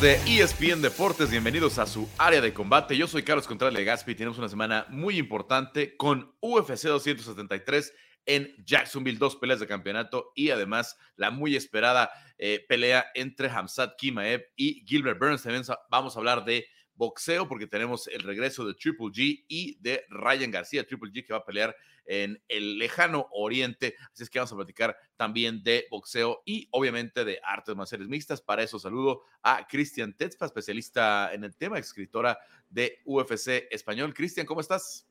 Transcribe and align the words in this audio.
De 0.00 0.16
ESPN 0.26 0.82
Deportes, 0.82 1.30
bienvenidos 1.30 1.78
a 1.78 1.86
su 1.86 2.06
área 2.18 2.42
de 2.42 2.52
combate. 2.52 2.98
Yo 2.98 3.06
soy 3.06 3.22
Carlos 3.22 3.46
Contreras 3.46 3.72
Legaspi 3.72 4.12
y 4.12 4.14
tenemos 4.14 4.36
una 4.36 4.50
semana 4.50 4.84
muy 4.90 5.16
importante 5.16 5.96
con 5.96 6.34
UFC 6.40 6.82
273 6.88 7.94
en 8.26 8.54
Jacksonville, 8.66 9.16
dos 9.16 9.36
peleas 9.36 9.58
de 9.58 9.66
campeonato 9.66 10.32
y 10.34 10.50
además 10.50 10.98
la 11.16 11.30
muy 11.30 11.56
esperada 11.56 12.10
eh, 12.36 12.62
pelea 12.68 13.06
entre 13.14 13.48
Hamzat 13.48 13.96
Kimaev 13.96 14.44
y 14.54 14.84
Gilbert 14.86 15.18
Burns. 15.18 15.42
También 15.42 15.64
vamos 15.88 16.14
a 16.14 16.18
hablar 16.18 16.44
de 16.44 16.66
boxeo 16.92 17.48
porque 17.48 17.66
tenemos 17.66 18.06
el 18.08 18.20
regreso 18.20 18.66
de 18.66 18.74
Triple 18.74 19.06
G 19.06 19.46
y 19.48 19.78
de 19.80 20.04
Ryan 20.10 20.50
García, 20.50 20.86
Triple 20.86 21.10
G 21.10 21.24
que 21.24 21.32
va 21.32 21.38
a 21.38 21.44
pelear 21.46 21.74
en 22.06 22.42
el 22.48 22.78
lejano 22.78 23.28
oriente. 23.32 23.94
Así 24.12 24.22
es 24.22 24.30
que 24.30 24.38
vamos 24.38 24.52
a 24.52 24.56
platicar 24.56 24.96
también 25.16 25.62
de 25.62 25.86
boxeo 25.90 26.42
y 26.44 26.68
obviamente 26.70 27.24
de 27.24 27.40
artes 27.42 27.76
marciales 27.76 28.08
mixtas. 28.08 28.40
Para 28.40 28.62
eso 28.62 28.78
saludo 28.78 29.22
a 29.42 29.66
Cristian 29.66 30.16
Tetzpa, 30.16 30.46
especialista 30.46 31.32
en 31.32 31.44
el 31.44 31.56
tema, 31.56 31.78
escritora 31.78 32.38
de 32.68 33.00
UFC 33.04 33.68
Español. 33.70 34.14
Cristian, 34.14 34.46
¿cómo 34.46 34.60
estás? 34.60 35.08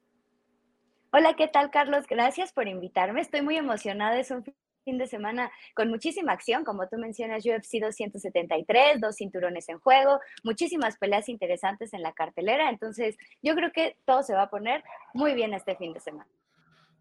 Hola, 1.12 1.35
¿qué 1.35 1.48
tal, 1.48 1.71
Carlos? 1.71 2.05
Gracias 2.09 2.52
por 2.52 2.68
invitarme. 2.68 3.21
Estoy 3.21 3.41
muy 3.41 3.55
emocionada. 3.55 4.20
Es 4.20 4.32
un 4.32 4.43
fin 4.85 4.98
de 4.98 5.07
semana 5.07 5.52
con 5.73 5.90
muchísima 5.90 6.32
acción, 6.32 6.63
como 6.63 6.88
tú 6.88 6.98
mencionas, 6.98 7.43
UFC 7.46 7.80
273, 7.82 9.02
dos 9.02 9.16
cinturones 9.18 9.68
en 9.68 9.80
juego, 9.80 10.20
muchísimas 10.43 10.98
peleas 10.98 11.27
interesantes 11.27 11.93
en 11.93 12.04
la 12.04 12.13
cartelera, 12.13 12.70
entonces 12.70 13.18
yo 13.41 13.55
creo 13.55 13.71
que 13.71 13.98
todo 14.05 14.23
se 14.23 14.35
va 14.35 14.43
a 14.43 14.49
poner 14.49 14.84
muy 15.13 15.34
bien 15.34 15.54
este 15.54 15.76
fin 15.76 15.91
de 15.91 15.99
semana. 15.99 16.30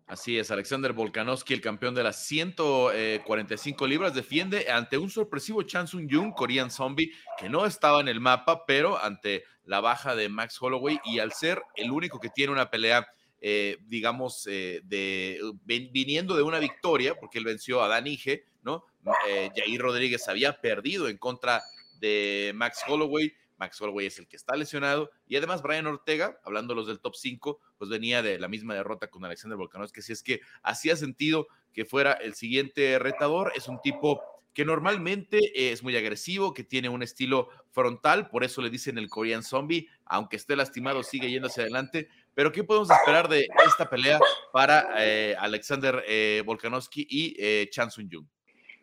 Así 0.07 0.39
es, 0.39 0.51
Alexander 0.51 0.93
Volkanovski, 0.93 1.55
el 1.55 1.61
campeón 1.63 1.95
de 1.95 2.03
las 2.03 2.27
145 2.27 3.87
libras, 3.87 4.15
defiende 4.15 4.70
ante 4.70 4.98
un 4.98 5.09
sorpresivo 5.09 5.62
Chan 5.62 5.89
Sung 5.89 6.09
Jung, 6.11 6.34
Korean 6.34 6.70
Zombie, 6.70 7.11
que 7.39 7.48
no 7.48 7.65
estaba 7.65 8.01
en 8.01 8.09
el 8.09 8.20
mapa, 8.20 8.67
pero 8.67 9.03
ante 9.03 9.45
la 9.65 9.81
baja 9.81 10.15
de 10.15 10.28
Max 10.28 10.59
Holloway 10.61 11.01
y 11.05 11.20
al 11.20 11.33
ser 11.33 11.62
el 11.75 11.91
único 11.91 12.20
que 12.20 12.28
tiene 12.28 12.53
una 12.53 12.70
pelea 12.70 13.06
eh, 13.47 13.77
digamos, 13.89 14.47
eh, 14.51 14.81
de, 14.84 15.39
viniendo 15.67 16.34
de 16.34 16.43
una 16.43 16.59
victoria, 16.59 17.15
porque 17.15 17.37
él 17.37 17.45
venció 17.45 17.83
a 17.83 17.89
Dan 17.89 18.06
Ige, 18.06 18.47
¿no? 18.62 18.87
Eh, 19.28 19.50
Jair 19.55 19.83
Rodríguez 19.83 20.27
había 20.28 20.62
perdido 20.62 21.11
en 21.11 21.19
contra 21.19 21.62
de 22.00 22.53
Max 22.55 22.81
Holloway. 22.89 23.34
Max 23.56 23.80
Holloway 23.80 24.06
es 24.06 24.19
el 24.19 24.28
que 24.28 24.36
está 24.36 24.56
lesionado. 24.56 25.10
Y 25.27 25.36
además, 25.36 25.62
Brian 25.62 25.86
Ortega, 25.86 26.38
hablando 26.44 26.74
los 26.74 26.86
del 26.86 27.00
top 27.00 27.14
5, 27.14 27.60
pues 27.78 27.91
venía 27.91 28.22
de 28.22 28.38
la 28.38 28.48
misma 28.48 28.74
derrota 28.74 29.08
con 29.08 29.24
Alexander 29.24 29.56
Volkanovski. 29.56 30.02
Si 30.02 30.12
es 30.12 30.22
que 30.22 30.41
hacía 30.62 30.97
sentido 30.97 31.47
que 31.72 31.84
fuera 31.84 32.12
el 32.12 32.34
siguiente 32.34 32.98
retador, 32.98 33.52
es 33.56 33.69
un 33.69 33.80
tipo 33.80 34.22
que 34.55 34.64
normalmente 34.64 35.72
es 35.72 35.82
muy 35.82 35.97
agresivo, 35.97 36.55
que 36.55 36.62
tiene 36.62 36.88
un 36.88 37.02
estilo 37.02 37.48
frontal, 37.72 38.28
por 38.28 38.44
eso 38.44 38.62
le 38.62 38.70
dicen 38.70 38.98
el 38.98 39.10
Korean 39.10 39.42
Zombie, 39.42 39.88
aunque 40.05 40.36
esté 40.36 40.55
lastimado, 40.55 41.02
sigue 41.02 41.28
yendo 41.28 41.48
hacia 41.48 41.64
adelante, 41.64 42.08
pero 42.34 42.52
¿qué 42.52 42.62
podemos 42.62 42.88
esperar 42.88 43.28
de 43.28 43.48
esta 43.66 43.91
pelea 43.91 44.20
para 44.52 44.94
eh, 44.98 45.34
Alexander 45.38 46.05
eh, 46.06 46.44
Volkanovski 46.47 47.05
y 47.10 47.34
eh, 47.36 47.69
Chan 47.70 47.91
Sung 47.91 48.08
Jung? 48.10 48.27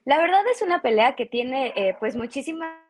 La 0.04 0.18
verdad 0.18 0.42
es 0.52 0.62
una 0.62 0.82
pelea 0.82 1.16
que 1.16 1.26
tiene 1.26 1.74
eh, 1.76 1.96
pues 2.00 2.16
muchísimas 2.16 2.81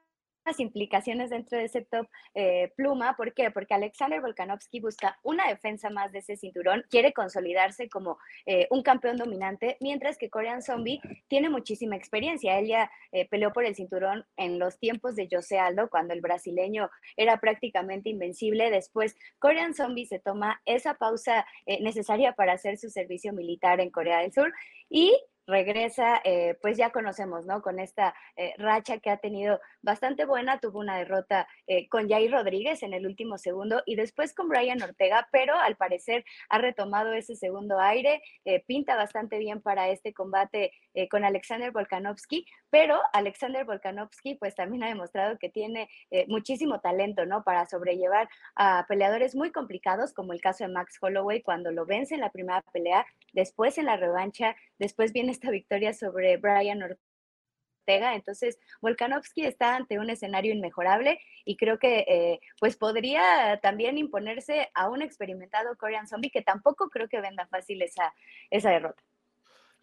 implicaciones 0.59 1.29
dentro 1.29 1.57
de 1.57 1.65
ese 1.65 1.81
top 1.81 2.07
eh, 2.33 2.71
pluma. 2.75 3.15
¿Por 3.15 3.33
qué? 3.33 3.51
Porque 3.51 3.73
Alexander 3.73 4.21
Volkanovski 4.21 4.79
busca 4.79 5.17
una 5.23 5.47
defensa 5.47 5.89
más 5.89 6.11
de 6.11 6.19
ese 6.19 6.35
cinturón, 6.35 6.83
quiere 6.89 7.13
consolidarse 7.13 7.89
como 7.89 8.17
eh, 8.45 8.67
un 8.71 8.83
campeón 8.83 9.17
dominante, 9.17 9.77
mientras 9.79 10.17
que 10.17 10.29
Korean 10.29 10.61
Zombie 10.61 11.01
tiene 11.27 11.49
muchísima 11.49 11.95
experiencia. 11.95 12.59
Él 12.59 12.67
ya 12.67 12.91
eh, 13.11 13.27
peleó 13.29 13.53
por 13.53 13.65
el 13.65 13.75
cinturón 13.75 14.25
en 14.37 14.59
los 14.59 14.79
tiempos 14.79 15.15
de 15.15 15.27
José 15.31 15.59
Aldo, 15.59 15.89
cuando 15.89 16.13
el 16.13 16.21
brasileño 16.21 16.89
era 17.15 17.39
prácticamente 17.39 18.09
invencible. 18.09 18.69
Después, 18.71 19.15
Korean 19.39 19.73
Zombie 19.73 20.05
se 20.05 20.19
toma 20.19 20.61
esa 20.65 20.95
pausa 20.95 21.45
necesaria 21.79 22.33
para 22.33 22.53
hacer 22.53 22.77
su 22.77 22.89
servicio 22.89 23.33
militar 23.33 23.79
en 23.79 23.89
Corea 23.89 24.19
del 24.19 24.33
Sur 24.33 24.53
y 24.89 25.15
regresa, 25.51 26.21
eh, 26.23 26.57
pues 26.61 26.77
ya 26.77 26.91
conocemos, 26.91 27.45
¿no? 27.45 27.61
Con 27.61 27.79
esta 27.79 28.15
eh, 28.37 28.53
racha 28.57 28.99
que 28.99 29.09
ha 29.09 29.17
tenido 29.17 29.59
bastante 29.81 30.25
buena, 30.25 30.59
tuvo 30.59 30.79
una 30.79 30.97
derrota 30.97 31.47
eh, 31.67 31.89
con 31.89 32.09
Jair 32.09 32.31
Rodríguez 32.31 32.81
en 32.83 32.93
el 32.93 33.05
último 33.05 33.37
segundo 33.37 33.83
y 33.85 33.95
después 33.95 34.33
con 34.33 34.47
Brian 34.47 34.81
Ortega, 34.81 35.27
pero 35.31 35.55
al 35.55 35.75
parecer 35.75 36.23
ha 36.49 36.57
retomado 36.57 37.11
ese 37.13 37.35
segundo 37.35 37.79
aire, 37.79 38.21
pinta 38.65 38.95
bastante 38.95 39.37
bien 39.37 39.61
para 39.61 39.89
este 39.89 40.13
combate 40.13 40.71
con 41.09 41.25
Alexander 41.25 41.71
Volkanovski, 41.71 42.45
pero 42.69 43.01
Alexander 43.13 43.65
Volkanovski 43.65 44.35
pues 44.35 44.55
también 44.55 44.83
ha 44.83 44.87
demostrado 44.87 45.37
que 45.37 45.49
tiene 45.49 45.89
muchísimo 46.27 46.79
talento, 46.79 47.25
¿no? 47.25 47.43
Para 47.43 47.65
sobrellevar 47.65 48.29
a 48.55 48.85
peleadores 48.87 49.35
muy 49.35 49.51
complicados, 49.51 50.13
como 50.13 50.33
el 50.33 50.41
caso 50.41 50.63
de 50.63 50.71
Max 50.71 50.97
Holloway, 51.01 51.41
cuando 51.41 51.71
lo 51.71 51.85
vence 51.85 52.15
en 52.15 52.21
la 52.21 52.31
primera 52.31 52.61
pelea, 52.73 53.05
después 53.33 53.77
en 53.77 53.85
la 53.85 53.97
revancha, 53.97 54.55
después 54.81 55.13
viene 55.13 55.31
esta 55.31 55.51
victoria 55.51 55.93
sobre 55.93 56.37
Brian 56.37 56.81
Ortega. 56.81 58.15
Entonces, 58.15 58.57
Volkanovski 58.81 59.45
está 59.45 59.75
ante 59.75 59.99
un 59.99 60.09
escenario 60.09 60.53
inmejorable 60.53 61.19
y 61.45 61.55
creo 61.55 61.77
que 61.77 61.99
eh, 62.07 62.39
pues 62.59 62.77
podría 62.77 63.59
también 63.61 63.99
imponerse 63.99 64.71
a 64.73 64.89
un 64.89 65.03
experimentado 65.03 65.77
Korean 65.77 66.07
Zombie 66.07 66.31
que 66.31 66.41
tampoco 66.41 66.89
creo 66.89 67.07
que 67.07 67.21
venda 67.21 67.47
fácil 67.47 67.81
esa, 67.83 68.13
esa 68.49 68.71
derrota. 68.71 69.03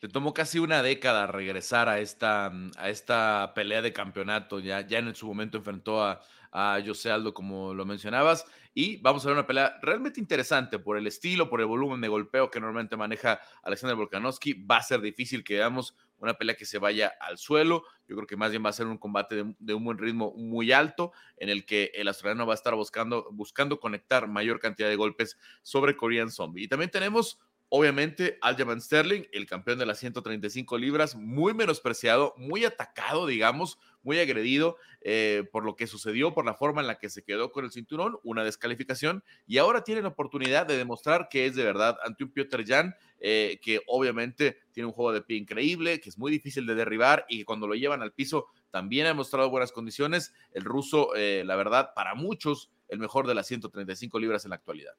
Le 0.01 0.09
tomó 0.09 0.35
casi 0.35 0.59
una 0.59 0.83
década 0.83 1.27
regresar 1.27 1.89
a 1.89 2.01
esta, 2.01 2.53
a 2.77 2.89
esta 2.89 3.53
pelea 3.55 3.83
de 3.83 3.93
campeonato. 3.93 4.59
Ya, 4.59 4.81
ya 4.81 4.99
en 4.99 5.15
su 5.15 5.27
momento 5.27 5.59
enfrentó 5.59 6.03
a, 6.05 6.21
a 6.53 6.81
José 6.85 7.11
Aldo, 7.11 7.35
como 7.35 7.75
lo 7.75 7.85
mencionabas. 7.85 8.45
Y 8.75 8.99
vamos 8.99 9.25
a 9.25 9.29
ver 9.29 9.37
una 9.37 9.47
pelea 9.47 9.79
realmente 9.83 10.21
interesante 10.21 10.79
por 10.79 10.97
el 10.97 11.07
estilo, 11.07 11.51
por 11.51 11.61
el 11.61 11.67
volumen 11.67 12.01
de 12.01 12.09
golpeo 12.09 12.51
que 12.51 12.61
normalmente 12.61 12.97
maneja 12.97 13.41
Alexander 13.63 13.97
Volkanovski. 13.97 14.53
Va 14.53 14.77
a 14.77 14.83
ser 14.83 15.01
difícil 15.01 15.43
que 15.43 15.55
veamos 15.55 15.97
una 16.19 16.35
pelea 16.35 16.57
que 16.57 16.65
se 16.65 16.79
vaya 16.79 17.13
al 17.21 17.39
suelo. 17.39 17.85
Yo 18.07 18.17
creo 18.17 18.27
que 18.27 18.37
más 18.37 18.51
bien 18.51 18.65
va 18.65 18.71
a 18.71 18.73
ser 18.75 18.87
un 18.87 18.99
combate 18.99 19.45
de, 19.59 19.75
un 19.75 19.85
buen 19.85 19.99
ritmo 19.99 20.33
muy 20.37 20.73
alto, 20.73 21.13
en 21.37 21.49
el 21.49 21.65
que 21.65 21.91
el 21.95 22.09
australiano 22.09 22.47
va 22.47 22.53
a 22.53 22.55
estar 22.55 22.75
buscando, 22.75 23.29
buscando 23.33 23.81
conectar 23.81 24.29
mayor 24.29 24.61
cantidad 24.61 24.89
de 24.89 24.97
golpes 24.97 25.37
sobre 25.63 25.97
Korean 25.97 26.31
Zombie. 26.31 26.65
Y 26.65 26.69
también 26.69 26.91
tenemos 26.91 27.39
Obviamente, 27.71 28.39
Aljamain 28.41 28.81
Sterling, 28.81 29.25
el 29.31 29.47
campeón 29.47 29.79
de 29.79 29.85
las 29.85 29.99
135 29.99 30.79
libras, 30.79 31.15
muy 31.15 31.53
menospreciado, 31.53 32.33
muy 32.39 32.65
atacado, 32.65 33.27
digamos, 33.27 33.79
muy 34.03 34.19
agredido 34.19 34.77
eh, 35.03 35.45
por 35.53 35.65
lo 35.65 35.77
que 35.77 35.87
sucedió, 35.87 36.33
por 36.33 36.47
la 36.47 36.55
forma 36.55 36.81
en 36.81 36.87
la 36.87 36.99
que 36.99 37.11
se 37.11 37.23
quedó 37.23 37.53
con 37.53 37.67
el 37.67 37.71
cinturón, 37.71 38.19
una 38.23 38.43
descalificación, 38.43 39.23
y 39.47 39.59
ahora 39.59 39.85
tiene 39.85 40.01
la 40.01 40.09
oportunidad 40.09 40.65
de 40.65 40.79
demostrar 40.79 41.29
que 41.29 41.45
es 41.45 41.57
de 41.57 41.65
verdad 41.65 41.99
ante 42.03 42.25
un 42.25 42.31
Piotr 42.31 42.65
Jan, 42.67 42.95
eh, 43.21 43.61
que 43.63 43.83
obviamente 43.87 44.61
tiene 44.73 44.87
un 44.87 44.95
juego 44.95 45.13
de 45.13 45.21
pie 45.21 45.37
increíble, 45.37 46.01
que 46.01 46.09
es 46.09 46.17
muy 46.17 46.31
difícil 46.31 46.65
de 46.67 46.75
derribar 46.75 47.27
y 47.29 47.41
que 47.41 47.45
cuando 47.45 47.67
lo 47.67 47.75
llevan 47.75 48.01
al 48.01 48.15
piso 48.15 48.47
también 48.71 49.07
ha 49.07 49.13
mostrado 49.13 49.51
buenas 49.51 49.73
condiciones. 49.73 50.33
El 50.53 50.65
ruso, 50.65 51.15
eh, 51.17 51.43
la 51.45 51.57
verdad, 51.57 51.93
para 51.95 52.15
muchos, 52.15 52.71
el 52.89 52.99
mejor 52.99 53.27
de 53.27 53.35
las 53.35 53.47
135 53.47 54.19
libras 54.19 54.47
en 54.47 54.51
la 54.51 54.57
actualidad 54.57 54.95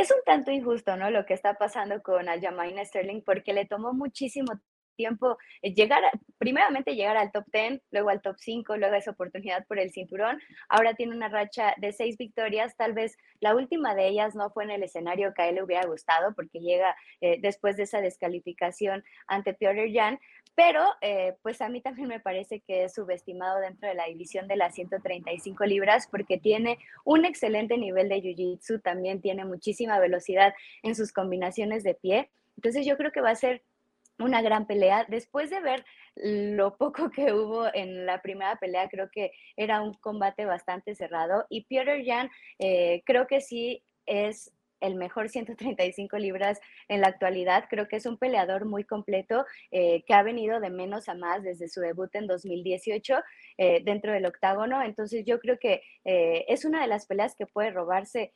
es 0.00 0.10
un 0.10 0.22
tanto 0.24 0.50
injusto, 0.50 0.96
¿no? 0.96 1.10
Lo 1.10 1.26
que 1.26 1.34
está 1.34 1.54
pasando 1.54 2.02
con 2.02 2.28
Aljamain 2.28 2.84
Sterling, 2.84 3.22
porque 3.22 3.52
le 3.52 3.66
tomó 3.66 3.92
muchísimo 3.92 4.52
tiempo 5.00 5.38
eh, 5.62 5.72
llegar, 5.72 6.02
primeramente 6.36 6.94
llegar 6.94 7.16
al 7.16 7.32
top 7.32 7.46
10, 7.50 7.80
luego 7.90 8.10
al 8.10 8.20
top 8.20 8.36
5, 8.38 8.76
luego 8.76 8.94
esa 8.94 9.12
oportunidad 9.12 9.66
por 9.66 9.78
el 9.78 9.92
cinturón. 9.92 10.38
Ahora 10.68 10.92
tiene 10.92 11.16
una 11.16 11.30
racha 11.30 11.74
de 11.78 11.92
seis 11.92 12.18
victorias, 12.18 12.76
tal 12.76 12.92
vez 12.92 13.16
la 13.40 13.54
última 13.54 13.94
de 13.94 14.08
ellas 14.08 14.34
no 14.34 14.50
fue 14.50 14.64
en 14.64 14.72
el 14.72 14.82
escenario 14.82 15.32
que 15.32 15.42
a 15.42 15.48
él 15.48 15.54
le 15.54 15.62
hubiera 15.62 15.86
gustado, 15.86 16.34
porque 16.34 16.60
llega 16.60 16.94
eh, 17.22 17.38
después 17.40 17.78
de 17.78 17.84
esa 17.84 18.02
descalificación 18.02 19.02
ante 19.26 19.54
Piotr 19.54 19.90
Jan, 19.90 20.18
pero 20.54 20.84
eh, 21.00 21.36
pues 21.40 21.62
a 21.62 21.70
mí 21.70 21.80
también 21.80 22.08
me 22.08 22.20
parece 22.20 22.60
que 22.60 22.84
es 22.84 22.92
subestimado 22.92 23.60
dentro 23.60 23.88
de 23.88 23.94
la 23.94 24.06
división 24.06 24.48
de 24.48 24.56
las 24.56 24.74
135 24.74 25.64
libras 25.64 26.08
porque 26.10 26.36
tiene 26.36 26.78
un 27.04 27.24
excelente 27.24 27.78
nivel 27.78 28.10
de 28.10 28.20
jiu-jitsu, 28.20 28.82
también 28.82 29.22
tiene 29.22 29.46
muchísima 29.46 29.98
velocidad 29.98 30.52
en 30.82 30.94
sus 30.94 31.12
combinaciones 31.12 31.82
de 31.82 31.94
pie. 31.94 32.30
Entonces 32.56 32.84
yo 32.84 32.98
creo 32.98 33.10
que 33.10 33.22
va 33.22 33.30
a 33.30 33.36
ser 33.36 33.62
una 34.20 34.42
gran 34.42 34.66
pelea. 34.66 35.06
Después 35.08 35.50
de 35.50 35.60
ver 35.60 35.84
lo 36.16 36.76
poco 36.76 37.10
que 37.10 37.32
hubo 37.32 37.72
en 37.74 38.06
la 38.06 38.22
primera 38.22 38.56
pelea, 38.56 38.88
creo 38.88 39.10
que 39.10 39.32
era 39.56 39.82
un 39.82 39.94
combate 39.94 40.44
bastante 40.44 40.94
cerrado. 40.94 41.46
Y 41.48 41.64
Peter 41.64 42.04
Jan, 42.04 42.30
eh, 42.58 43.02
creo 43.04 43.26
que 43.26 43.40
sí 43.40 43.82
es 44.06 44.52
el 44.80 44.94
mejor 44.94 45.28
135 45.30 46.18
libras 46.18 46.60
en 46.88 47.00
la 47.00 47.08
actualidad. 47.08 47.64
Creo 47.68 47.88
que 47.88 47.96
es 47.96 48.06
un 48.06 48.18
peleador 48.18 48.64
muy 48.64 48.84
completo 48.84 49.46
eh, 49.70 50.02
que 50.06 50.14
ha 50.14 50.22
venido 50.22 50.60
de 50.60 50.70
menos 50.70 51.08
a 51.08 51.14
más 51.14 51.42
desde 51.42 51.68
su 51.68 51.80
debut 51.80 52.14
en 52.14 52.26
2018 52.26 53.16
eh, 53.58 53.82
dentro 53.84 54.12
del 54.12 54.26
octágono. 54.26 54.82
Entonces 54.82 55.24
yo 55.24 55.38
creo 55.40 55.58
que 55.58 55.82
eh, 56.04 56.44
es 56.48 56.64
una 56.64 56.82
de 56.82 56.88
las 56.88 57.06
peleas 57.06 57.34
que 57.34 57.46
puede 57.46 57.70
robarse 57.70 58.32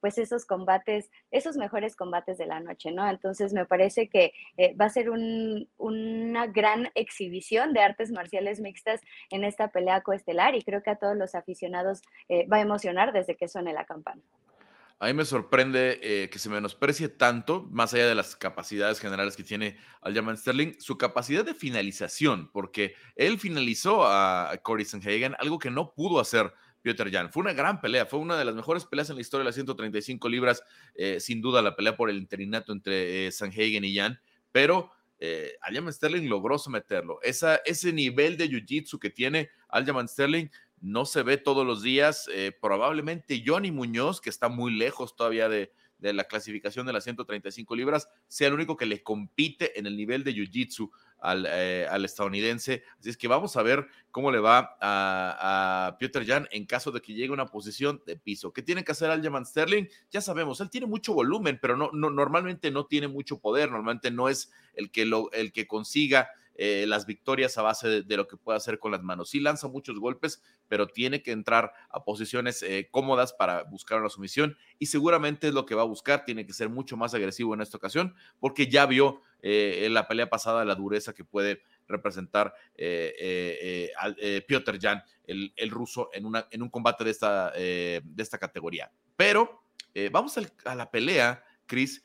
pues 0.00 0.16
esos 0.16 0.46
combates, 0.46 1.10
esos 1.30 1.58
mejores 1.58 1.96
combates 1.96 2.38
de 2.38 2.46
la 2.46 2.60
noche, 2.60 2.92
¿no? 2.92 3.06
Entonces 3.10 3.52
me 3.52 3.66
parece 3.66 4.08
que 4.08 4.32
va 4.80 4.86
a 4.86 4.88
ser 4.88 5.10
una 5.10 6.46
gran 6.46 6.88
exhibición 6.94 7.74
de 7.74 7.80
artes 7.80 8.10
marciales 8.10 8.58
mixtas 8.58 9.02
en 9.28 9.44
esta 9.44 9.68
pelea 9.68 10.00
coestelar 10.00 10.54
y 10.54 10.62
creo 10.62 10.82
que 10.82 10.88
a 10.88 10.96
todos 10.96 11.14
los 11.14 11.34
aficionados 11.34 12.00
va 12.50 12.56
a 12.56 12.62
emocionar 12.62 13.12
desde 13.12 13.36
que 13.36 13.48
suene 13.48 13.74
la 13.74 13.84
campana. 13.84 14.22
A 14.98 15.06
mí 15.06 15.12
me 15.12 15.24
sorprende 15.24 16.00
eh, 16.02 16.30
que 16.30 16.38
se 16.38 16.48
menosprecie 16.48 17.08
tanto, 17.08 17.68
más 17.70 17.92
allá 17.92 18.08
de 18.08 18.14
las 18.14 18.34
capacidades 18.34 18.98
generales 18.98 19.36
que 19.36 19.44
tiene 19.44 19.76
Aljamain 20.00 20.38
Sterling, 20.38 20.74
su 20.78 20.96
capacidad 20.96 21.44
de 21.44 21.54
finalización, 21.54 22.50
porque 22.50 22.94
él 23.14 23.38
finalizó 23.38 24.06
a 24.06 24.56
Cory 24.62 24.86
Sanhagen, 24.86 25.34
algo 25.38 25.58
que 25.58 25.70
no 25.70 25.92
pudo 25.92 26.18
hacer 26.18 26.52
Peter 26.86 27.10
Jan. 27.10 27.32
Fue 27.32 27.42
una 27.42 27.52
gran 27.52 27.80
pelea, 27.80 28.06
fue 28.06 28.20
una 28.20 28.38
de 28.38 28.44
las 28.44 28.54
mejores 28.54 28.84
peleas 28.84 29.10
en 29.10 29.16
la 29.16 29.22
historia 29.22 29.42
de 29.42 29.46
las 29.46 29.56
135 29.56 30.28
libras, 30.28 30.62
eh, 30.94 31.18
sin 31.18 31.42
duda 31.42 31.60
la 31.60 31.74
pelea 31.74 31.96
por 31.96 32.08
el 32.08 32.16
interinato 32.16 32.72
entre 32.72 33.26
eh, 33.26 33.32
Sanhagen 33.32 33.84
y 33.84 33.96
Jan, 33.96 34.20
pero 34.52 34.92
eh, 35.18 35.56
Aljamain 35.62 35.92
Sterling 35.92 36.28
logró 36.28 36.58
someterlo. 36.58 37.18
Esa, 37.22 37.56
ese 37.64 37.92
nivel 37.92 38.36
de 38.36 38.48
jiu-jitsu 38.48 39.00
que 39.00 39.10
tiene 39.10 39.50
Aljamain 39.68 40.06
Sterling 40.06 40.48
no 40.80 41.04
se 41.04 41.22
ve 41.22 41.36
todos 41.36 41.66
los 41.66 41.82
días. 41.82 42.28
Eh, 42.32 42.52
probablemente 42.60 43.42
Johnny 43.44 43.70
Muñoz, 43.70 44.20
que 44.20 44.30
está 44.30 44.48
muy 44.48 44.72
lejos 44.72 45.16
todavía 45.16 45.48
de, 45.48 45.72
la 45.98 46.24
clasificación 46.24 46.86
de 46.86 46.92
las 46.92 47.04
135 47.04 47.74
libras, 47.74 48.08
sea 48.28 48.48
el 48.48 48.54
único 48.54 48.76
que 48.76 48.86
le 48.86 49.02
compite 49.02 49.78
en 49.78 49.86
el 49.86 49.96
nivel 49.96 50.22
de 50.22 50.34
Jiu-Jitsu 50.34 50.90
eh, 51.48 51.86
al, 51.90 52.04
estadounidense. 52.04 52.84
Así 53.00 53.08
es 53.08 53.16
que 53.16 53.26
vamos 53.26 53.56
a 53.56 53.62
ver 53.62 53.88
cómo 54.10 54.30
le 54.30 54.38
va 54.38 54.76
a, 54.80 55.96
Peter 55.98 56.24
Jan 56.24 56.46
en 56.52 56.66
caso 56.66 56.92
de 56.92 57.00
que 57.00 57.14
llegue 57.14 57.30
a 57.30 57.32
una 57.32 57.46
posición 57.46 58.02
de 58.06 58.16
piso. 58.16 58.52
¿Qué 58.52 58.62
tiene 58.62 58.84
que 58.84 58.92
hacer 58.92 59.10
Aljamain 59.10 59.46
Sterling? 59.46 59.86
Ya 60.10 60.20
sabemos, 60.20 60.60
él 60.60 60.70
tiene 60.70 60.86
mucho 60.86 61.14
volumen, 61.14 61.58
pero 61.60 61.76
no, 61.76 61.90
no, 61.92 62.10
normalmente 62.10 62.70
no 62.70 62.86
tiene 62.86 63.08
mucho 63.08 63.38
poder, 63.38 63.70
normalmente 63.70 64.10
no 64.10 64.28
es 64.28 64.52
el 64.74 64.90
que, 64.90 65.06
lo, 65.06 65.32
el 65.32 65.52
que 65.52 65.66
consiga 65.66 66.28
eh, 66.58 66.86
las 66.86 67.04
victorias 67.04 67.58
a 67.58 67.62
base 67.62 68.02
de, 68.02 68.16
lo 68.16 68.26
que 68.26 68.38
puede 68.38 68.56
hacer 68.56 68.78
con 68.78 68.90
las 68.90 69.02
manos. 69.02 69.28
Sí 69.30 69.40
lanza 69.40 69.68
muchos 69.68 69.98
golpes, 69.98 70.42
pero 70.68 70.86
tiene 70.86 71.22
que 71.22 71.32
entrar 71.32 71.72
a 71.90 72.02
posiciones 72.04 72.62
eh, 72.62 72.88
cómodas 72.90 73.34
para 73.34 73.64
buscar 73.64 74.00
una 74.00 74.08
sumisión 74.08 74.56
y 74.78 74.86
seguramente 74.86 75.48
es 75.48 75.54
lo 75.54 75.66
que 75.66 75.74
va 75.74 75.82
a 75.82 75.86
buscar. 75.86 76.24
Tiene 76.24 76.46
que 76.46 76.54
ser 76.54 76.70
mucho 76.70 76.96
más 76.96 77.12
agresivo 77.12 77.52
en 77.52 77.60
esta 77.60 77.76
ocasión 77.76 78.14
porque 78.40 78.68
ya 78.68 78.86
vio 78.86 79.20
eh, 79.42 79.82
en 79.84 79.92
la 79.92 80.08
pelea 80.08 80.30
pasada 80.30 80.64
la 80.64 80.74
dureza 80.74 81.12
que 81.12 81.24
puede 81.24 81.62
representar 81.88 82.54
Piotr 84.46 84.78
Jan, 84.80 85.02
el, 85.26 85.70
ruso, 85.70 86.08
en, 86.12 86.24
una, 86.24 86.48
en, 86.50 86.62
un 86.62 86.70
combate 86.70 87.04
de 87.04 87.10
esta, 87.10 87.50
de 87.52 88.02
esta 88.16 88.38
categoría. 88.38 88.90
Pero 89.16 89.62
vamos 90.10 90.36
a 90.64 90.74
la 90.74 90.90
pelea, 90.90 91.44
Chris, 91.66 92.02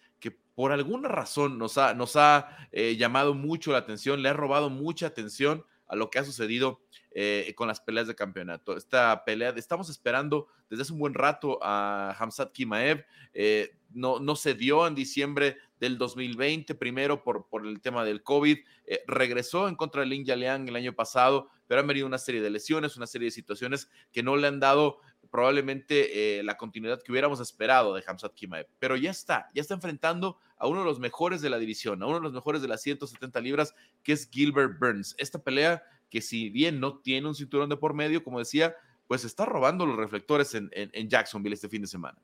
por 0.55 0.71
alguna 0.71 1.07
razón 1.07 1.57
nos 1.57 1.77
ha, 1.77 2.57
eh, 2.71 2.95
llamado 2.97 3.33
mucho 3.33 3.71
la 3.71 3.79
atención, 3.79 4.21
le 4.21 4.29
ha 4.29 4.33
robado 4.33 4.69
mucha 4.69 5.07
atención 5.07 5.65
a 5.87 5.95
lo 5.95 6.09
que 6.09 6.19
ha 6.19 6.23
sucedido 6.23 6.81
eh, 7.13 7.53
con 7.55 7.67
las 7.67 7.81
peleas 7.81 8.07
de 8.07 8.15
campeonato. 8.15 8.77
Esta 8.77 9.23
pelea, 9.25 9.49
estamos 9.57 9.89
esperando 9.89 10.47
desde 10.69 10.83
hace 10.83 10.93
un 10.93 10.99
buen 10.99 11.13
rato 11.13 11.59
a 11.61 12.15
Hamzat 12.17 12.51
Kimaev, 12.53 13.05
eh, 13.33 13.75
no, 13.93 14.35
se 14.37 14.53
dio 14.53 14.87
en 14.87 14.95
diciembre 14.95 15.57
del 15.79 15.97
2020, 15.97 16.75
primero 16.75 17.23
por, 17.23 17.45
el 17.65 17.81
tema 17.81 18.05
del 18.05 18.23
COVID, 18.23 18.57
regresó 19.05 19.67
en 19.67 19.75
contra 19.75 20.01
de 20.01 20.07
Lin 20.07 20.23
Yaliang 20.23 20.69
el 20.69 20.75
año 20.77 20.93
pasado, 20.93 21.49
pero 21.67 21.81
ha 21.81 21.83
venido 21.83 22.07
una 22.07 22.17
serie 22.17 22.41
de 22.41 22.49
lesiones, 22.49 22.95
una 22.95 23.07
serie 23.07 23.25
de 23.25 23.31
situaciones 23.31 23.89
que 24.13 24.23
no 24.23 24.37
le 24.37 24.47
han 24.47 24.61
dado 24.61 24.99
probablemente 25.31 26.39
eh, 26.39 26.43
la 26.43 26.57
continuidad 26.57 27.01
que 27.01 27.11
hubiéramos 27.11 27.39
esperado 27.39 27.95
de 27.95 28.03
Hamzat 28.05 28.33
Kimaev. 28.33 28.67
Pero 28.79 28.97
ya 28.97 29.09
está, 29.09 29.49
ya 29.55 29.61
está 29.61 29.73
enfrentando 29.73 30.37
a 30.57 30.67
uno 30.67 30.81
de 30.81 30.85
los 30.85 30.99
mejores 30.99 31.41
de 31.41 31.49
la 31.49 31.57
división, 31.57 32.03
a 32.03 32.05
uno 32.05 32.17
de 32.17 32.23
los 32.23 32.33
mejores 32.33 32.61
de 32.61 32.67
las 32.67 32.81
170 32.81 33.39
libras, 33.39 33.73
que 34.03 34.11
es 34.11 34.29
Gilbert 34.29 34.77
Burns. 34.77 35.15
Esta 35.17 35.41
pelea 35.41 35.81
que 36.09 36.21
si 36.21 36.49
bien 36.49 36.79
no 36.79 36.99
tiene 36.99 37.27
un 37.27 37.33
cinturón 37.33 37.69
de 37.69 37.77
por 37.77 37.93
medio, 37.93 38.23
como 38.23 38.39
decía, 38.39 38.75
pues 39.07 39.23
está 39.23 39.45
robando 39.45 39.85
los 39.85 39.97
reflectores 39.97 40.53
en, 40.53 40.69
Jacksonville 41.09 41.55
este 41.55 41.69
fin 41.69 41.81
de 41.81 41.87
semana. 41.87 42.21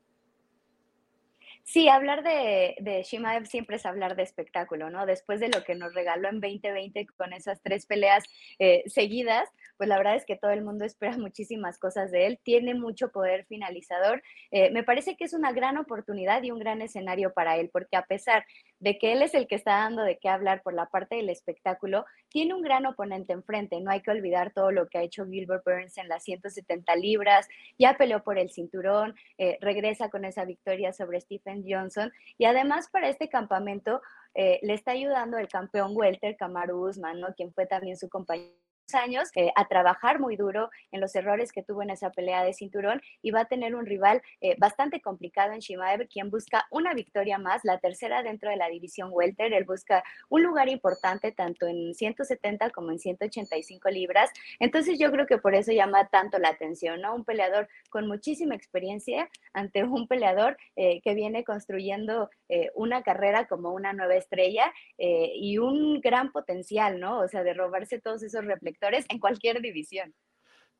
Sí, 1.64 1.88
hablar 1.88 2.22
de, 2.22 2.76
de 2.80 3.02
Shimaev 3.02 3.46
siempre 3.46 3.76
es 3.76 3.84
hablar 3.84 4.16
de 4.16 4.22
espectáculo, 4.22 4.88
¿no? 4.88 5.04
Después 5.04 5.38
de 5.38 5.48
lo 5.48 5.64
que 5.64 5.74
nos 5.74 5.92
regaló 5.92 6.28
en 6.28 6.40
2020 6.40 7.06
con 7.08 7.34
esas 7.34 7.60
tres 7.62 7.84
peleas 7.84 8.24
eh, 8.58 8.84
seguidas, 8.86 9.50
pues 9.78 9.88
la 9.88 9.96
verdad 9.96 10.16
es 10.16 10.26
que 10.26 10.36
todo 10.36 10.50
el 10.50 10.62
mundo 10.62 10.84
espera 10.84 11.16
muchísimas 11.16 11.78
cosas 11.78 12.10
de 12.10 12.26
él. 12.26 12.40
Tiene 12.42 12.74
mucho 12.74 13.10
poder 13.10 13.46
finalizador. 13.46 14.22
Eh, 14.50 14.70
me 14.70 14.82
parece 14.82 15.16
que 15.16 15.24
es 15.24 15.32
una 15.32 15.52
gran 15.52 15.78
oportunidad 15.78 16.42
y 16.42 16.50
un 16.50 16.58
gran 16.58 16.82
escenario 16.82 17.32
para 17.32 17.56
él, 17.56 17.70
porque 17.72 17.96
a 17.96 18.02
pesar 18.02 18.44
de 18.80 18.98
que 18.98 19.12
él 19.12 19.22
es 19.22 19.34
el 19.34 19.46
que 19.46 19.54
está 19.54 19.78
dando 19.78 20.02
de 20.02 20.18
qué 20.18 20.28
hablar 20.28 20.62
por 20.62 20.74
la 20.74 20.86
parte 20.86 21.16
del 21.16 21.30
espectáculo, 21.30 22.04
tiene 22.28 22.54
un 22.54 22.62
gran 22.62 22.84
oponente 22.84 23.32
enfrente. 23.32 23.80
No 23.80 23.90
hay 23.90 24.02
que 24.02 24.10
olvidar 24.10 24.52
todo 24.52 24.72
lo 24.72 24.88
que 24.88 24.98
ha 24.98 25.02
hecho 25.02 25.26
Gilbert 25.26 25.64
Burns 25.64 25.96
en 25.96 26.08
las 26.08 26.24
170 26.24 26.94
libras. 26.96 27.48
Ya 27.78 27.96
peleó 27.96 28.22
por 28.22 28.38
el 28.38 28.50
cinturón, 28.50 29.14
eh, 29.38 29.58
regresa 29.60 30.10
con 30.10 30.24
esa 30.24 30.44
victoria 30.44 30.92
sobre 30.92 31.20
Stephen 31.20 31.64
Johnson. 31.66 32.12
Y 32.36 32.44
además 32.44 32.88
para 32.90 33.08
este 33.08 33.28
campamento 33.28 34.02
eh, 34.34 34.58
le 34.62 34.74
está 34.74 34.92
ayudando 34.92 35.38
el 35.38 35.48
campeón 35.48 35.92
welter, 35.94 36.36
Kamaru 36.36 36.88
Usman, 36.88 37.20
quien 37.36 37.52
fue 37.52 37.66
también 37.66 37.96
su 37.96 38.08
compañero 38.08 38.52
años 38.94 39.28
eh, 39.34 39.52
a 39.56 39.66
trabajar 39.66 40.18
muy 40.18 40.36
duro 40.36 40.70
en 40.92 41.00
los 41.00 41.14
errores 41.14 41.52
que 41.52 41.62
tuvo 41.62 41.82
en 41.82 41.90
esa 41.90 42.10
pelea 42.10 42.44
de 42.44 42.54
cinturón 42.54 43.00
y 43.22 43.30
va 43.30 43.40
a 43.42 43.44
tener 43.46 43.74
un 43.74 43.86
rival 43.86 44.22
eh, 44.40 44.56
bastante 44.58 45.00
complicado 45.00 45.52
en 45.52 45.60
Shimaev, 45.60 46.08
quien 46.08 46.30
busca 46.30 46.66
una 46.70 46.94
victoria 46.94 47.38
más, 47.38 47.64
la 47.64 47.78
tercera 47.78 48.22
dentro 48.22 48.50
de 48.50 48.56
la 48.56 48.68
división 48.68 49.10
welter. 49.12 49.52
Él 49.52 49.64
busca 49.64 50.02
un 50.28 50.42
lugar 50.42 50.68
importante 50.68 51.32
tanto 51.32 51.66
en 51.66 51.94
170 51.94 52.70
como 52.70 52.90
en 52.90 52.98
185 52.98 53.90
libras. 53.90 54.30
Entonces 54.58 54.98
yo 54.98 55.10
creo 55.10 55.26
que 55.26 55.38
por 55.38 55.54
eso 55.54 55.72
llama 55.72 56.08
tanto 56.08 56.38
la 56.38 56.48
atención, 56.48 57.00
¿no? 57.00 57.14
Un 57.14 57.24
peleador 57.24 57.68
con 57.90 58.06
muchísima 58.06 58.54
experiencia 58.54 59.28
ante 59.52 59.84
un 59.84 60.08
peleador 60.08 60.56
eh, 60.76 61.00
que 61.02 61.14
viene 61.14 61.44
construyendo 61.44 62.30
una 62.74 63.02
carrera 63.02 63.46
como 63.46 63.72
una 63.72 63.92
nueva 63.92 64.14
estrella 64.14 64.72
y 64.96 65.58
un 65.58 66.00
gran 66.00 66.32
potencial, 66.32 66.98
¿no? 66.98 67.18
O 67.20 67.28
sea, 67.28 67.42
de 67.42 67.52
robarse 67.52 68.00
todos 68.00 68.22
esos 68.22 68.42
en 68.80 69.18
cualquier 69.18 69.60
división. 69.60 70.14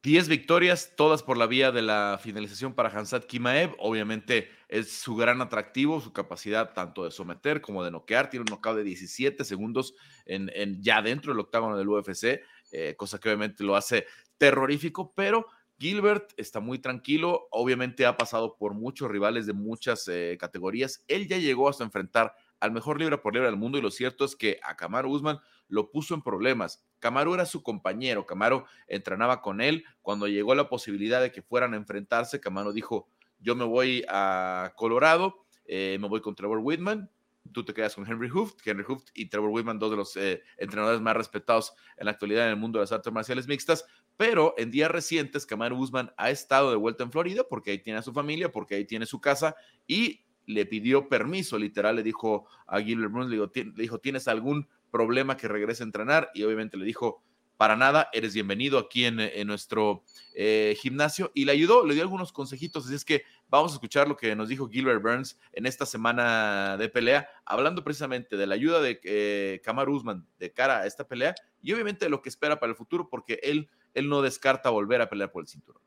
10 0.05 0.29
victorias, 0.29 0.95
todas 0.97 1.25
por 1.25 1.37
la 1.37 1.49
vía 1.49 1.73
de 1.73 1.83
la 1.83 2.21
finalización 2.23 2.73
para 2.73 2.89
Hansat 2.89 3.25
Kimaev. 3.27 3.75
Obviamente 3.79 4.49
es 4.69 4.93
su 4.93 5.17
gran 5.17 5.41
atractivo, 5.41 6.01
su 6.01 6.13
capacidad 6.13 6.73
tanto 6.73 7.05
de 7.05 7.11
someter 7.11 7.61
como 7.61 7.83
de 7.83 7.91
noquear. 7.91 8.31
Tiene 8.31 8.43
un 8.43 8.47
knockout 8.47 8.77
de 8.77 8.85
17 8.85 9.45
segundos 9.45 9.95
en, 10.25 10.81
ya 10.81 11.03
dentro 11.03 11.33
del 11.33 11.41
octágono 11.41 11.77
del 11.77 11.89
UFC, 11.89 12.41
eh, 12.71 12.95
cosa 12.97 13.19
que 13.19 13.29
obviamente 13.29 13.65
lo 13.65 13.75
hace 13.75 14.07
terrorífico, 14.37 15.13
pero 15.17 15.47
Gilbert 15.79 16.33
está 16.37 16.61
muy 16.61 16.79
tranquilo. 16.79 17.49
Obviamente 17.51 18.07
ha 18.07 18.17
pasado 18.17 18.57
por 18.57 18.75
muchos 18.75 19.11
rivales 19.11 19.47
de 19.47 19.53
muchas 19.53 20.07
eh, 20.07 20.37
categorías. 20.39 21.05
Él 21.09 21.27
ya 21.27 21.39
llegó 21.39 21.69
hasta 21.69 21.83
enfrentar 21.83 22.35
al 22.61 22.73
mejor 22.73 22.99
libra 22.99 23.21
por 23.21 23.35
libra 23.35 23.49
del 23.49 23.59
mundo 23.59 23.79
y 23.79 23.83
lo 23.83 23.91
cierto 23.91 24.25
es 24.25 24.35
que 24.35 24.59
a 24.63 24.77
Kamaru 24.77 25.11
Usman 25.11 25.39
lo 25.69 25.91
puso 25.91 26.15
en 26.15 26.23
problemas. 26.23 26.85
Camaro 26.99 27.35
era 27.35 27.47
su 27.47 27.63
compañero, 27.63 28.27
Camaro 28.27 28.67
entrenaba 28.87 29.41
con 29.41 29.61
él. 29.61 29.85
Cuando 30.03 30.27
llegó 30.29 30.55
la 30.55 30.69
posibilidad 30.69 31.21
de 31.21 31.33
que 31.33 31.43
fueran 31.43 31.75
a 31.75 31.77
enfrentarse, 31.77 32.41
Camaro 32.41 32.73
dijo, 32.73 33.09
yo 33.39 33.55
me 33.55 33.65
voy 33.65 34.05
a 34.09 34.73
Colorado, 34.77 35.47
eh, 35.65 35.99
me 36.01 36.09
voy 36.09 36.21
con 36.21 36.35
Trevor 36.35 36.59
Whitman, 36.59 37.11
tú 37.53 37.65
te 37.65 37.75
quedas 37.75 37.95
con 37.95 38.07
Henry 38.07 38.29
Hooft, 38.29 38.67
Henry 38.67 38.85
Hooft 38.87 39.11
y 39.15 39.27
Trevor 39.27 39.51
Whitman, 39.51 39.79
dos 39.79 39.91
de 39.91 39.97
los 39.97 40.17
eh, 40.17 40.43
entrenadores 40.57 41.01
más 41.01 41.17
respetados 41.17 41.73
en 41.97 42.07
la 42.07 42.13
actualidad 42.13 42.45
en 42.45 42.51
el 42.51 42.57
mundo 42.57 42.79
de 42.79 42.85
las 42.85 42.93
artes 42.93 43.13
marciales 43.13 43.47
mixtas, 43.47 43.85
pero 44.17 44.55
en 44.59 44.71
días 44.71 44.91
recientes 44.91 45.47
Camaro 45.47 45.77
Guzmán 45.77 46.13
ha 46.17 46.31
estado 46.31 46.71
de 46.71 46.77
vuelta 46.77 47.05
en 47.05 47.13
Florida 47.13 47.45
porque 47.49 47.71
ahí 47.71 47.79
tiene 47.79 48.01
a 48.01 48.03
su 48.03 48.13
familia, 48.13 48.51
porque 48.51 48.75
ahí 48.75 48.85
tiene 48.85 49.07
su 49.07 49.21
casa 49.21 49.55
y 49.87 50.25
le 50.47 50.65
pidió 50.65 51.09
permiso, 51.09 51.59
literal, 51.59 51.97
le 51.97 52.03
dijo 52.03 52.47
a 52.67 52.81
Gilbert 52.81 53.13
Bruns, 53.13 53.31
le 53.31 53.73
dijo, 53.77 53.99
¿tienes 53.99 54.29
algún 54.29 54.67
problema 54.91 55.37
que 55.37 55.49
regrese 55.49 55.83
a 55.83 55.87
entrenar? 55.87 56.31
Y 56.35 56.43
obviamente 56.45 56.77
le 56.77 56.85
dijo, 56.85 57.23
para 57.59 57.75
nada, 57.75 58.09
eres 58.13 58.35
bienvenido 58.35 58.79
aquí 58.79 59.05
en, 59.05 59.19
nuestro 59.47 60.05
eh, 60.35 60.77
gimnasio 60.81 61.33
y 61.35 61.45
le 61.45 61.51
ayudó, 61.51 61.85
le 61.85 61.95
dio 61.95 62.05
algunos 62.05 62.33
consejitos, 62.33 62.87
así 62.87 62.95
es 62.95 63.05
que 63.05 63.25
vamos 63.49 63.73
a 63.73 63.75
escuchar 63.75 64.07
lo 64.07 64.17
que 64.17 64.37
nos 64.37 64.49
dijo 64.49 64.69
Gilbert 64.69 65.03
Burns 65.03 65.41
en 65.53 65.67
esta 65.67 65.85
semana 65.85 66.77
de 66.77 66.89
pelea, 66.89 67.29
hablando 67.45 67.83
precisamente 67.83 68.37
de 68.37 68.47
la 68.47 68.55
ayuda 68.55 68.81
de 68.81 69.01
eh, 69.03 69.61
Kamar 69.65 69.89
Usman 69.89 70.25
de 70.39 70.53
cara 70.53 70.79
a 70.79 70.87
esta 70.87 71.09
pelea 71.09 71.35
y 71.61 71.73
obviamente 71.73 72.09
lo 72.09 72.23
que 72.23 72.29
espera 72.29 72.61
para 72.61 72.71
el 72.71 72.77
futuro, 72.77 73.09
porque 73.11 73.41
él, 73.43 73.69
él 73.93 74.09
no 74.09 74.23
descarta 74.23 74.71
volver 74.71 75.03
a 75.03 75.11
pelear 75.11 75.33
por 75.33 75.43
el 75.43 75.49
cinturón. 75.49 75.83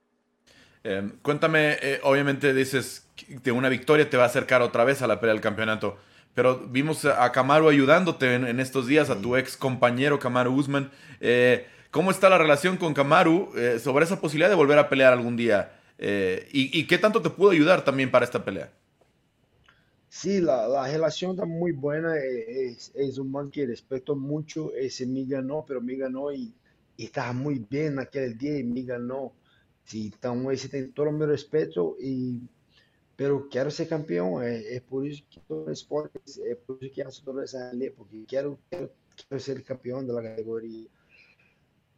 Em, 0.84 1.12
cuéntame, 1.22 1.77
eh, 1.81 2.01
obviamente 2.03 2.53
dices 2.53 3.08
que 3.15 3.51
una 3.53 3.70
victoria 3.70 4.10
te 4.10 4.17
va 4.17 4.24
a 4.24 4.27
acercar 4.27 4.62
otra 4.62 4.84
vez 4.84 5.01
a 5.03 5.08
la 5.08 5.22
pelea 5.22 5.36
del 5.36 5.41
campeonato, 5.41 5.98
pero 6.33 6.59
vimos 6.67 7.05
a 7.05 7.31
Kamaru 7.31 7.69
ayudándote 7.69 8.35
en, 8.35 8.59
estos 8.59 8.88
días, 8.88 9.09
a 9.09 9.19
tu 9.19 9.35
ex 9.35 9.57
compañero 9.57 10.19
Kamaru 10.19 10.53
Usman. 10.53 10.91
Eh, 11.19 11.65
¿Cómo 11.91 12.11
está 12.11 12.29
la 12.29 12.38
relación 12.38 12.77
con 12.77 12.93
Kamaru 12.93 13.51
eh, 13.55 13.79
sobre 13.79 14.05
esa 14.05 14.19
posibilidad 14.19 14.50
de 14.50 14.55
volver 14.55 14.77
a 14.77 14.89
pelear 14.89 15.13
algún 15.13 15.35
día? 15.35 15.77
Y, 16.00 16.79
y, 16.79 16.88
qué 16.88 16.97
tanto 16.97 17.21
te 17.21 17.29
pudo 17.29 17.51
ayudar 17.51 17.83
también 17.83 18.09
para 18.09 18.25
esta 18.25 18.43
pelea? 18.43 18.71
Sí, 20.09 20.41
la, 20.41 20.67
la 20.67 20.88
relación 20.88 21.31
está 21.31 21.45
muy 21.45 21.73
buena. 21.73 22.17
Es, 22.17 22.91
es, 22.95 23.19
un 23.19 23.31
man 23.31 23.51
que 23.51 23.67
respeto 23.67 24.15
mucho. 24.15 24.73
Ese 24.73 25.05
me 25.05 25.25
ganó, 25.25 25.63
pero 25.67 25.79
me 25.79 25.95
ganó 25.95 26.31
y, 26.31 26.51
y 26.97 27.05
estaba 27.05 27.33
muy 27.33 27.63
bien 27.69 28.00
aquel 28.00 28.35
día 28.35 28.57
y 28.57 28.63
me 28.63 28.81
ganó. 28.81 29.31
Sí, 29.85 30.11
então 30.15 30.51
esse 30.51 30.69
tem 30.69 30.88
todo 30.88 31.09
o 31.09 31.11
meu 31.11 31.27
respeito 31.27 31.97
e 32.00 32.39
pero 33.15 33.48
quero 33.50 33.70
ser 33.70 33.88
campeão 33.88 34.41
é, 34.41 34.75
é 34.75 34.80
por 34.80 35.06
isso 35.06 35.24
que 35.30 35.39
todo 35.41 35.72
esporte 35.72 36.20
é 36.41 36.56
por 36.56 36.77
isso 36.82 36.94
que 36.94 37.03
lei 37.74 37.89
porque 37.91 38.24
quero, 38.27 38.60
quero, 38.70 38.89
quero 39.15 39.41
ser 39.41 39.62
campeão 39.63 40.06
da 40.06 40.22
categoria 40.22 40.88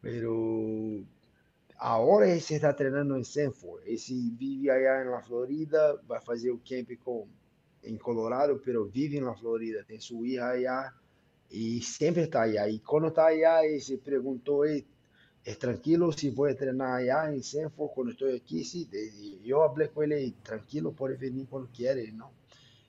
pero 0.02 1.04
agora 1.78 2.28
esse 2.28 2.56
está 2.56 2.74
treinando 2.74 3.18
em 3.18 3.24
Sanford 3.24 3.84
esse 3.86 4.32
vive 4.32 4.70
aí 4.70 5.06
na 5.06 5.22
Florida 5.22 6.02
vai 6.08 6.22
fazer 6.22 6.52
o 6.52 6.60
camp 6.60 6.90
com 7.04 7.28
em 7.84 7.98
Colorado 7.98 8.60
pero 8.64 8.86
vive 8.86 9.20
na 9.20 9.36
Florida 9.36 9.84
tem 9.84 10.00
sua 10.00 10.28
hija 10.28 10.46
allá 10.46 10.94
e 11.52 11.82
sempre 11.82 12.24
está 12.24 12.44
aí 12.44 12.58
e 12.76 12.80
quando 12.80 13.08
está 13.08 13.28
allá 13.28 13.66
ele 13.66 13.80
se 13.80 13.98
perguntou 13.98 14.64
es 15.44 15.60
tranquilo 15.60 16.12
si 16.12 16.30
voy 16.30 16.50
a 16.50 16.52
entrenar 16.54 17.00
allá 17.00 17.34
en 17.34 17.44
Senford 17.44 17.92
cuando 17.94 18.12
estoy 18.14 18.38
aquí, 18.38 18.64
sí, 18.64 18.90
yo 19.44 19.64
hablé 19.64 19.90
con 19.90 20.12
él 20.12 20.34
tranquilo, 20.42 20.92
puede 20.94 21.18
venir 21.18 21.48
cuando 21.50 21.70
quiere, 21.72 22.12
¿no? 22.12 22.32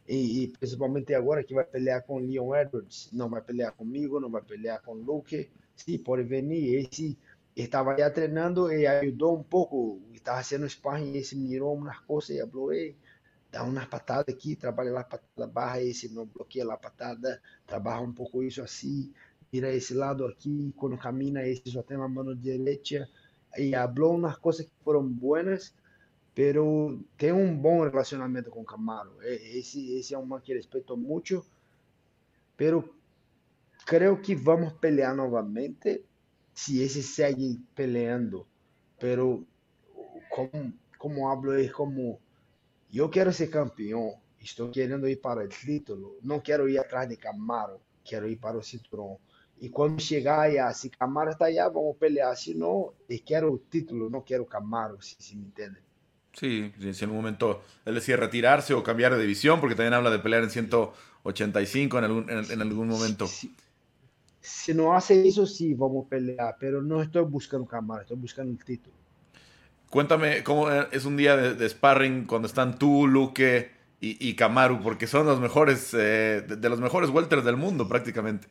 Y, 0.06 0.48
principalmente 0.48 1.14
ahora 1.14 1.42
que 1.42 1.54
va 1.54 1.62
a 1.62 1.66
pelear 1.66 2.04
con 2.04 2.26
Leon 2.26 2.56
Edwards, 2.56 3.08
no 3.12 3.28
va 3.30 3.38
a 3.38 3.44
pelear 3.44 3.74
conmigo, 3.74 4.20
no 4.20 4.30
va 4.30 4.40
a 4.40 4.42
pelear 4.42 4.82
con 4.82 5.02
Luke, 5.02 5.50
sí, 5.74 5.98
puede 5.98 6.24
venir, 6.24 6.80
y 6.80 6.86
sí, 6.94 7.18
estaba 7.56 7.96
ya 7.96 8.06
entrenando 8.08 8.70
y 8.72 8.86
ayudó 8.86 9.30
un 9.30 9.44
poco, 9.44 9.98
estaba 10.12 10.38
haciendo 10.38 10.68
sparring 10.68 11.16
y 11.16 11.24
se 11.24 11.36
miró 11.36 11.68
unas 11.68 12.00
cosas 12.02 12.36
y 12.36 12.40
habló, 12.40 12.70
hey, 12.70 12.96
da 13.50 13.62
unas 13.62 13.86
patadas 13.88 14.26
aquí, 14.28 14.56
trabaja 14.56 14.90
las 14.90 15.06
patadas 15.06 15.52
bajas, 15.52 15.78
ese 15.78 16.08
no 16.10 16.26
bloquea 16.26 16.64
la 16.64 16.78
patada, 16.78 17.40
trabaja 17.64 18.00
un 18.00 18.14
poco 18.14 18.42
eso 18.42 18.62
así, 18.62 19.12
mira 19.54 19.72
esse 19.72 19.94
lado 19.94 20.26
aqui, 20.26 20.74
quando 20.76 20.98
camina, 20.98 21.46
esse 21.46 21.70
só 21.70 21.80
tem 21.80 21.96
a 21.96 22.08
mão 22.08 22.34
direita. 22.34 23.08
E 23.56 23.70
falou 23.70 24.16
umas 24.16 24.36
coisas 24.36 24.66
que 24.66 24.72
foram 24.82 25.06
boas, 25.06 25.72
pero 26.34 27.00
tem 27.16 27.30
um 27.30 27.56
bom 27.56 27.84
relacionamento 27.84 28.50
com 28.50 28.64
Camaro. 28.64 29.12
Esse, 29.22 29.92
esse 29.96 30.12
é 30.12 30.18
um 30.18 30.40
que 30.40 30.52
respeito 30.52 30.96
muito, 30.96 31.46
pero 32.56 32.92
creio 33.86 34.20
que 34.20 34.34
vamos 34.34 34.72
pelear 34.72 35.14
novamente 35.14 36.04
se 36.52 36.82
esse 36.82 37.00
segue 37.00 37.62
peleando. 37.76 38.44
Pero 38.98 39.46
como, 40.30 40.72
como 40.98 41.28
hablo 41.28 41.52
é 41.52 41.68
como 41.68 42.18
eu 42.92 43.08
quero 43.08 43.32
ser 43.32 43.46
campeão, 43.46 44.18
estou 44.40 44.68
querendo 44.72 45.08
ir 45.08 45.20
para 45.20 45.44
o 45.44 45.48
título, 45.48 46.18
não 46.24 46.40
quero 46.40 46.68
ir 46.68 46.76
atrás 46.76 47.08
de 47.08 47.16
Camaro, 47.16 47.80
quero 48.02 48.28
ir 48.28 48.36
para 48.36 48.58
o 48.58 48.62
cinturão. 48.62 49.16
Y 49.60 49.70
cuando 49.70 49.96
llega 49.98 50.42
allá, 50.42 50.72
si 50.74 50.90
Camaro 50.90 51.30
está 51.30 51.46
allá, 51.46 51.68
vamos 51.68 51.96
a 51.96 51.98
pelear. 51.98 52.36
Si 52.36 52.54
no, 52.54 52.94
quiero 53.24 53.60
título, 53.68 54.10
no 54.10 54.24
quiero 54.24 54.46
Camaro, 54.46 55.00
si, 55.00 55.14
si 55.18 55.36
me 55.36 55.44
entienden. 55.44 55.84
Sí, 56.34 56.72
si 56.92 57.04
en 57.04 57.10
un 57.10 57.16
momento 57.16 57.62
él 57.84 57.94
decide 57.94 58.16
retirarse 58.16 58.74
o 58.74 58.82
cambiar 58.82 59.14
de 59.14 59.20
división, 59.20 59.60
porque 59.60 59.76
también 59.76 59.94
habla 59.94 60.10
de 60.10 60.18
pelear 60.18 60.42
en 60.42 60.50
185 60.50 61.98
en 61.98 62.04
algún, 62.04 62.30
en, 62.30 62.60
algún 62.60 62.88
momento. 62.88 63.28
Si, 64.40 64.74
no 64.74 64.94
hace 64.94 65.26
eso, 65.26 65.46
sí, 65.46 65.74
vamos 65.74 66.06
a 66.06 66.08
pelear, 66.08 66.56
pero 66.58 66.82
no 66.82 67.00
estoy 67.00 67.22
buscando 67.24 67.66
Camaro, 67.66 68.02
estoy 68.02 68.16
buscando 68.16 68.50
el 68.50 68.64
título. 68.64 68.96
Cuéntame 69.90 70.42
cómo 70.42 70.70
es 70.70 71.04
un 71.04 71.16
día 71.16 71.36
de, 71.36 71.68
sparring 71.68 72.24
cuando 72.24 72.48
están 72.48 72.80
tú, 72.80 73.06
Luque 73.06 73.70
y, 74.00 74.28
y 74.28 74.34
Camaro, 74.34 74.80
porque 74.82 75.06
son 75.06 75.26
los 75.26 75.38
mejores, 75.38 75.94
eh, 75.94 76.44
de, 76.46 76.56
de, 76.56 76.68
los 76.68 76.80
mejores 76.80 77.10
welters 77.10 77.44
del 77.44 77.56
mundo 77.56 77.86
prácticamente. 77.86 78.48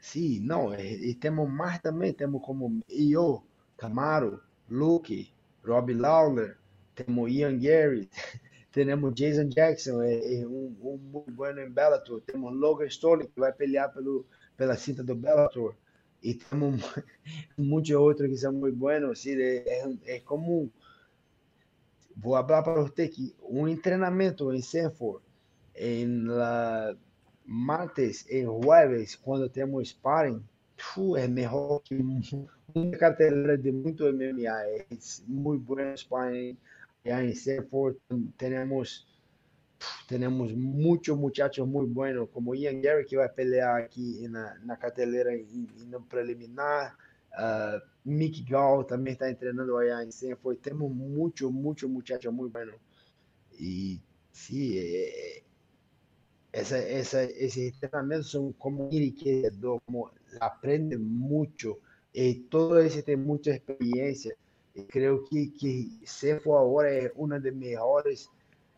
Sí, 0.00 0.40
no, 0.40 0.74
eh, 0.74 0.96
y 1.00 1.14
tenemos 1.16 1.50
más 1.50 1.82
también, 1.82 2.14
tenemos 2.14 2.42
como 2.44 2.70
yo, 2.88 3.44
Camaro, 3.76 4.40
Luke, 4.68 5.32
Robbie 5.62 5.94
Lawler, 5.94 6.56
tenemos 6.94 7.30
Ian 7.30 7.60
Gary, 7.60 8.08
tenemos 8.70 9.12
Jason 9.14 9.48
Jackson, 9.50 10.02
é, 10.02 10.40
é 10.40 10.46
um, 10.46 10.76
um, 10.82 10.98
muito 10.98 11.32
bueno 11.32 11.60
em 11.60 11.70
Bellator, 11.70 12.20
temos 12.22 12.54
Logan 12.54 12.88
Stone, 12.88 13.26
que 13.26 13.40
vai 13.40 13.52
pelear 13.52 13.92
pelo, 13.92 14.24
pela 14.56 14.76
cinta 14.76 15.02
do 15.02 15.14
Bellator, 15.16 15.74
e 16.22 16.34
temos 16.34 16.80
muitos 17.58 17.90
outros 17.90 18.28
que 18.28 18.36
são 18.36 18.52
muito 18.52 18.76
buenos, 18.76 19.20
sí, 19.20 19.40
é, 19.40 19.64
é, 19.68 20.16
é 20.16 20.20
como, 20.20 20.70
vou 22.16 22.34
falar 22.34 22.62
para 22.62 22.82
você 22.82 23.08
que 23.08 23.34
um 23.42 23.76
treinamento 23.76 24.52
em 24.52 24.62
Sanford, 24.62 25.24
em 25.74 26.24
la 26.24 26.96
martes 27.48 28.30
y 28.30 28.44
jueves, 28.44 29.16
cuando 29.16 29.50
tenemos 29.50 29.88
sparring, 29.88 30.46
es 31.16 31.30
mejor 31.30 31.82
que 31.82 31.96
una 32.74 32.98
cartelera 32.98 33.56
de 33.56 33.72
mucho 33.72 34.12
MMA. 34.12 34.66
Es 34.90 35.24
muy 35.26 35.58
buen 35.58 35.96
sparring. 35.96 36.56
Ya 37.04 37.22
en 37.22 37.34
Sanford 37.34 37.96
tenemos, 38.36 39.06
tenemos 40.06 40.52
muchos 40.54 41.16
muchachos 41.16 41.66
muy 41.66 41.86
buenos, 41.86 42.28
como 42.28 42.54
Ian 42.54 42.82
Gary, 42.82 43.06
que 43.06 43.16
va 43.16 43.24
a 43.24 43.32
pelear 43.32 43.82
aquí 43.82 44.24
en 44.24 44.34
la, 44.34 44.54
en 44.54 44.68
cartelera 44.76 45.34
y, 45.34 45.68
en 45.80 45.94
el 45.94 46.02
preliminar. 46.08 46.92
Uh, 47.38 47.78
Mickey 48.04 48.44
Gall 48.44 48.86
también 48.86 49.12
está 49.12 49.28
entrenando 49.28 49.78
allá 49.78 50.02
en 50.02 50.12
Sanford. 50.12 50.58
Tenemos 50.58 50.90
muchos, 50.92 51.50
muchos 51.50 51.88
muchachos 51.88 52.32
muy 52.32 52.50
buenos. 52.50 52.76
Y 53.58 54.00
sí, 54.32 54.78
eh, 54.78 55.44
essa, 56.52 56.78
essa, 56.78 57.24
esses 57.24 57.72
treinamentos 57.78 58.30
são 58.30 58.52
como 58.52 58.88
enriquecedor, 58.90 59.80
como 59.86 60.10
aprende 60.40 60.96
muito 60.96 61.78
e 62.14 62.34
todo 62.34 62.80
esse 62.80 63.02
tem 63.02 63.16
muita 63.16 63.50
experiência. 63.50 64.36
E 64.74 64.82
creio 64.82 65.24
que 65.24 65.48
que 65.48 66.00
Sefo 66.04 66.56
agora 66.56 66.90
é 66.90 67.12
uma 67.16 67.38
das 67.38 67.54
melhores 67.54 68.28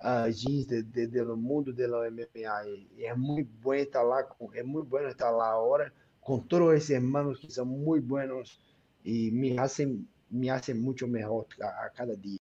uh, 0.00 0.30
jeans 0.30 0.66
de, 0.66 0.82
de, 0.82 1.06
do 1.06 1.36
mundo 1.36 1.72
do 1.72 1.82
MMA. 1.82 2.66
E 2.96 3.04
é 3.04 3.14
muito 3.14 3.50
bom 3.62 3.74
estar 3.74 4.02
lá, 4.02 4.26
é 4.54 4.62
muito 4.62 4.86
bom 4.86 4.98
estar 5.00 5.30
lá 5.30 5.52
agora 5.52 5.92
com 6.20 6.38
todos 6.38 6.74
esses 6.74 6.90
irmãos 6.90 7.38
que 7.38 7.52
são 7.52 7.64
muito 7.64 8.06
bons 8.06 8.58
e 9.04 9.30
me 9.30 9.58
hacen 9.58 10.06
me 10.30 10.48
hacen 10.48 10.80
mucho 10.80 11.08
mejor 11.08 11.46
a, 11.60 11.86
a 11.86 11.90
cada 11.90 12.16
dia. 12.16 12.38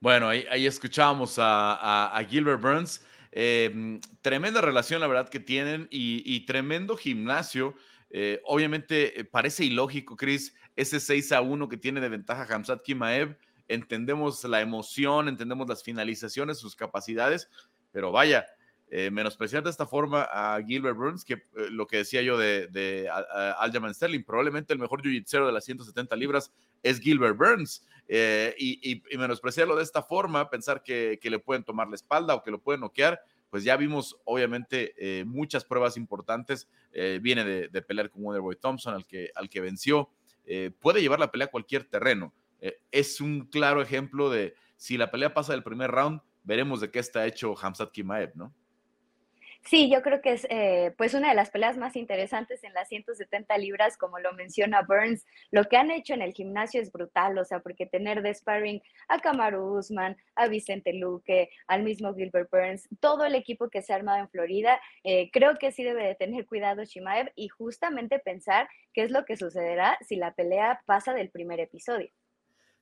Bueno, 0.00 0.28
ahí, 0.28 0.46
ahí 0.48 0.66
escuchamos 0.66 1.38
a, 1.38 1.74
a, 1.74 2.18
a 2.18 2.24
Gilbert 2.24 2.60
Burns. 2.60 3.00
Em, 3.32 4.00
tremenda 4.22 4.60
relación, 4.60 5.00
la 5.00 5.06
verdad, 5.06 5.28
que 5.28 5.40
tienen 5.40 5.88
y, 5.90 6.40
tremendo 6.46 6.96
gimnasio. 6.96 7.74
Eh, 8.10 8.40
obviamente 8.44 9.20
eh, 9.20 9.24
parece 9.24 9.64
ilógico, 9.64 10.16
Chris, 10.16 10.54
ese 10.76 10.98
6 10.98 11.32
a 11.32 11.42
1 11.42 11.68
que 11.68 11.76
tiene 11.76 12.00
de 12.00 12.08
ventaja 12.08 12.46
Hamzat 12.52 12.82
Kimaev. 12.82 13.36
Entendemos 13.68 14.42
la 14.44 14.60
emoción, 14.62 15.28
entendemos 15.28 15.68
las 15.68 15.82
finalizaciones, 15.82 16.58
sus 16.58 16.74
capacidades, 16.74 17.50
pero 17.92 18.12
vaya, 18.12 18.46
eh, 18.90 19.10
menospreciar 19.10 19.62
de 19.62 19.70
esta 19.70 19.86
forma 19.86 20.22
a 20.30 20.62
Gilbert 20.62 20.96
Burns, 20.96 21.24
que 21.24 21.42
lo 21.70 21.86
que 21.86 21.98
decía 21.98 22.22
yo 22.22 22.38
de, 22.38 22.68
de 22.68 23.10
Sterling, 23.92 24.24
probablemente 24.24 24.72
el 24.72 24.78
mejor 24.78 25.02
jiu 25.02 25.12
de 25.12 25.52
las 25.52 25.64
170 25.64 26.16
libras 26.16 26.52
es 26.82 27.00
Gilbert 27.00 27.36
Burns. 27.36 27.82
Eh, 28.10 28.54
y, 28.58 29.02
menospreciarlo 29.18 29.76
de 29.76 29.82
esta 29.82 30.02
forma, 30.02 30.48
pensar 30.48 30.82
que, 30.82 31.18
le 31.22 31.38
pueden 31.38 31.62
tomar 31.62 31.88
la 31.88 31.94
espalda 31.94 32.34
o 32.34 32.42
que 32.42 32.50
lo 32.50 32.58
pueden 32.58 32.80
noquear, 32.80 33.20
pues 33.50 33.64
ya 33.64 33.76
vimos 33.76 34.16
obviamente 34.24 34.94
eh, 34.96 35.24
muchas 35.24 35.64
pruebas 35.64 35.96
importantes. 35.96 36.68
Eh, 36.92 37.20
viene 37.22 37.44
de, 37.44 37.82
pelear 37.82 38.10
con 38.10 38.24
Wonderboy 38.24 38.56
Thompson, 38.56 38.94
al 38.94 39.06
que, 39.06 39.30
al 39.34 39.48
que 39.48 39.60
venció. 39.60 40.10
puede 40.80 41.02
llevar 41.02 41.20
la 41.20 41.30
pelea 41.30 41.46
a 41.46 41.50
cualquier 41.50 41.84
terreno. 41.84 42.32
es 42.90 43.20
un 43.20 43.46
claro 43.46 43.82
ejemplo 43.82 44.30
de 44.30 44.54
si 44.76 44.96
la 44.96 45.10
pelea 45.10 45.34
pasa 45.34 45.52
del 45.52 45.62
primer 45.62 45.90
round, 45.90 46.20
veremos 46.44 46.80
de 46.80 46.90
qué 46.90 46.98
está 47.00 47.26
hecho 47.26 47.54
Hamzat 47.60 47.92
Kimaev, 47.92 48.34
¿no? 48.34 48.54
Sí, 49.68 49.90
yo 49.90 50.00
creo 50.00 50.22
que 50.22 50.32
es 50.32 50.46
eh, 50.48 50.94
pues 50.96 51.12
una 51.12 51.28
de 51.28 51.34
las 51.34 51.50
peleas 51.50 51.76
más 51.76 51.94
interesantes 51.94 52.64
en 52.64 52.72
las 52.72 52.88
170 52.88 53.58
libras, 53.58 53.98
como 53.98 54.18
lo 54.18 54.32
menciona 54.32 54.80
Burns. 54.80 55.26
Lo 55.50 55.64
que 55.64 55.76
han 55.76 55.90
hecho 55.90 56.14
en 56.14 56.22
el 56.22 56.32
gimnasio 56.32 56.80
es 56.80 56.90
brutal, 56.90 57.36
o 57.36 57.44
sea, 57.44 57.60
porque 57.60 57.84
tener 57.84 58.22
de 58.22 58.32
sparring 58.34 58.80
a 59.08 59.18
Kamaru 59.18 59.76
Usman, 59.78 60.16
a 60.36 60.48
Vicente 60.48 60.94
Luque, 60.94 61.50
al 61.66 61.82
mismo 61.82 62.14
Gilbert 62.14 62.50
Burns, 62.50 62.88
todo 62.98 63.26
el 63.26 63.34
equipo 63.34 63.68
que 63.68 63.82
se 63.82 63.92
ha 63.92 63.96
armado 63.96 64.20
en 64.20 64.30
Florida, 64.30 64.80
eh, 65.04 65.30
creo 65.32 65.56
que 65.58 65.70
sí 65.70 65.84
debe 65.84 66.02
de 66.06 66.14
tener 66.14 66.46
cuidado 66.46 66.84
Shimaev 66.84 67.30
y 67.36 67.48
justamente 67.48 68.18
pensar 68.18 68.70
qué 68.94 69.02
es 69.02 69.10
lo 69.10 69.26
que 69.26 69.36
sucederá 69.36 69.98
si 70.00 70.16
la 70.16 70.32
pelea 70.32 70.80
pasa 70.86 71.12
del 71.12 71.28
primer 71.28 71.60
episodio. 71.60 72.08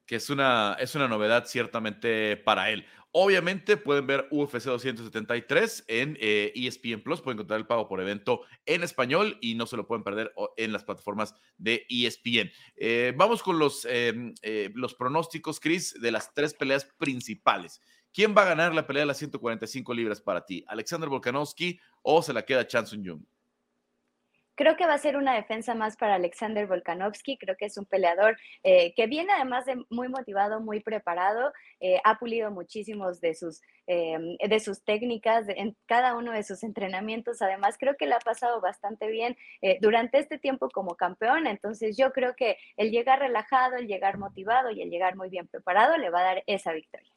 Que 0.06 0.16
es 0.16 0.30
una, 0.30 0.76
es 0.78 0.94
una 0.94 1.08
novedad 1.08 1.46
ciertamente 1.46 2.36
para 2.36 2.70
él. 2.70 2.86
Obviamente 3.18 3.78
pueden 3.78 4.06
ver 4.06 4.28
UFC 4.30 4.64
273 4.64 5.84
en 5.88 6.18
ESPN 6.20 6.90
eh, 6.90 6.92
e 6.92 6.98
Plus, 6.98 7.22
pueden 7.22 7.38
encontrar 7.38 7.58
el 7.58 7.66
pago 7.66 7.88
por 7.88 8.00
evento 8.00 8.42
en 8.66 8.82
español 8.82 9.38
y 9.40 9.54
no 9.54 9.64
se 9.64 9.78
lo 9.78 9.86
pueden 9.86 10.04
perder 10.04 10.34
en 10.58 10.70
las 10.70 10.84
plataformas 10.84 11.34
de 11.56 11.86
ESPN. 11.88 12.50
Eh, 12.76 13.14
vamos 13.16 13.42
con 13.42 13.58
los, 13.58 13.86
em, 13.86 14.34
eh, 14.42 14.70
los 14.74 14.94
pronósticos, 14.94 15.60
Chris, 15.60 15.94
de 15.98 16.12
las 16.12 16.34
tres 16.34 16.52
peleas 16.52 16.84
principales. 16.98 17.80
¿Quién 18.12 18.34
va 18.36 18.42
a 18.42 18.46
ganar 18.46 18.74
la 18.74 18.86
pelea 18.86 19.02
de 19.02 19.06
las 19.06 19.18
145 19.18 19.94
libras 19.94 20.20
para 20.20 20.44
ti? 20.44 20.62
¿Alexander 20.68 21.08
Volkanovski 21.08 21.80
o 22.02 22.20
se 22.20 22.34
la 22.34 22.44
queda 22.44 22.66
Chan 22.66 22.86
Sung 22.86 23.06
Jung? 23.06 23.22
Creo 24.56 24.76
que 24.76 24.86
va 24.86 24.94
a 24.94 24.98
ser 24.98 25.18
una 25.18 25.34
defensa 25.34 25.74
más 25.74 25.98
para 25.98 26.14
Alexander 26.14 26.66
Volkanovski. 26.66 27.36
Creo 27.36 27.58
que 27.58 27.66
es 27.66 27.76
un 27.76 27.84
peleador 27.84 28.38
eh, 28.62 28.94
que 28.94 29.06
viene 29.06 29.32
además 29.34 29.66
de 29.66 29.84
muy 29.90 30.08
motivado, 30.08 30.60
muy 30.60 30.80
preparado. 30.80 31.52
Eh, 31.78 32.00
ha 32.04 32.18
pulido 32.18 32.50
muchísimos 32.50 33.20
de 33.20 33.34
sus, 33.34 33.60
eh, 33.86 34.16
de 34.48 34.60
sus 34.60 34.82
técnicas 34.82 35.46
en 35.48 35.76
cada 35.84 36.16
uno 36.16 36.32
de 36.32 36.42
sus 36.42 36.62
entrenamientos. 36.62 37.42
Además, 37.42 37.76
creo 37.78 37.96
que 37.98 38.06
le 38.06 38.14
ha 38.14 38.18
pasado 38.20 38.62
bastante 38.62 39.08
bien 39.08 39.36
durante 39.82 40.18
este 40.18 40.38
tiempo 40.38 40.70
como 40.70 40.94
campeón. 40.94 41.46
Entonces, 41.46 41.96
yo 41.98 42.12
creo 42.12 42.34
que 42.34 42.56
el 42.78 42.90
llegar 42.90 43.18
relajado, 43.18 43.76
el 43.76 43.86
llegar 43.86 44.16
motivado 44.16 44.70
y 44.70 44.80
el 44.80 44.90
llegar 44.90 45.16
muy 45.16 45.28
bien 45.28 45.48
preparado 45.48 45.98
le 45.98 46.08
va 46.08 46.20
a 46.20 46.34
dar 46.34 46.44
esa 46.46 46.72
victoria. 46.72 47.15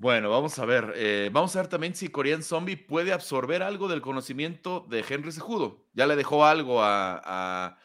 Bueno, 0.00 0.30
vamos 0.30 0.58
a 0.58 0.64
ver. 0.64 0.94
Eh, 0.96 1.28
vamos 1.30 1.54
a 1.54 1.60
ver 1.60 1.68
también 1.68 1.94
si 1.94 2.08
Korean 2.08 2.42
Zombie 2.42 2.78
puede 2.78 3.12
absorber 3.12 3.62
algo 3.62 3.86
del 3.86 4.00
conocimiento 4.00 4.86
de 4.88 5.04
Henry 5.06 5.30
Sejudo. 5.30 5.84
Ya 5.92 6.06
le 6.06 6.16
dejó 6.16 6.46
algo 6.46 6.80
a, 6.82 7.76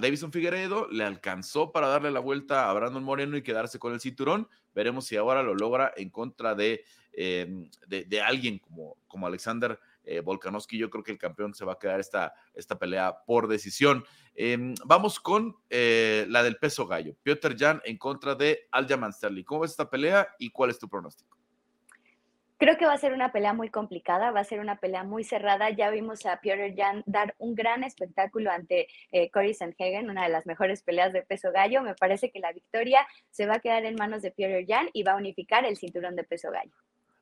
Davison 0.00 0.30
Figueredo, 0.30 0.86
le 0.92 1.02
alcanzó 1.02 1.72
para 1.72 1.88
darle 1.88 2.12
la 2.12 2.20
vuelta 2.20 2.70
a 2.70 2.72
Brandon 2.74 3.02
Moreno 3.02 3.36
y 3.36 3.42
quedarse 3.42 3.80
con 3.80 3.92
el 3.92 3.98
cinturón. 3.98 4.48
Veremos 4.72 5.04
si 5.06 5.16
ahora 5.16 5.42
lo 5.42 5.56
logra 5.56 5.92
en 5.96 6.10
contra 6.10 6.54
de, 6.54 6.84
em, 7.12 7.68
de, 7.88 8.22
alguien 8.22 8.60
como, 8.60 8.98
como 9.08 9.26
Alexander 9.26 9.80
eh, 10.08 10.20
Volkanovski. 10.20 10.78
Yo 10.78 10.88
creo 10.90 11.04
que 11.04 11.12
el 11.12 11.18
campeón 11.18 11.54
se 11.54 11.64
va 11.64 11.74
a 11.74 11.78
quedar 11.78 12.00
esta, 12.00 12.32
esta 12.54 12.78
pelea 12.78 13.14
por 13.26 13.46
decisión. 13.46 14.04
Em, 14.34 14.74
vamos 14.86 15.20
con 15.20 15.56
eh, 15.68 16.24
la 16.28 16.42
del 16.42 16.56
peso 16.56 16.86
gallo. 16.86 17.14
Piotr 17.22 17.56
Jan 17.58 17.82
en 17.84 17.98
contra 17.98 18.34
de 18.34 18.68
Aljamain 18.70 19.12
Sterling. 19.12 19.44
¿Cómo 19.44 19.60
ves 19.60 19.72
esta 19.72 19.90
pelea 19.90 20.28
y 20.38 20.50
cuál 20.50 20.70
es 20.70 20.78
tu 20.78 20.88
pronóstico? 20.88 21.36
Creo 22.56 22.76
que 22.76 22.86
va 22.86 22.92
a 22.92 22.98
ser 22.98 23.12
una 23.12 23.30
pelea 23.30 23.52
muy 23.52 23.70
complicada, 23.70 24.32
va 24.32 24.40
a 24.40 24.44
ser 24.44 24.58
una 24.58 24.80
pelea 24.80 25.04
muy 25.04 25.22
cerrada. 25.22 25.70
Ya 25.70 25.90
vimos 25.90 26.26
a 26.26 26.40
Piotr 26.40 26.74
Jan 26.76 27.04
dar 27.06 27.36
un 27.38 27.54
gran 27.54 27.84
espectáculo 27.84 28.50
ante 28.50 28.88
eh, 29.12 29.30
Cory 29.30 29.54
Sanhagen, 29.54 30.10
una 30.10 30.24
de 30.24 30.30
las 30.30 30.44
mejores 30.44 30.82
peleas 30.82 31.12
de 31.12 31.22
peso 31.22 31.52
gallo. 31.52 31.82
Me 31.82 31.94
parece 31.94 32.32
que 32.32 32.40
la 32.40 32.52
victoria 32.52 33.06
se 33.30 33.46
va 33.46 33.54
a 33.56 33.60
quedar 33.60 33.84
en 33.84 33.94
manos 33.94 34.22
de 34.22 34.32
Piotr 34.32 34.66
Jan 34.66 34.88
y 34.92 35.04
va 35.04 35.12
a 35.12 35.16
unificar 35.16 35.64
el 35.64 35.76
cinturón 35.76 36.16
de 36.16 36.24
peso 36.24 36.50
gallo. 36.50 36.74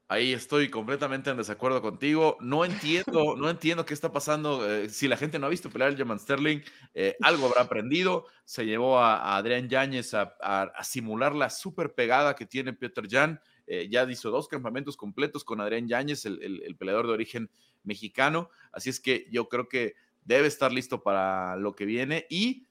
Ahí 0.09 0.33
estoy 0.33 0.71
completamente 0.71 1.31
en 1.31 1.37
desacuerdo 1.37 1.83
contigo. 1.83 2.37
No 2.41 2.65
entiendo, 2.65 3.35
no 3.37 3.51
entiendo 3.51 3.85
qué 3.85 3.93
está 3.93 4.13
pasando. 4.13 4.65
Eh, 4.65 4.89
si 4.89 5.09
la 5.09 5.17
gente 5.17 5.37
no 5.41 5.47
ha 5.47 5.51
visto 5.51 5.69
pelear 5.69 5.91
el 5.91 5.97
German 5.97 6.21
Sterling, 6.21 6.61
eh, 6.95 7.17
algo 7.23 7.47
habrá 7.47 7.63
aprendido. 7.63 8.27
Se 8.45 8.65
llevó 8.65 9.01
a, 9.01 9.37
Adrián 9.37 9.69
Yáñez 9.69 10.15
a, 10.15 10.73
simular 10.85 11.35
la 11.35 11.51
super 11.51 11.93
pegada 11.93 12.37
que 12.37 12.47
tiene 12.47 12.73
Peter 12.73 13.09
Jan. 13.11 13.41
Eh, 13.67 13.89
ya 13.91 14.09
hizo 14.09 14.31
dos 14.31 14.47
campamentos 14.47 14.97
completos 14.97 15.43
con 15.43 15.61
Adrián 15.61 15.89
Yáñez, 15.89 16.25
el, 16.25 16.63
el, 16.65 16.77
peleador 16.77 17.09
de 17.09 17.13
origen 17.13 17.51
mexicano. 17.83 18.49
Así 18.71 18.91
es 18.91 19.01
que 19.01 19.27
yo 19.33 19.49
creo 19.49 19.69
que 19.69 19.95
debe 20.25 20.47
estar 20.47 20.73
listo 20.73 21.03
para 21.03 21.57
lo 21.57 21.75
que 21.75 21.85
viene. 21.85 22.27
Y 22.31 22.69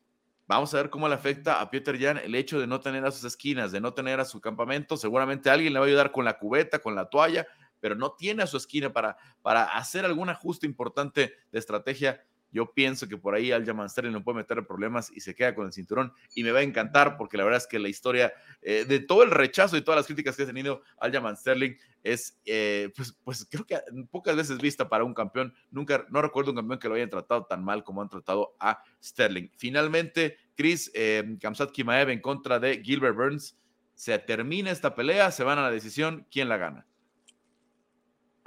Vamos 0.48 0.74
a 0.74 0.78
ver 0.78 0.90
cómo 0.92 1.08
le 1.08 1.16
afecta 1.16 1.60
a 1.60 1.72
Peter 1.72 2.00
Jan 2.00 2.18
el 2.18 2.36
hecho 2.36 2.60
de 2.60 2.68
no 2.68 2.80
tener 2.80 3.04
a 3.04 3.12
sus 3.12 3.24
esquinas, 3.24 3.72
de 3.72 3.82
no 3.82 3.94
tener 3.94 4.20
a 4.20 4.26
su 4.26 4.40
campamento. 4.40 4.96
Seguramente 4.96 5.50
alguien 5.50 5.74
le 5.74 5.80
va 5.80 5.86
a 5.86 5.88
ayudar 5.88 6.12
con 6.12 6.24
la 6.24 6.38
cubeta, 6.38 6.80
con 6.80 6.94
la 6.94 7.10
toalla, 7.10 7.48
pero 7.80 7.96
no 7.96 8.14
tiene 8.14 8.44
a 8.44 8.48
su 8.48 8.58
esquina 8.58 8.94
para, 8.94 9.18
para 9.42 9.64
hacer 9.64 10.06
algún 10.06 10.30
ajuste 10.30 10.68
importante 10.68 11.34
de 11.52 11.60
estrategia 11.60 12.24
yo 12.52 12.74
pienso 12.74 13.08
que 13.08 13.18
por 13.18 13.36
ahí 13.36 13.52
Aljamain 13.52 13.90
Sterling 13.90 14.14
no 14.14 14.24
puede 14.24 14.38
meter 14.38 14.66
problemas 14.66 15.12
y 15.14 15.20
se 15.20 15.36
queda 15.36 15.54
con 15.54 15.66
el 15.66 15.74
cinturón. 15.74 16.14
Y 16.36 16.44
me 16.44 16.52
va 16.52 16.60
a 16.60 16.64
encantar 16.64 17.18
porque 17.18 17.38
la 17.38 17.44
verdad 17.44 17.58
es 17.58 17.68
que 17.68 17.80
la 17.80 17.90
historia 17.90 18.34
eh, 18.62 18.86
de 18.88 19.00
todo 19.00 19.24
el 19.24 19.32
rechazo 19.32 19.78
y 19.78 19.82
todas 19.82 19.98
las 19.98 20.06
críticas 20.06 20.36
que 20.36 20.44
ha 20.44 20.46
tenido 20.46 20.82
Aljamain 21.00 21.36
Sterling 21.36 21.76
es, 22.04 22.40
eh, 22.46 22.92
pues, 22.96 23.18
pues 23.24 23.48
creo 23.50 23.66
que 23.66 23.78
pocas 24.10 24.36
veces 24.36 24.60
vista 24.60 24.88
para 24.88 25.04
un 25.04 25.14
campeón. 25.14 25.54
Nunca, 25.72 26.06
no 26.10 26.22
recuerdo 26.22 26.52
un 26.52 26.58
campeón 26.58 26.80
que 26.80 26.88
lo 26.88 26.96
hayan 26.96 27.10
tratado 27.10 27.46
tan 27.46 27.64
mal 27.64 27.84
como 27.84 28.02
han 28.02 28.10
tratado 28.10 28.56
a 28.60 28.82
Sterling. 29.04 29.50
Finalmente, 29.58 30.38
Chris 30.56 30.92
eh, 30.94 31.38
Kamsat 31.42 31.72
Kimaev 31.72 32.10
en 32.10 32.22
contra 32.22 32.60
de 32.60 32.82
Gilbert 32.84 33.16
Burns. 33.16 33.58
Se 33.96 34.18
termina 34.20 34.72
esta 34.72 34.94
pelea, 34.94 35.32
se 35.32 35.44
van 35.44 35.58
a 35.58 35.64
la 35.64 35.72
decisión. 35.72 36.28
¿Quién 36.30 36.50
la 36.50 36.58
gana? 36.58 36.86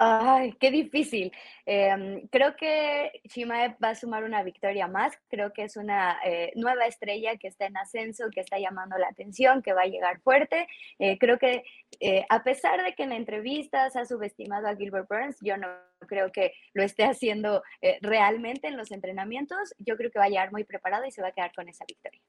Ay, 0.01 0.53
qué 0.53 0.71
difícil. 0.71 1.29
Em, 1.65 2.25
creo 2.29 2.55
que 2.55 3.21
Shimaev 3.25 3.75
va 3.83 3.89
a 3.89 3.95
sumar 3.95 4.23
una 4.23 4.43
victoria 4.43 4.87
más. 4.87 5.19
Creo 5.29 5.51
que 5.51 5.63
es 5.63 5.75
una 5.75 6.17
eh, 6.23 6.53
nueva 6.55 6.85
estrella 6.85 7.35
que 7.35 7.49
está 7.49 7.65
en 7.65 7.75
ascenso, 7.75 8.29
que 8.33 8.39
está 8.39 8.57
llamando 8.57 8.97
la 8.97 9.09
atención, 9.09 9.61
que 9.61 9.73
va 9.73 9.81
a 9.81 9.87
llegar 9.87 10.21
fuerte. 10.21 10.69
Eh, 10.99 11.17
creo 11.19 11.37
que 11.37 11.65
eh, 11.99 12.25
a 12.29 12.43
pesar 12.45 12.81
de 12.81 12.95
que 12.95 13.03
en 13.03 13.11
entrevistas 13.11 13.97
ha 13.97 14.05
subestimado 14.05 14.69
a 14.69 14.75
Gilbert 14.77 15.09
Burns, 15.09 15.35
yo 15.41 15.57
no 15.57 15.67
creo 16.07 16.31
que 16.31 16.53
lo 16.73 16.81
esté 16.81 17.03
haciendo 17.03 17.61
realmente 18.01 18.69
en 18.69 18.77
los 18.77 18.91
entrenamientos. 18.91 19.75
Yo 19.79 19.97
creo 19.97 20.11
que 20.11 20.19
va 20.19 20.25
a 20.25 20.29
llegar 20.29 20.53
muy 20.53 20.63
preparado 20.63 21.05
y 21.05 21.11
se 21.11 21.21
va 21.21 21.27
a 21.27 21.33
quedar 21.33 21.53
con 21.53 21.67
esa 21.67 21.83
victoria. 21.85 22.21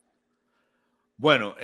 Bueno, 1.17 1.55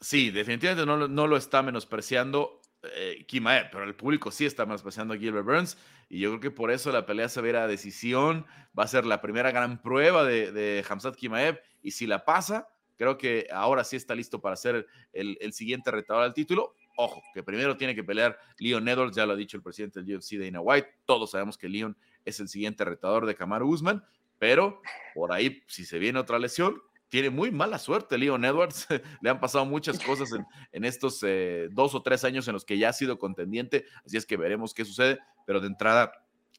sí, 0.00 0.30
definitivamente 0.30 0.86
no 0.86 1.26
lo 1.26 1.36
está 1.36 1.60
menospreciando 1.62 2.62
eh, 2.94 3.24
Kimaev, 3.26 3.70
pero 3.70 3.84
el 3.84 3.94
público 3.94 4.30
sí 4.30 4.44
está 4.46 4.66
más 4.66 4.82
paseando 4.82 5.14
a 5.14 5.16
Gilbert 5.16 5.44
Burns 5.44 5.78
y 6.08 6.20
yo 6.20 6.30
creo 6.30 6.40
que 6.40 6.50
por 6.50 6.70
eso 6.70 6.92
la 6.92 7.06
pelea 7.06 7.28
se 7.28 7.40
verá 7.40 7.64
a 7.64 7.66
decisión, 7.66 8.46
va 8.78 8.84
a 8.84 8.88
ser 8.88 9.06
la 9.06 9.20
primera 9.20 9.50
gran 9.50 9.82
prueba 9.82 10.24
de, 10.24 10.52
de 10.52 10.84
Hamzat 10.88 11.16
Kimaev 11.16 11.60
y 11.82 11.92
si 11.92 12.06
la 12.06 12.24
pasa, 12.24 12.68
creo 12.96 13.18
que 13.18 13.46
ahora 13.52 13.84
sí 13.84 13.96
está 13.96 14.14
listo 14.14 14.40
para 14.40 14.56
ser 14.56 14.86
el, 15.12 15.52
siguiente 15.52 15.90
retador 15.90 16.24
al 16.24 16.34
título. 16.34 16.74
Ojo, 16.96 17.22
que 17.34 17.42
primero 17.42 17.76
tiene 17.76 17.94
que 17.94 18.02
pelear 18.02 18.38
Leon 18.58 18.88
Edwards, 18.88 19.16
ya 19.16 19.26
lo 19.26 19.34
ha 19.34 19.36
dicho 19.36 19.56
el 19.56 19.62
presidente 19.62 20.02
del 20.02 20.16
UFC, 20.16 20.32
Dana 20.38 20.60
White, 20.60 20.88
todos 21.04 21.30
sabemos 21.30 21.58
que 21.58 21.68
Leon 21.68 21.96
es 22.24 22.40
el 22.40 22.48
siguiente 22.48 22.84
retador 22.84 23.26
de 23.26 23.34
Kamaru 23.34 23.68
Usman, 23.68 24.04
pero 24.38 24.80
por 25.14 25.32
ahí, 25.32 25.62
si 25.66 25.84
se 25.84 25.98
viene 25.98 26.18
otra 26.18 26.38
lesión, 26.38 26.82
tiene 27.08 27.30
muy 27.30 27.50
mala 27.50 27.78
suerte 27.78 28.18
Leon 28.18 28.44
Edwards. 28.44 28.86
Le 29.20 29.30
han 29.30 29.40
pasado 29.40 29.64
muchas 29.64 29.98
cosas 30.02 30.30
en, 30.72 30.84
estos 30.84 31.22
eh, 31.22 31.68
dos 31.70 31.94
o 31.94 32.02
tres 32.02 32.24
años 32.24 32.46
en 32.48 32.54
los 32.54 32.64
que 32.64 32.78
ya 32.78 32.90
ha 32.90 32.92
sido 32.92 33.18
contendiente, 33.18 33.84
así 34.04 34.16
es 34.16 34.26
que 34.26 34.36
veremos 34.36 34.74
qué 34.74 34.84
sucede, 34.84 35.18
pero 35.46 35.60
de 35.60 35.68
entrada, 35.68 36.12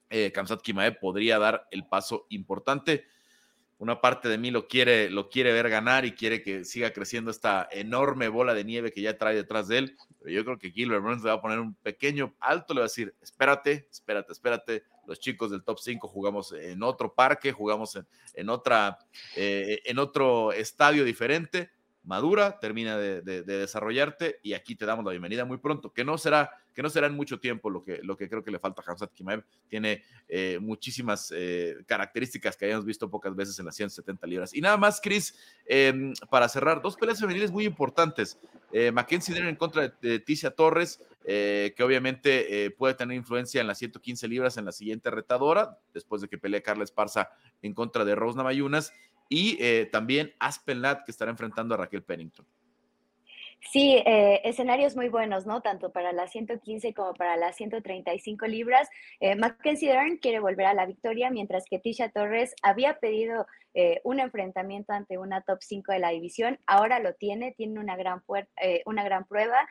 eh, 0.10 0.32
Kamsat 0.32 0.62
Kimaev 0.62 1.00
podría 1.00 1.40
dar 1.40 1.68
el 1.72 1.86
paso 1.86 2.26
importante. 2.30 3.06
Una 3.80 4.02
parte 4.02 4.28
de 4.28 4.40
mí 4.40 4.50
lo 4.50 4.68
quiere, 4.68 5.12
lo 5.12 5.30
quiere 5.30 5.54
ver 5.54 5.70
ganar 5.70 6.04
y 6.04 6.14
quiere 6.14 6.42
que 6.42 6.66
siga 6.66 6.92
creciendo 6.94 7.30
esta 7.30 7.68
enorme 7.72 8.28
bola 8.28 8.56
de 8.56 8.64
nieve 8.64 8.92
que 8.92 9.02
ya 9.02 9.20
trae 9.20 9.36
detrás 9.36 9.68
de 9.68 9.78
él. 9.78 9.98
Pero 10.20 10.32
yo 10.32 10.44
creo 10.44 10.58
que 10.58 10.72
Gilbert 10.72 11.04
Burns 11.04 11.24
le 11.24 11.30
va 11.30 11.36
a 11.36 11.42
poner 11.42 11.60
un 11.60 11.76
pequeño 11.76 12.36
alto, 12.40 12.74
le 12.74 12.80
va 12.80 12.86
a 12.86 12.90
decir, 12.90 13.14
espérate, 13.22 13.88
espérate, 13.92 14.32
espérate, 14.32 14.84
los 15.08 15.20
chicos 15.20 15.50
del 15.50 15.64
top 15.64 15.80
5 15.80 16.08
jugamos 16.08 16.52
en 16.52 16.84
otro 16.84 17.14
parque, 17.14 17.52
jugamos 17.52 17.98
en, 18.34 18.50
otra, 18.50 19.00
eh, 19.36 19.80
en 19.86 19.98
otro 19.98 20.52
estadio 20.52 21.04
diferente. 21.04 21.72
Madura, 22.08 22.58
termina 22.58 22.98
de, 22.98 23.22
desarrollarte 23.44 24.40
y 24.42 24.54
aquí 24.54 24.76
te 24.76 24.86
damos 24.86 25.04
la 25.04 25.12
bienvenida 25.12 25.44
muy 25.44 25.58
pronto, 25.58 25.92
que 25.92 26.06
no 26.06 26.18
será, 26.18 26.50
que 26.74 26.82
no 26.82 26.90
será 26.90 27.08
en 27.08 27.14
mucho 27.14 27.38
tiempo 27.38 27.70
lo 27.70 27.84
que, 27.84 28.00
lo 28.02 28.16
que 28.16 28.30
creo 28.30 28.46
que 28.46 28.50
le 28.50 28.60
falta 28.60 28.82
a 28.82 28.90
Hamzat 28.90 29.12
Kimaev. 29.14 29.44
Tiene 29.68 30.06
eh, 30.30 30.58
muchísimas 30.62 31.34
eh, 31.36 31.76
características 31.86 32.56
que 32.56 32.64
hayamos 32.64 32.86
visto 32.86 33.10
pocas 33.10 33.36
veces 33.36 33.60
en 33.60 33.66
las 33.66 33.76
170 33.76 34.26
libras. 34.26 34.54
Y 34.54 34.62
nada 34.62 34.78
más, 34.78 35.02
Chris, 35.02 35.38
em, 35.66 36.14
para 36.30 36.48
cerrar, 36.48 36.82
dos 36.82 36.96
peleas 36.96 37.20
femeniles 37.20 37.52
muy 37.52 37.66
importantes. 37.66 38.40
Mackenzie 38.94 39.34
Denner 39.34 39.50
en 39.50 39.56
contra 39.56 39.90
de, 39.90 40.20
Ticia 40.20 40.52
Torres, 40.52 41.02
que 41.26 41.84
obviamente 41.84 42.70
puede 42.78 42.94
tener 42.94 43.16
influencia 43.18 43.60
en 43.62 43.68
las 43.68 43.80
115 43.80 44.28
libras 44.28 44.58
en 44.58 44.66
la 44.66 44.72
siguiente 44.72 45.10
retadora, 45.10 45.80
después 45.94 46.22
de 46.22 46.28
que 46.28 46.38
pelee 46.38 46.62
Carla 46.62 46.84
Esparza 46.84 47.30
en 47.62 47.74
contra 47.74 48.06
de 48.06 48.14
Rosna 48.16 48.44
Mayunas 48.44 48.94
y 49.30 49.58
eh, 49.60 49.88
también 49.92 50.34
Aspen 50.40 50.82
Ladd 50.82 51.04
que 51.06 51.12
estará 51.12 51.32
enfrentando 51.32 51.76
a 51.76 51.78
Raquel 51.78 52.04
Pennington. 52.04 52.46
Sí, 53.72 54.02
eh, 54.06 54.42
escenarios 54.46 54.96
muy 54.96 55.10
buenos, 55.10 55.46
¿no? 55.46 55.62
Tanto 55.62 55.92
para 55.92 56.14
las 56.14 56.32
115 56.32 56.94
como 56.94 57.14
para 57.14 57.36
las 57.36 57.58
135 57.58 58.48
libras. 58.48 58.88
Eh, 59.20 59.36
Mackenzie 59.36 59.90
Dern 59.90 60.18
quiere 60.18 60.40
volver 60.40 60.68
a 60.68 60.74
la 60.74 60.86
victoria, 60.86 61.30
mientras 61.32 61.66
que 61.66 61.80
Tisha 61.80 62.10
Torres 62.10 62.56
había 62.62 63.00
pedido 63.00 63.46
eh, 63.74 64.00
un 64.04 64.20
enfrentamiento 64.20 64.94
ante 64.94 65.18
una 65.18 65.42
top 65.42 65.60
5 65.62 65.92
de 65.92 66.00
la 66.00 66.10
división. 66.10 66.60
Ahora 66.66 67.00
lo 67.00 67.14
tiene, 67.16 67.52
tiene 67.52 67.80
una 67.80 67.98
gran, 67.98 68.24
una 68.86 69.04
gran 69.04 69.26
prueba. 69.26 69.68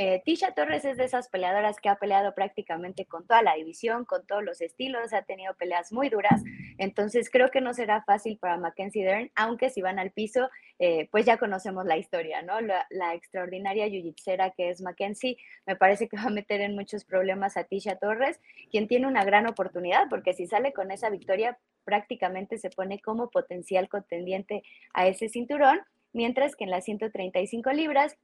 Eh, 0.00 0.22
Tisha 0.24 0.52
Torres 0.52 0.84
es 0.84 0.96
de 0.96 1.06
esas 1.06 1.28
peleadoras 1.28 1.80
que 1.80 1.88
ha 1.88 1.96
peleado 1.96 2.32
prácticamente 2.32 3.04
con 3.06 3.26
toda 3.26 3.42
la 3.42 3.54
división, 3.54 4.04
con 4.04 4.24
todos 4.28 4.44
los 4.44 4.60
estilos, 4.60 5.12
ha 5.12 5.22
tenido 5.22 5.54
peleas 5.54 5.92
muy 5.92 6.08
duras, 6.08 6.40
entonces 6.78 7.28
creo 7.30 7.50
que 7.50 7.60
no 7.60 7.74
será 7.74 8.04
fácil 8.04 8.38
para 8.38 8.58
Mackenzie 8.58 9.04
Dern, 9.04 9.32
aunque 9.34 9.70
si 9.70 9.82
van 9.82 9.98
al 9.98 10.12
piso, 10.12 10.50
eh, 10.78 11.08
pues 11.10 11.26
ya 11.26 11.36
conocemos 11.36 11.84
la 11.84 11.96
historia, 11.96 12.42
¿no? 12.42 12.60
La, 12.60 12.86
extraordinaria 13.12 13.88
yujitsera 13.88 14.52
que 14.52 14.70
es 14.70 14.80
Mackenzie, 14.82 15.36
me 15.66 15.74
parece 15.74 16.06
que 16.06 16.16
va 16.16 16.26
a 16.26 16.30
meter 16.30 16.60
en 16.60 16.76
muchos 16.76 17.04
problemas 17.04 17.56
a 17.56 17.64
Tisha 17.64 17.96
Torres, 17.96 18.38
quien 18.70 18.86
tiene 18.86 19.08
una 19.08 19.24
gran 19.24 19.48
oportunidad, 19.48 20.08
porque 20.08 20.32
si 20.32 20.46
sale 20.46 20.72
con 20.72 20.92
esa 20.92 21.10
victoria, 21.10 21.58
prácticamente 21.82 22.58
se 22.58 22.70
pone 22.70 23.00
como 23.00 23.30
potencial 23.30 23.88
contendiente 23.88 24.62
a 24.94 25.08
ese 25.08 25.28
cinturón, 25.28 25.80
mientras 26.12 26.54
que 26.54 26.62
en 26.62 26.70
las 26.70 26.84
135 26.84 27.72
libras 27.72 28.16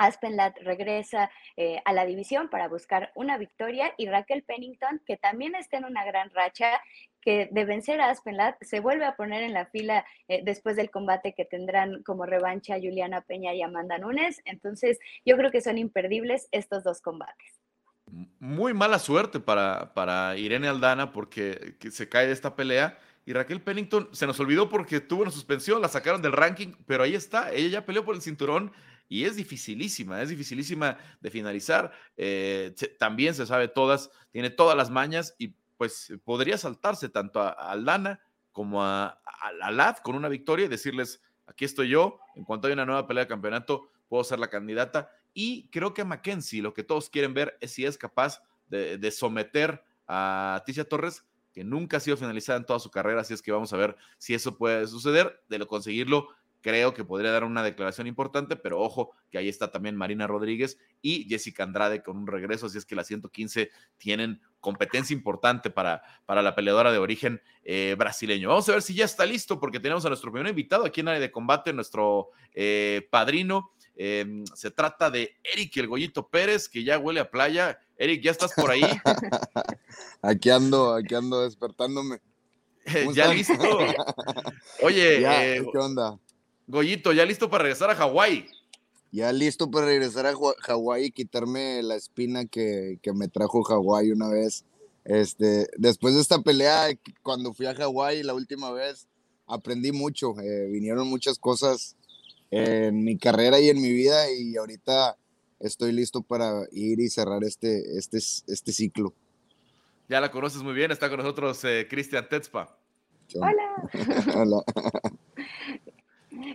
Aspenlat 0.00 0.56
regresa 0.62 1.30
eh, 1.56 1.80
a 1.84 1.92
la 1.92 2.06
división 2.06 2.48
para 2.48 2.68
buscar 2.68 3.12
una 3.14 3.36
victoria 3.36 3.92
y 3.98 4.08
Raquel 4.08 4.42
Pennington, 4.42 5.02
que 5.06 5.18
también 5.18 5.54
está 5.54 5.76
en 5.76 5.84
una 5.84 6.04
gran 6.06 6.30
racha, 6.30 6.80
que 7.20 7.50
de 7.52 7.64
vencer 7.66 8.00
a 8.00 8.08
Aspenlat 8.08 8.56
se 8.62 8.80
vuelve 8.80 9.04
a 9.04 9.14
poner 9.14 9.42
en 9.42 9.52
la 9.52 9.66
fila 9.66 10.06
eh, 10.26 10.40
después 10.42 10.76
del 10.76 10.90
combate 10.90 11.34
que 11.34 11.44
tendrán 11.44 12.02
como 12.02 12.24
revancha 12.24 12.76
Juliana 12.76 13.20
Peña 13.20 13.52
y 13.52 13.60
Amanda 13.60 13.98
Nunes. 13.98 14.40
Entonces, 14.46 14.98
yo 15.26 15.36
creo 15.36 15.50
que 15.50 15.60
son 15.60 15.76
imperdibles 15.76 16.48
estos 16.50 16.82
dos 16.82 17.02
combates. 17.02 17.60
Muy 18.38 18.72
mala 18.72 18.98
suerte 18.98 19.38
para, 19.38 19.92
para 19.92 20.34
Irene 20.38 20.68
Aldana 20.68 21.12
porque 21.12 21.76
se 21.90 22.08
cae 22.08 22.26
de 22.26 22.32
esta 22.32 22.56
pelea. 22.56 22.98
Y 23.26 23.34
Raquel 23.34 23.60
Pennington 23.60 24.08
se 24.12 24.26
nos 24.26 24.40
olvidó 24.40 24.70
porque 24.70 25.00
tuvo 25.00 25.22
una 25.22 25.30
suspensión, 25.30 25.82
la 25.82 25.88
sacaron 25.88 26.22
del 26.22 26.32
ranking, 26.32 26.72
pero 26.86 27.04
ahí 27.04 27.14
está, 27.14 27.52
ella 27.52 27.68
ya 27.68 27.86
peleó 27.86 28.02
por 28.02 28.14
el 28.14 28.22
cinturón 28.22 28.72
y 29.10 29.24
es 29.24 29.34
dificilísima, 29.34 30.22
es 30.22 30.28
dificilísima 30.28 30.96
de 31.20 31.30
finalizar. 31.32 31.92
Eh, 32.16 32.72
también 32.96 33.34
se 33.34 33.44
sabe 33.44 33.66
todas, 33.66 34.08
tiene 34.30 34.50
todas 34.50 34.76
las 34.76 34.88
mañas 34.88 35.34
y 35.36 35.48
pues 35.76 36.12
podría 36.24 36.56
saltarse 36.56 37.08
tanto 37.08 37.40
a, 37.40 37.50
Aldana 37.50 38.20
como 38.52 38.84
a, 38.84 39.20
a, 39.62 39.70
Lad 39.72 39.96
con 39.96 40.14
una 40.14 40.28
victoria 40.28 40.66
y 40.66 40.68
decirles, 40.68 41.20
aquí 41.48 41.64
estoy 41.64 41.88
yo, 41.88 42.20
en 42.36 42.44
cuanto 42.44 42.68
hay 42.68 42.72
una 42.72 42.86
nueva 42.86 43.08
pelea 43.08 43.24
de 43.24 43.28
campeonato, 43.28 43.90
puedo 44.08 44.22
ser 44.22 44.38
la 44.38 44.48
candidata. 44.48 45.10
Y 45.34 45.68
creo 45.70 45.92
que 45.92 46.02
a 46.02 46.04
Mackenzie 46.04 46.62
lo 46.62 46.72
que 46.72 46.84
todos 46.84 47.10
quieren 47.10 47.34
ver 47.34 47.58
es 47.60 47.72
si 47.72 47.84
es 47.84 47.98
capaz 47.98 48.40
de, 48.68 48.96
de 48.96 49.10
someter 49.10 49.82
a 50.06 50.62
Ticia 50.64 50.88
Torres, 50.88 51.24
que 51.52 51.64
nunca 51.64 51.96
ha 51.96 52.00
sido 52.00 52.16
finalizada 52.16 52.60
en 52.60 52.64
toda 52.64 52.78
su 52.78 52.92
carrera, 52.92 53.22
así 53.22 53.34
es 53.34 53.42
que 53.42 53.50
vamos 53.50 53.72
a 53.72 53.76
ver 53.76 53.96
si 54.18 54.34
eso 54.34 54.56
puede 54.56 54.86
suceder, 54.86 55.42
de 55.48 55.58
lo 55.58 55.66
conseguirlo 55.66 56.28
creo 56.60 56.94
que 56.94 57.04
podría 57.04 57.30
dar 57.30 57.44
una 57.44 57.62
declaración 57.62 58.06
importante, 58.06 58.56
pero 58.56 58.80
ojo 58.80 59.12
que 59.30 59.38
ahí 59.38 59.48
está 59.48 59.70
también 59.70 59.96
Marina 59.96 60.26
Rodríguez 60.26 60.78
y 61.02 61.24
Jessica 61.28 61.64
Andrade 61.64 62.02
con 62.02 62.16
un 62.16 62.26
regreso, 62.26 62.66
así 62.66 62.78
es 62.78 62.84
que 62.84 62.94
las 62.94 63.06
115 63.06 63.70
tienen 63.98 64.40
competencia 64.60 65.14
importante 65.14 65.70
para, 65.70 66.02
para 66.26 66.42
la 66.42 66.54
peleadora 66.54 66.92
de 66.92 66.98
origen 66.98 67.40
eh, 67.64 67.94
brasileño. 67.98 68.48
Vamos 68.48 68.68
a 68.68 68.72
ver 68.72 68.82
si 68.82 68.94
ya 68.94 69.04
está 69.04 69.26
listo, 69.26 69.58
porque 69.58 69.80
tenemos 69.80 70.04
a 70.04 70.08
nuestro 70.08 70.30
primer 70.30 70.50
invitado 70.50 70.84
aquí 70.84 71.00
en 71.00 71.08
área 71.08 71.20
de 71.20 71.30
combate, 71.30 71.72
nuestro 71.72 72.30
eh, 72.54 73.08
padrino. 73.10 73.72
Em, 73.96 74.46
se 74.54 74.70
trata 74.70 75.10
de 75.10 75.36
Eric 75.44 75.76
el 75.76 75.88
Goyito 75.88 76.28
Pérez, 76.28 76.68
que 76.68 76.84
ya 76.84 76.98
huele 76.98 77.20
a 77.20 77.30
playa. 77.30 77.78
Eric, 77.96 78.22
¿ya 78.22 78.30
estás 78.30 78.52
por 78.54 78.70
ahí? 78.70 78.80
aquí 80.22 80.50
ando, 80.50 80.94
aquí 80.94 81.14
ando 81.14 81.42
despertándome. 81.42 82.20
ya 83.14 83.32
listo. 83.32 83.54
Oye, 84.82 85.56
eh, 85.56 85.66
¿qué 85.70 85.78
onda? 85.78 86.18
Goyito, 86.70 87.12
¿ya 87.12 87.26
listo 87.26 87.50
para 87.50 87.64
regresar 87.64 87.90
a 87.90 87.96
Hawái? 87.96 88.46
Ya 89.10 89.32
listo 89.32 89.68
para 89.68 89.86
regresar 89.86 90.26
a 90.26 90.34
Hawái 90.60 91.06
y 91.06 91.10
quitarme 91.10 91.82
la 91.82 91.96
espina 91.96 92.44
que, 92.44 93.00
me 93.12 93.26
trajo 93.26 93.64
Hawái 93.64 94.12
una 94.12 94.28
vez. 94.28 94.64
Este, 95.04 95.66
después 95.78 96.14
de 96.14 96.20
esta 96.20 96.40
pelea, 96.42 96.86
cuando 97.24 97.52
fui 97.52 97.66
a 97.66 97.74
Hawái 97.74 98.22
la 98.22 98.34
última 98.34 98.70
vez, 98.70 99.08
aprendí 99.48 99.90
mucho. 99.90 100.38
Eh, 100.38 100.68
vinieron 100.70 101.08
muchas 101.08 101.40
cosas 101.40 101.96
en 102.52 103.02
mi 103.02 103.18
carrera 103.18 103.58
y 103.58 103.68
en 103.68 103.82
mi 103.82 103.92
vida 103.92 104.30
y 104.30 104.56
ahorita 104.56 105.16
estoy 105.58 105.90
listo 105.90 106.22
para 106.22 106.68
ir 106.70 107.00
y 107.00 107.10
cerrar 107.10 107.42
este, 107.42 107.98
este, 107.98 108.18
este 108.18 108.72
ciclo. 108.72 109.12
Ya 110.08 110.20
la 110.20 110.30
conoces 110.30 110.62
muy 110.62 110.74
bien, 110.74 110.92
está 110.92 111.08
con 111.08 111.18
nosotros 111.18 111.64
eh, 111.64 111.88
Cristian 111.90 112.28
Tetzpa. 112.28 112.78
Hola. 113.34 113.90
Hola. 114.36 114.62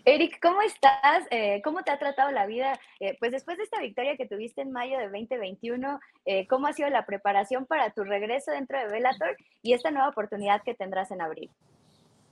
Eric, 0.06 0.40
¿cómo 0.42 0.62
estás? 0.62 1.26
Eh, 1.32 1.62
¿Cómo 1.64 1.84
te 1.84 1.92
ha 1.92 2.00
tratado 2.00 2.32
la 2.32 2.46
vida? 2.46 2.80
Eh, 3.00 3.18
pues 3.20 3.32
después 3.32 3.58
de 3.58 3.64
esta 3.64 3.82
victoria 3.82 4.16
que 4.16 4.26
tuviste 4.26 4.62
en 4.62 4.72
mayo 4.72 4.98
de 4.98 5.10
2021, 5.10 6.00
eh, 6.26 6.48
¿cómo 6.48 6.68
ha 6.68 6.74
sido 6.74 6.90
la 6.90 7.06
preparación 7.06 7.66
para 7.66 7.94
tu 7.94 8.04
regreso 8.04 8.52
dentro 8.52 8.78
de 8.78 8.88
Bellator 8.88 9.36
y 9.62 9.74
esta 9.74 9.92
nueva 9.92 10.10
oportunidad 10.10 10.62
que 10.64 10.76
tendrás 10.76 11.12
en 11.12 11.22
abril? 11.22 11.52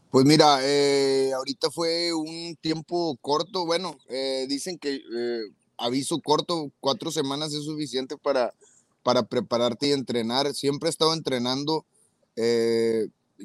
Pues 0.10 0.26
mira, 0.26 0.60
ahorita 1.36 1.72
fue 1.72 2.14
un 2.14 2.56
tiempo 2.62 3.18
corto, 3.20 3.66
bueno, 3.66 3.98
dicen 4.48 4.78
que 4.78 5.02
aviso 5.76 6.22
corto, 6.22 6.72
cuatro 6.80 7.10
semanas 7.10 7.52
es 7.52 7.66
suficiente 7.66 8.16
para, 8.16 8.54
para 9.02 9.24
prepararte 9.24 9.88
y 9.88 9.92
entrenar. 9.92 10.54
Siempre 10.54 10.88
he 10.88 10.92
estado 10.92 11.16
entrenando 11.16 11.84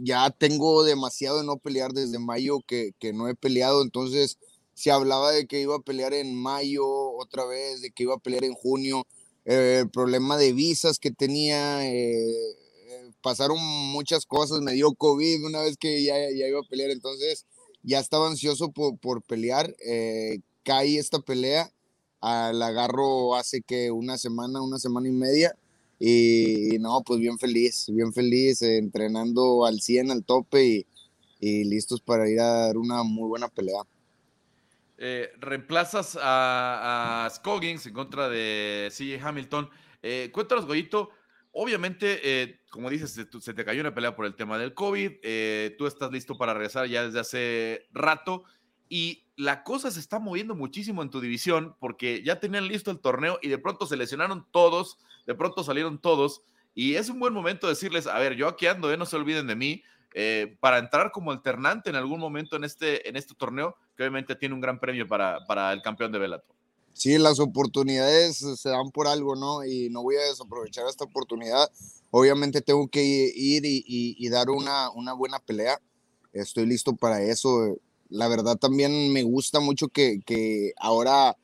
ya 0.03 0.31
tengo 0.31 0.85
demasiado 0.85 1.39
de 1.39 1.45
no 1.45 1.57
pelear 1.57 1.93
desde 1.93 2.19
mayo 2.19 2.61
que, 2.67 2.93
no 3.15 3.29
he 3.29 3.35
peleado, 3.35 3.83
entonces 3.83 4.39
se 4.75 4.91
hablaba 4.91 5.33
de 5.33 5.47
que 5.47 5.61
iba 5.61 5.77
a 5.77 5.81
pelear 5.81 6.15
en 6.15 6.35
mayo 6.35 6.87
otra 6.87 7.45
vez, 7.45 7.83
de 7.83 7.91
que 7.91 8.05
iba 8.05 8.15
a 8.15 8.19
pelear 8.19 8.45
en 8.45 8.55
junio, 8.55 9.07
eh, 9.45 9.81
el 9.81 9.91
problema 9.91 10.37
de 10.37 10.53
visas 10.53 10.99
que 10.99 11.11
tenía, 11.11 11.87
eh, 11.87 12.21
eh, 12.21 13.11
pasaron 13.23 13.59
muchas 13.61 14.27
cosas, 14.27 14.61
me 14.61 14.73
dio 14.73 14.95
COVID 14.95 15.45
una 15.45 15.63
vez 15.63 15.77
que 15.77 16.03
ya, 16.05 16.15
ya 16.31 16.47
iba 16.47 16.61
a 16.61 16.69
pelear, 16.69 16.91
entonces 16.91 17.47
ya 17.83 17.99
estaba 17.99 18.29
ansioso 18.29 18.71
por, 18.71 18.99
por 18.99 19.23
pelear, 19.23 19.75
caí 20.63 20.99
esta 20.99 21.19
pelea, 21.19 21.73
ah, 22.21 22.53
la 22.55 22.69
agarro 22.69 23.35
hace 23.35 23.63
que 23.63 23.91
una 23.91 24.19
semana, 24.19 24.63
una 24.63 24.79
semana 24.79 25.09
y 25.09 25.13
media, 25.13 25.57
y, 25.99 26.79
no, 26.79 27.03
pues 27.05 27.19
bien 27.19 27.39
feliz, 27.39 27.87
bien 27.93 28.13
feliz, 28.13 28.63
eh, 28.63 28.79
entrenando 28.79 29.67
al 29.67 29.81
100, 29.81 30.11
al 30.13 30.25
tope 30.25 30.87
y, 31.41 31.65
listos 31.65 32.01
para 32.01 32.29
ir 32.29 32.41
a 32.41 32.67
dar 32.67 32.77
una 32.77 33.03
muy 33.03 33.29
buena 33.29 33.49
pelea. 33.49 33.83
Eh, 34.97 35.31
reemplazas 35.39 36.19
a, 36.21 37.29
Scoggins 37.33 37.87
en 37.87 37.95
contra 37.95 38.29
de 38.29 38.89
CJ 38.91 39.25
Hamilton. 39.25 39.71
Eh, 40.03 40.31
cuéntanos, 40.33 40.67
Goyito. 40.67 41.11
Obviamente, 41.51 42.61
como 42.71 42.91
dices, 42.91 43.11
se, 43.13 43.27
se, 43.41 43.55
te 43.55 43.65
cayó 43.65 43.81
una 43.81 43.95
pelea 43.95 44.15
por 44.15 44.27
el 44.27 44.37
tema 44.37 44.59
del 44.59 44.75
COVID. 44.75 45.11
tú 45.77 45.87
estás 45.87 46.13
listo 46.13 46.37
para 46.37 46.55
regresar 46.55 46.87
ya 46.87 47.05
desde 47.05 47.21
hace 47.21 47.87
rato. 47.93 48.45
Y 48.89 49.25
la 49.37 49.65
cosa 49.65 49.91
se 49.91 50.01
está 50.01 50.19
moviendo 50.19 50.55
muchísimo 50.55 51.03
en 51.03 51.11
tu 51.11 51.21
división 51.21 51.77
porque 51.81 52.23
ya 52.23 52.39
tenían 52.39 52.69
listo 52.69 52.91
el 52.91 53.01
torneo 53.01 53.39
y 53.43 53.49
de 53.49 53.59
pronto 53.59 53.87
se 53.87 53.97
lesionaron 53.97 54.47
todos 54.51 54.99
de 55.29 55.35
pronto 55.35 55.63
salieron 55.63 56.01
todos 56.01 56.41
y 56.75 56.95
es 56.95 57.11
un 57.11 57.21
buen 57.21 57.35
momento 57.35 57.69
decirles, 57.69 58.07
a 58.07 58.19
ver, 58.19 58.35
yo 58.35 58.49
aquí 58.49 58.67
ando, 58.67 58.91
eh, 58.91 58.97
no 58.97 59.05
se 59.05 59.17
olviden 59.17 59.47
de 59.47 59.57
mí, 59.57 59.83
eh, 60.15 60.57
para 60.59 60.79
entrar 60.79 61.13
como 61.13 61.31
alternante 61.31 61.91
en 61.91 61.97
algún 61.97 62.19
momento 62.19 62.57
en 62.57 62.65
este, 62.65 63.07
en 63.07 63.15
este 63.15 63.35
torneo, 63.35 63.77
que 63.95 64.05
obviamente 64.05 64.35
tiene 64.37 64.55
un 64.55 64.63
gran 64.63 64.81
premio 64.81 65.07
para, 65.07 65.45
para 65.47 65.71
el 65.75 65.83
campeón 65.83 66.13
de 66.13 66.19
Velato. 66.19 66.55
Sí, 66.95 67.19
las 67.19 67.41
oportunidades 67.41 68.39
se 68.39 68.69
dan 68.71 68.91
por 68.91 69.07
algo, 69.07 69.37
¿no? 69.37 69.65
Y 69.67 69.91
no 69.91 70.03
voy 70.03 70.17
a 70.17 70.23
desaprovechar 70.23 70.87
esta 70.89 71.05
oportunidad. 71.05 71.71
Obviamente 72.11 72.63
tengo 72.63 72.89
que 72.89 73.03
ir 73.03 73.63
y, 73.65 74.29
dar 74.31 74.49
una, 74.49 74.91
una 74.91 75.13
buena 75.13 75.41
pelea. 75.41 75.79
Estoy 76.33 76.65
listo 76.65 76.97
para 76.97 77.23
eso. 77.23 77.77
La 78.09 78.29
verdad 78.29 78.57
también 78.57 79.13
me 79.13 79.23
gusta 79.25 79.61
mucho 79.61 79.89
que, 79.89 80.21
que 80.25 80.73
ahora 80.79 81.37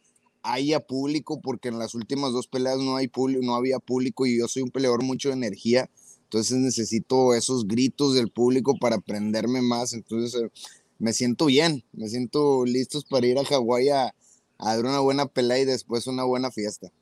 haya 0.44 0.78
público, 0.80 1.40
porque 1.40 1.68
en 1.68 1.78
las 1.78 1.94
últimas 1.94 2.32
dos 2.32 2.46
peleas 2.46 2.78
no, 2.78 2.96
hay 2.96 3.10
no 3.42 3.56
había 3.56 3.78
público 3.78 4.26
y 4.26 4.38
yo 4.38 4.46
soy 4.46 4.62
un 4.62 4.70
peleador 4.70 5.02
mucho 5.02 5.30
de 5.30 5.34
energía, 5.34 5.90
entonces 6.24 6.58
necesito 6.58 7.34
esos 7.34 7.66
gritos 7.66 8.14
del 8.14 8.30
público 8.30 8.76
para 8.78 8.96
aprenderme 8.96 9.62
más, 9.62 9.92
entonces 9.94 10.40
eh, 10.40 10.50
me 10.98 11.12
siento 11.12 11.46
bien, 11.46 11.82
me 11.92 12.08
siento 12.08 12.64
listos 12.64 13.04
para 13.04 13.26
ir 13.26 13.38
a 13.38 13.44
Hawái 13.44 13.88
a, 13.88 14.14
a 14.58 14.76
dar 14.76 14.84
una 14.84 15.00
buena 15.00 15.26
pelea 15.26 15.58
y 15.58 15.64
después 15.64 16.06
una 16.06 16.24
buena 16.24 16.50
fiesta. 16.50 16.92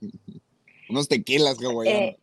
Unos 0.88 1.08
tequilas 1.08 1.58
hawaianos. 1.62 2.16
Eh, 2.16 2.18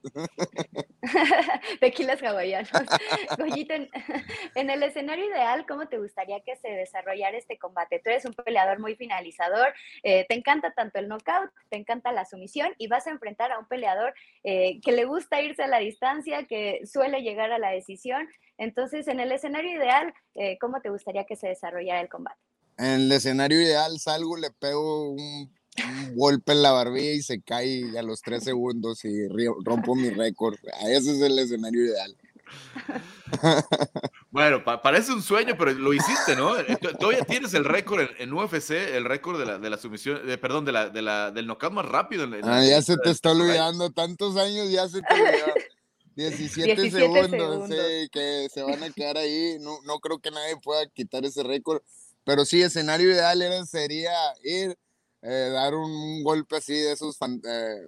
tequilas 1.80 2.22
hawaianos. 2.22 2.70
En, 4.56 4.70
el 4.70 4.84
escenario 4.84 5.26
ideal, 5.26 5.66
¿cómo 5.68 5.88
te 5.88 5.98
gustaría 5.98 6.40
que 6.42 6.56
se 6.56 6.70
desarrollara 6.70 7.38
este 7.38 7.58
combate? 7.58 8.00
Tú 8.04 8.10
eres 8.10 8.26
un 8.26 8.34
peleador 8.34 8.80
muy 8.80 8.96
finalizador, 8.96 9.74
eh, 10.04 10.26
te 10.28 10.36
encanta 10.36 10.72
tanto 10.72 11.00
el 11.00 11.08
knockout, 11.08 11.52
te 11.70 11.76
encanta 11.76 12.12
la 12.12 12.26
sumisión 12.26 12.70
y 12.78 12.88
vas 12.88 13.08
a 13.08 13.12
enfrentar 13.12 13.52
a 13.52 13.60
un 13.60 13.68
peleador 13.68 14.14
eh, 14.44 14.80
que 14.82 14.92
le 14.92 15.06
gusta 15.06 15.42
irse 15.42 15.64
a 15.64 15.68
la 15.68 15.80
distancia, 15.80 16.46
que 16.46 16.82
suele 16.86 17.22
llegar 17.22 17.52
a 17.52 17.60
la 17.60 17.72
decisión. 17.72 18.28
Entonces, 18.58 19.08
en 19.08 19.20
el 19.20 19.32
escenario 19.32 19.78
ideal, 19.78 20.14
¿cómo 20.62 20.82
te 20.82 20.90
gustaría 20.90 21.26
que 21.26 21.36
se 21.36 21.50
desarrollara 21.50 22.00
el 22.00 22.10
combate? 22.10 22.40
En 22.78 23.02
el 23.02 23.12
escenario 23.12 23.62
ideal 23.62 24.00
salgo, 24.00 24.38
le 24.38 24.52
pego 24.52 25.12
un 25.12 25.54
un 25.84 26.16
golpe 26.16 26.54
en 26.54 26.62
la 26.62 26.72
barbilla 26.72 27.12
y 27.12 27.22
se 27.22 27.42
cae 27.42 27.98
a 27.98 28.02
los 28.02 28.22
tres 28.22 28.44
segundos 28.44 29.04
y 29.06 29.28
rompo 29.64 29.96
mi 29.96 30.10
récord. 30.10 30.56
Ese 30.88 31.12
es 31.12 31.22
el 31.22 31.38
escenario 31.40 31.86
ideal. 31.86 32.16
Bueno, 34.30 34.64
parece 34.66 35.14
un 35.14 35.22
sueño, 35.22 35.56
pero 35.58 35.72
lo 35.72 35.94
hiciste, 35.94 36.36
¿no? 36.36 36.60
Eh, 36.60 36.78
todavía 37.00 37.24
tienes 37.24 37.54
el 37.54 37.64
récord 37.64 38.02
en, 38.20 38.34
UFC, 38.34 38.72
el 38.72 39.06
récord 39.06 39.40
de 39.40 39.46
la, 39.46 39.58
de 39.58 39.70
la 39.70 39.78
sumisión, 39.78 40.20
perdón, 40.42 40.66
de 40.66 40.74
la, 40.74 40.90
de 40.90 41.02
la, 41.02 41.32
del 41.32 41.48
knockout 41.48 41.72
más 41.72 41.86
rápido. 41.86 42.28
ah, 42.44 42.62
ya 42.64 42.82
se 42.82 42.98
te 42.98 43.12
está 43.12 43.32
olvidando, 43.32 43.92
tantos 43.92 44.36
años 44.36 44.70
ya 44.70 44.90
se 44.90 45.02
te 45.02 45.14
olvidó. 45.14 45.54
17, 46.16 46.92
segundos, 46.92 47.70
Sí, 47.70 48.10
que 48.12 48.48
se 48.54 48.62
van 48.62 48.84
a 48.84 48.90
quedar 48.90 49.18
ahí. 49.18 49.58
No, 49.60 49.80
no 49.86 50.00
creo 50.00 50.20
que 50.20 50.32
nadie 50.32 50.56
pueda 50.58 50.88
quitar 50.88 51.26
ese 51.26 51.44
récord. 51.44 51.82
Pero 52.24 52.46
sí, 52.46 52.62
escenario 52.62 53.12
ideal 53.12 53.42
era, 53.42 53.66
sería 53.66 54.14
ir, 54.44 54.78
eh, 55.26 55.50
dar 55.52 55.76
un, 55.76 56.24
golpe 56.24 56.58
así 56.58 56.74
de 56.74 56.94
esos 56.94 57.18
eh, 57.22 57.88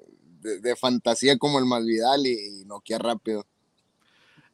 de, 0.62 0.76
fantasía 0.76 1.38
como 1.38 1.60
el 1.60 1.66
Masvidal 1.66 2.26
y, 2.26 2.62
y 2.62 2.66
noquear 2.66 3.04
rápido. 3.04 3.46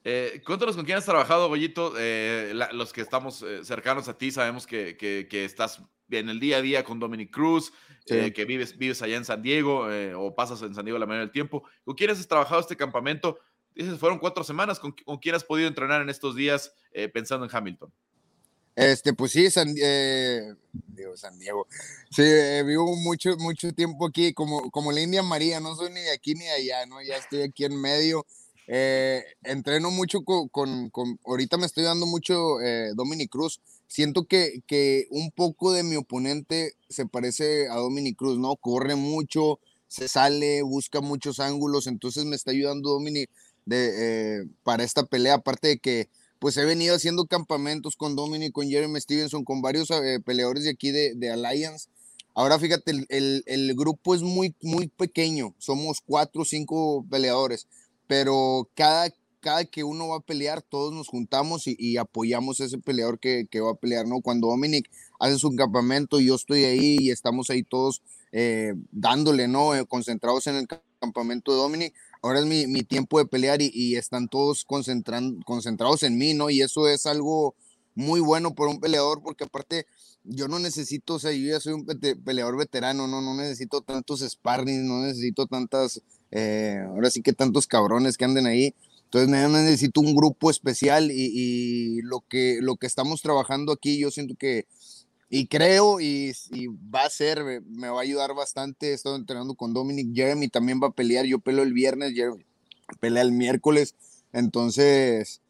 Eh, 0.05 0.41
cuéntanos 0.45 0.75
con 0.75 0.83
quién 0.83 0.97
has 0.97 1.05
trabajado, 1.05 1.47
Goyito. 1.47 1.93
Eh, 1.97 2.53
los 2.73 2.91
que 2.91 3.01
estamos 3.01 3.41
eh, 3.41 3.63
cercanos 3.63 4.09
a 4.09 4.17
ti 4.17 4.31
sabemos 4.31 4.67
que, 4.67 4.97
que, 4.97 5.45
estás 5.45 5.81
en 6.09 6.29
el 6.29 6.39
día 6.39 6.57
a 6.57 6.61
día 6.61 6.83
con 6.83 6.99
Dominic 6.99 7.31
Cruz, 7.31 7.71
que 8.05 8.45
vives, 8.45 8.77
vives 8.77 9.01
allá 9.01 9.15
en 9.15 9.25
San 9.25 9.41
Diego 9.41 9.87
o 10.17 10.35
pasas 10.35 10.61
en 10.61 10.75
San 10.75 10.83
Diego 10.83 10.99
la 10.99 11.05
mayoría 11.05 11.25
del 11.25 11.31
tiempo. 11.31 11.63
¿Con 11.85 11.95
quién 11.95 12.09
has 12.09 12.27
trabajado 12.27 12.59
este 12.59 12.75
campamento? 12.75 13.39
Dices, 13.73 13.97
fueron 13.97 14.19
cuatro 14.19 14.43
semanas. 14.43 14.79
¿Con, 14.79 14.91
quién 14.91 15.35
has 15.35 15.43
podido 15.43 15.67
entrenar 15.67 16.01
en 16.01 16.09
estos 16.09 16.35
días 16.35 16.75
pensando 17.13 17.45
en 17.45 17.55
Hamilton? 17.55 17.91
Este, 18.75 19.13
pues 19.13 19.31
sí, 19.31 19.49
San, 19.51 19.73
Diego, 19.73 21.15
San 21.15 21.37
Diego. 21.37 21.67
Sí, 22.09 22.23
vivo 22.65 22.95
mucho, 22.95 23.35
mucho 23.37 23.71
tiempo 23.73 24.07
aquí, 24.07 24.33
como, 24.33 24.71
como 24.71 24.91
la 24.91 25.01
India 25.01 25.21
María, 25.21 25.59
no 25.59 25.75
soy 25.75 25.91
ni 25.91 26.01
de 26.01 26.11
aquí 26.11 26.33
ni 26.33 26.45
de 26.45 26.51
allá, 26.51 26.85
¿no? 26.85 27.01
Ya 27.01 27.17
estoy 27.17 27.43
aquí 27.43 27.65
en 27.65 27.79
medio. 27.79 28.25
Eh, 28.65 29.23
entreno 29.43 29.91
mucho 29.91 30.23
con, 30.23 30.47
con, 30.49 31.19
ahorita 31.25 31.57
me 31.57 31.65
estoy 31.65 31.83
dando 31.83 32.05
mucho 32.05 32.61
eh, 32.61 32.91
Dominic 32.95 33.29
Cruz. 33.29 33.59
Siento 33.87 34.25
que, 34.25 34.63
que 34.65 35.07
un 35.11 35.31
poco 35.31 35.71
de 35.73 35.83
mi 35.83 35.95
oponente 35.95 36.73
se 36.89 37.05
parece 37.05 37.67
a 37.69 37.75
Dominic 37.75 38.17
Cruz, 38.17 38.39
¿no? 38.39 38.55
Corre 38.55 38.95
mucho, 38.95 39.59
se 39.87 40.07
sale, 40.07 40.63
busca 40.63 41.01
muchos 41.01 41.39
ángulos, 41.39 41.87
entonces 41.87 42.25
me 42.25 42.35
está 42.35 42.51
ayudando 42.51 42.89
Dominic 42.89 43.29
de, 43.65 44.41
eh, 44.41 44.45
para 44.63 44.83
esta 44.83 45.03
pelea, 45.05 45.35
aparte 45.35 45.67
de 45.67 45.79
que 45.79 46.09
pues 46.43 46.57
he 46.57 46.65
venido 46.65 46.93
haciendo 46.93 47.25
campamentos 47.25 47.95
con 47.95 48.17
Dominic, 48.17 48.51
con 48.51 48.67
Jeremy 48.67 48.99
Stevenson, 48.99 49.45
con 49.45 49.61
varios 49.61 49.89
eh, 49.91 50.19
peleadores 50.19 50.65
de 50.65 50.71
aquí 50.71 50.91
de, 50.91 51.13
de 51.15 51.31
Alliance. 51.31 51.87
Ahora 52.35 52.59
fíjate, 52.59 52.91
el, 53.07 53.43
el, 53.45 53.75
grupo 53.75 54.13
es 54.13 54.23
muy, 54.23 54.53
muy 54.61 54.87
pequeño, 54.87 55.55
somos 55.57 56.01
cuatro 56.05 56.41
o 56.41 56.45
cinco 56.45 57.05
peleadores 57.09 57.65
pero 58.07 58.69
cada, 58.75 59.09
cada 59.39 59.65
que 59.65 59.83
uno 59.83 60.09
va 60.09 60.17
a 60.17 60.19
pelear, 60.19 60.61
todos 60.61 60.93
nos 60.93 61.07
juntamos 61.07 61.63
y, 61.65 61.97
apoyamos 61.97 62.61
a 62.61 62.65
ese 62.65 62.77
peleador 62.77 63.19
que, 63.19 63.47
va 63.59 63.71
a 63.71 63.75
pelear, 63.75 64.07
¿no? 64.07 64.21
Cuando 64.21 64.47
Dominic 64.47 64.89
hace 65.19 65.39
su 65.39 65.55
campamento, 65.55 66.19
yo 66.19 66.35
estoy 66.35 66.65
ahí 66.65 66.97
y 66.99 67.11
estamos 67.11 67.49
ahí 67.49 67.63
todos 67.63 68.01
eh, 68.31 68.73
dándole, 68.91 69.47
¿no? 69.47 69.75
Eh, 69.75 69.85
concentrados 69.85 70.47
en 70.47 70.55
el 70.55 70.67
campamento 70.99 71.51
de 71.51 71.57
Dominic. 71.57 71.93
Ahora 72.23 72.39
es 72.39 72.45
mi, 72.45 72.83
tiempo 72.83 73.19
de 73.19 73.25
pelear 73.25 73.61
y, 73.61 73.95
están 73.97 74.29
todos 74.29 74.65
concentrados 74.65 76.03
en 76.03 76.17
mí, 76.17 76.33
¿no? 76.33 76.49
Y 76.49 76.61
eso 76.61 76.87
es 76.87 77.05
algo 77.05 77.53
muy 77.95 78.21
bueno 78.21 78.55
por 78.55 78.69
un 78.69 78.79
peleador, 78.79 79.21
porque 79.21 79.43
aparte 79.43 79.85
yo 80.23 80.47
no 80.47 80.57
necesito, 80.57 81.15
o 81.15 81.19
sea, 81.19 81.33
yo 81.33 81.49
ya 81.49 81.59
soy 81.59 81.73
un 81.73 81.85
peleador 81.85 82.57
veterano, 82.57 83.07
no, 83.07 83.21
no 83.21 83.35
necesito 83.35 83.81
tantos 83.81 84.21
sparring, 84.21 84.87
no 84.87 85.01
necesito 85.01 85.47
tantas 85.47 86.01
eh, 86.31 86.83
ahora 86.87 87.11
sí 87.11 87.21
que 87.21 87.33
tantos 87.33 87.67
cabrones 87.67 88.17
que 88.17 88.25
anden 88.25 88.47
ahí. 88.47 88.73
Entonces 89.13 89.29
necesito 89.29 90.01
un 90.01 90.15
grupo 90.15 90.49
especial 90.49 91.11
y, 91.11 92.01
lo, 92.01 92.21
que, 92.21 92.59
lo 92.61 92.77
que 92.77 92.87
estamos 92.87 93.21
trabajando 93.21 93.71
aquí, 93.71 93.99
yo 93.99 94.09
siento 94.09 94.33
que, 94.35 94.65
y 95.35 95.47
creo, 95.47 95.99
y, 95.99 96.31
va 96.93 97.05
a 97.05 97.09
ser, 97.09 97.43
me, 97.65 97.89
va 97.89 97.99
a 97.99 98.03
ayudar 98.03 98.35
bastante. 98.35 98.91
He 98.91 98.93
estado 98.93 99.15
entrenando 99.15 99.55
con 99.55 99.73
Dominic, 99.73 100.13
Jeremy 100.13 100.47
también 100.47 100.79
va 100.81 100.89
a 100.89 100.91
pelear, 100.91 101.25
yo 101.25 101.39
peleo 101.39 101.63
el 101.63 101.73
viernes, 101.73 102.13
Jeremy 102.13 102.45
pelea 102.99 103.23
el 103.23 103.31
miércoles. 103.31 103.95
Entonces, 104.31 105.41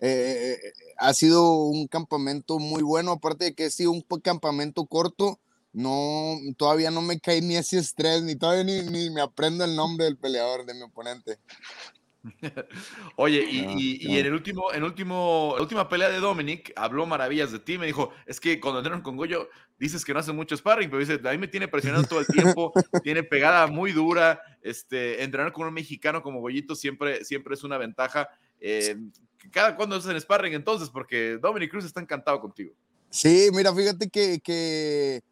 eh, 0.00 0.58
ha 0.96 1.12
sido 1.12 1.54
un 1.64 1.88
campamento 1.88 2.60
muy 2.60 2.82
bueno, 2.82 3.12
aparte 3.12 3.46
de 3.46 3.54
que 3.54 3.64
ha 3.64 3.70
sido 3.70 3.90
un 3.90 4.02
campamento 4.22 4.86
corto 4.86 5.40
no, 5.72 6.38
todavía 6.58 6.90
no 6.90 7.00
me 7.00 7.18
cae 7.18 7.40
ni 7.40 7.56
ese 7.56 7.78
estrés, 7.78 8.22
ni 8.22 8.36
todavía 8.36 8.82
ni, 8.82 9.10
me 9.10 9.22
aprendo 9.22 9.64
el 9.64 9.74
nombre 9.74 10.04
del 10.04 10.18
peleador, 10.18 10.66
de 10.66 10.74
mi 10.74 10.82
oponente. 10.82 11.38
Oye, 13.16 13.44
y, 13.50 14.18
en 14.18 14.26
el 14.26 14.32
último, 14.32 14.72
en 14.72 14.82
último, 14.84 15.54
la 15.56 15.62
última 15.62 15.88
pelea 15.88 16.08
de 16.08 16.20
Dominic, 16.20 16.72
habló 16.76 17.06
maravillas 17.06 17.50
de 17.50 17.58
ti, 17.58 17.78
me 17.78 17.86
dijo, 17.86 18.12
es 18.26 18.38
que 18.38 18.60
cuando 18.60 18.80
entrenan 18.80 19.02
con 19.02 19.16
Goyo, 19.16 19.48
dices 19.78 20.04
que 20.04 20.12
no 20.12 20.20
hace 20.20 20.32
mucho 20.32 20.56
sparring, 20.56 20.88
pero 20.88 21.00
dice, 21.00 21.20
a 21.24 21.32
mí 21.32 21.38
me 21.38 21.48
tiene 21.48 21.68
presionado 21.68 22.04
todo 22.04 22.20
el 22.20 22.26
tiempo, 22.26 22.72
tiene 23.02 23.22
pegada 23.22 23.66
muy 23.66 23.92
dura, 23.92 24.40
este, 24.62 25.22
entrenar 25.22 25.52
con 25.52 25.66
un 25.66 25.74
mexicano 25.74 26.22
como 26.22 26.40
Goyito 26.40 26.74
siempre, 26.74 27.24
siempre 27.24 27.54
es 27.54 27.64
una 27.64 27.78
ventaja. 27.78 28.28
Eh, 28.60 28.96
cada 29.50 29.76
cuando 29.76 29.96
en 29.96 30.20
sparring 30.20 30.54
entonces, 30.54 30.88
porque 30.88 31.38
Dominic 31.40 31.70
Cruz 31.70 31.84
está 31.84 32.00
encantado 32.00 32.40
contigo. 32.40 32.72
Sí, 33.10 33.48
mira, 33.52 33.74
fíjate 33.74 34.08
que, 34.08 34.40
que 34.40 35.22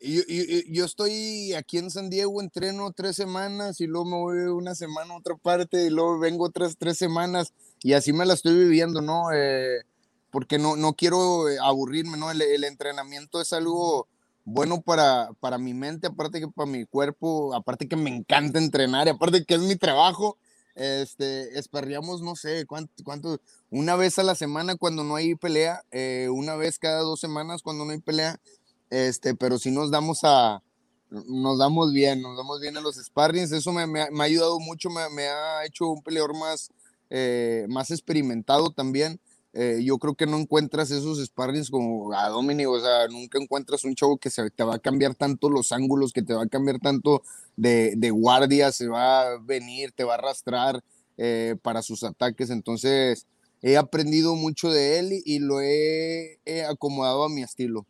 yo, 0.00 0.22
yo, 0.68 0.84
estoy 0.84 1.52
aquí 1.54 1.78
en 1.78 1.90
San 1.90 2.10
Diego, 2.10 2.40
entreno 2.40 2.92
tres 2.92 3.16
semanas 3.16 3.80
y 3.80 3.86
luego 3.86 4.06
me 4.06 4.16
voy 4.16 4.38
una 4.50 4.74
semana 4.74 5.14
a 5.14 5.18
otra 5.18 5.36
parte 5.36 5.86
y 5.86 5.90
luego 5.90 6.18
vengo 6.18 6.44
otras 6.44 6.76
tres 6.78 6.96
semanas 6.96 7.52
y 7.82 7.92
así 7.92 8.12
me 8.12 8.24
la 8.24 8.34
estoy 8.34 8.54
viviendo, 8.58 9.02
¿no? 9.02 9.32
Eh, 9.32 9.82
porque 10.30 10.58
no, 10.58 10.76
no 10.76 10.94
quiero 10.94 11.48
eh, 11.48 11.58
aburrirme, 11.62 12.16
¿no? 12.16 12.30
El, 12.30 12.40
el, 12.42 12.64
entrenamiento 12.64 13.40
es 13.40 13.52
algo 13.52 14.08
bueno 14.44 14.80
para, 14.80 15.30
para 15.40 15.58
mi 15.58 15.74
mente, 15.74 16.06
aparte 16.06 16.40
que 16.40 16.48
para 16.48 16.70
mi 16.70 16.84
cuerpo, 16.86 17.54
aparte 17.54 17.88
que 17.88 17.96
me 17.96 18.14
encanta 18.14 18.58
entrenar, 18.58 19.06
y 19.06 19.10
aparte 19.10 19.44
que 19.44 19.54
es 19.54 19.60
mi 19.60 19.76
trabajo. 19.76 20.38
Este, 20.76 21.58
esperríamos, 21.58 22.22
no 22.22 22.36
sé, 22.36 22.64
cuánto, 22.64 23.04
cuánto, 23.04 23.40
una 23.70 23.96
vez 23.96 24.18
a 24.18 24.22
la 24.22 24.34
semana 24.34 24.76
cuando 24.76 25.04
no 25.04 25.16
hay 25.16 25.34
pelea, 25.34 25.84
eh, 25.90 26.28
una 26.30 26.54
vez 26.54 26.78
cada 26.78 27.00
dos 27.00 27.20
semanas 27.20 27.60
cuando 27.62 27.84
no 27.84 27.90
hay 27.90 27.98
pelea, 27.98 28.40
este, 28.90 29.34
pero 29.34 29.58
si 29.58 29.70
nos 29.70 29.90
damos 29.90 30.20
a, 30.24 30.62
nos 31.10 31.58
damos 31.58 31.92
bien, 31.92 32.22
nos 32.22 32.36
damos 32.36 32.60
bien 32.60 32.76
en 32.76 32.82
los 32.82 32.96
sparrings, 32.96 33.52
eso 33.52 33.72
me, 33.72 33.86
me, 33.86 34.00
ha 34.02 34.22
ayudado 34.22 34.60
mucho, 34.60 34.90
me, 34.90 35.22
ha 35.22 35.64
hecho 35.64 35.88
un 35.88 36.02
peleador 36.02 36.36
más, 36.36 36.70
eh, 37.08 37.66
más 37.68 37.90
experimentado 37.90 38.70
también. 38.70 39.20
Eh, 39.52 39.80
yo 39.82 39.98
creo 39.98 40.14
que 40.14 40.26
no 40.26 40.38
encuentras 40.38 40.92
esos 40.92 41.24
sparrings 41.24 41.70
como 41.70 42.12
a 42.12 42.28
Dominic, 42.28 42.68
o 42.68 42.80
sea, 42.80 43.08
nunca 43.08 43.36
encuentras 43.40 43.84
un 43.84 43.96
chavo 43.96 44.16
que 44.16 44.30
se, 44.30 44.48
te 44.50 44.62
va 44.62 44.76
a 44.76 44.78
cambiar 44.78 45.16
tanto 45.16 45.50
los 45.50 45.72
ángulos, 45.72 46.12
que 46.12 46.22
te 46.22 46.34
va 46.34 46.44
a 46.44 46.48
cambiar 46.48 46.78
tanto 46.78 47.22
de, 47.56 47.94
de 47.96 48.10
guardia, 48.10 48.70
se 48.70 48.86
va 48.86 49.22
a 49.22 49.38
venir, 49.38 49.90
te 49.90 50.04
va 50.04 50.14
a 50.14 50.18
arrastrar 50.18 50.84
eh, 51.16 51.56
para 51.62 51.82
sus 51.82 52.04
ataques. 52.04 52.50
Entonces, 52.50 53.26
he 53.60 53.76
aprendido 53.76 54.36
mucho 54.36 54.70
de 54.70 55.00
él 55.00 55.20
y, 55.24 55.40
lo 55.40 55.60
he 55.60 56.38
acomodado 56.68 57.24
a 57.24 57.28
mi 57.28 57.42
estilo. 57.42 57.86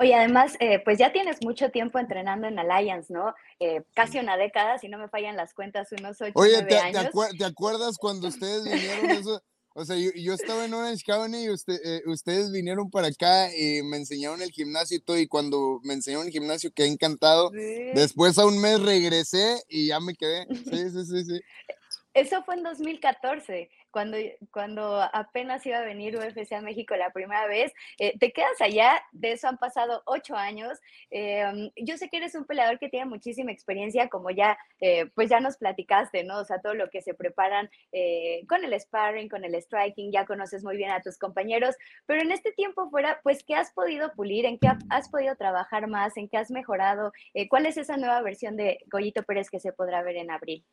Oye, 0.00 0.14
además, 0.14 0.56
eh, 0.60 0.80
pues 0.82 0.96
ya 0.96 1.12
tienes 1.12 1.44
mucho 1.44 1.70
tiempo 1.70 1.98
entrenando 1.98 2.48
en 2.48 2.58
Alliance, 2.58 3.12
¿no? 3.12 3.34
Eh, 3.58 3.82
casi 3.92 4.18
una 4.18 4.38
década, 4.38 4.78
si 4.78 4.88
no 4.88 4.96
me 4.96 5.08
fallan 5.08 5.36
las 5.36 5.52
cuentas, 5.52 5.92
unos 5.92 6.18
ocho, 6.22 6.32
Oye, 6.36 6.62
te, 6.62 6.78
años. 6.78 7.10
¿te, 7.36 7.44
acuerdas 7.44 7.98
cuando 7.98 8.28
ustedes 8.28 8.64
vinieron 8.64 9.10
eso? 9.10 9.42
O 9.74 9.84
sea, 9.84 9.96
yo, 9.96 10.32
estaba 10.32 10.64
en 10.64 10.72
Orange 10.72 11.04
County 11.04 11.44
y 11.44 11.50
usted, 11.50 11.78
eh, 11.84 12.02
ustedes 12.06 12.50
vinieron 12.50 12.90
para 12.90 13.08
acá 13.08 13.54
y 13.54 13.82
me 13.82 13.98
enseñaron 13.98 14.40
el 14.40 14.50
gimnasio 14.52 14.96
y 14.96 15.00
todo, 15.00 15.18
y 15.18 15.28
cuando 15.28 15.80
me 15.84 15.92
enseñaron 15.92 16.26
el 16.26 16.32
gimnasio 16.32 16.72
quedé 16.72 16.88
encantado. 16.88 17.50
Después 17.50 18.38
a 18.38 18.46
un 18.46 18.58
mes 18.58 18.80
regresé 18.80 19.62
y 19.68 19.88
ya 19.88 20.00
me 20.00 20.14
quedé. 20.14 20.46
Sí, 20.48 20.90
sí, 20.90 21.04
sí, 21.04 21.24
sí. 21.24 21.40
Eso 22.14 22.42
fue 22.42 22.56
en 22.56 22.62
2014 22.62 23.70
cuando, 23.90 24.16
cuando 24.52 25.02
apenas 25.12 25.64
iba 25.66 25.78
a 25.78 25.84
venir 25.84 26.16
UFC 26.16 26.52
a 26.52 26.60
México 26.60 26.96
la 26.96 27.10
primera 27.10 27.46
vez. 27.46 27.72
Eh, 27.98 28.18
te 28.18 28.32
quedas 28.32 28.60
allá, 28.60 29.02
de 29.12 29.32
eso 29.32 29.48
han 29.48 29.58
pasado 29.58 30.02
ocho 30.06 30.36
años. 30.36 30.78
Em, 31.10 31.70
yo 31.76 31.96
sé 31.96 32.08
que 32.08 32.18
eres 32.18 32.34
un 32.34 32.44
peleador 32.44 32.78
que 32.78 32.88
tiene 32.88 33.06
muchísima 33.06 33.52
experiencia, 33.52 34.08
como 34.08 34.30
ya, 34.30 34.58
eh, 34.80 35.06
pues 35.14 35.28
ya 35.28 35.40
nos 35.40 35.56
platicaste, 35.56 36.24
¿no? 36.24 36.38
O 36.38 36.44
sea, 36.44 36.60
todo 36.60 36.74
lo 36.74 36.90
que 36.90 37.02
se 37.02 37.14
preparan 37.14 37.70
eh, 37.92 38.44
con 38.48 38.64
el 38.64 38.78
sparring, 38.78 39.28
con 39.28 39.44
el 39.44 39.54
striking, 39.54 40.12
ya 40.12 40.26
conoces 40.26 40.64
muy 40.64 40.76
bien 40.76 40.90
a 40.90 41.02
tus 41.02 41.18
compañeros, 41.18 41.76
pero 42.06 42.22
en 42.22 42.32
este 42.32 42.52
tiempo 42.52 42.90
fuera, 42.90 43.20
pues, 43.22 43.42
¿qué 43.44 43.54
has 43.54 43.72
podido 43.72 44.12
pulir? 44.14 44.46
¿En 44.46 44.58
qué 44.58 44.68
has 44.90 45.08
podido 45.08 45.36
trabajar 45.36 45.86
más? 45.88 46.16
¿En 46.16 46.28
qué 46.28 46.36
has 46.36 46.50
mejorado? 46.50 47.12
¿Cuál 47.48 47.66
es 47.66 47.76
esa 47.76 47.96
nueva 47.96 48.22
versión 48.22 48.56
de 48.56 48.80
Goyito 48.90 49.22
Pérez 49.22 49.50
que 49.50 49.60
se 49.60 49.72
podrá 49.72 50.02
ver 50.02 50.16
en 50.16 50.30
abril? 50.30 50.64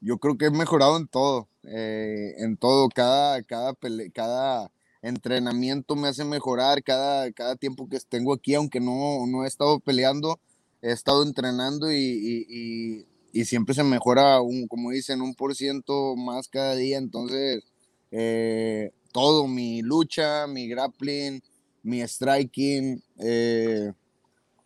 Yo 0.00 0.18
creo 0.18 0.36
que 0.36 0.46
he 0.46 0.50
mejorado 0.50 0.96
en 0.96 1.08
todo, 1.08 1.48
eh, 1.64 2.34
en 2.38 2.56
todo, 2.56 2.88
cada, 2.88 3.42
cada, 3.42 3.74
cada, 4.12 4.70
entrenamiento 5.02 5.94
me 5.94 6.08
hace 6.08 6.24
mejorar 6.24 6.82
cada, 6.82 7.30
cada 7.30 7.54
tiempo 7.54 7.88
que 7.88 7.98
tengo 8.08 8.32
aquí, 8.32 8.54
aunque 8.54 8.80
no, 8.80 9.24
no 9.26 9.44
he 9.44 9.48
estado 9.48 9.78
peleando, 9.78 10.40
he 10.82 10.92
estado 10.92 11.22
entrenando 11.22 11.92
y, 11.92 13.06
siempre 13.44 13.74
se 13.74 13.84
mejora, 13.84 14.40
un, 14.40 14.66
como 14.66 14.90
dicen, 14.90 15.20
un 15.20 15.34
por 15.34 15.54
ciento 15.54 16.16
más 16.16 16.48
cada 16.48 16.74
día. 16.74 16.98
Entonces, 16.98 17.62
eh, 18.10 18.92
todo, 19.12 19.46
mi 19.46 19.82
lucha, 19.82 20.46
mi 20.46 20.68
grappling, 20.68 21.42
mi 21.82 22.00
striking, 22.02 23.02
eh, 23.18 23.92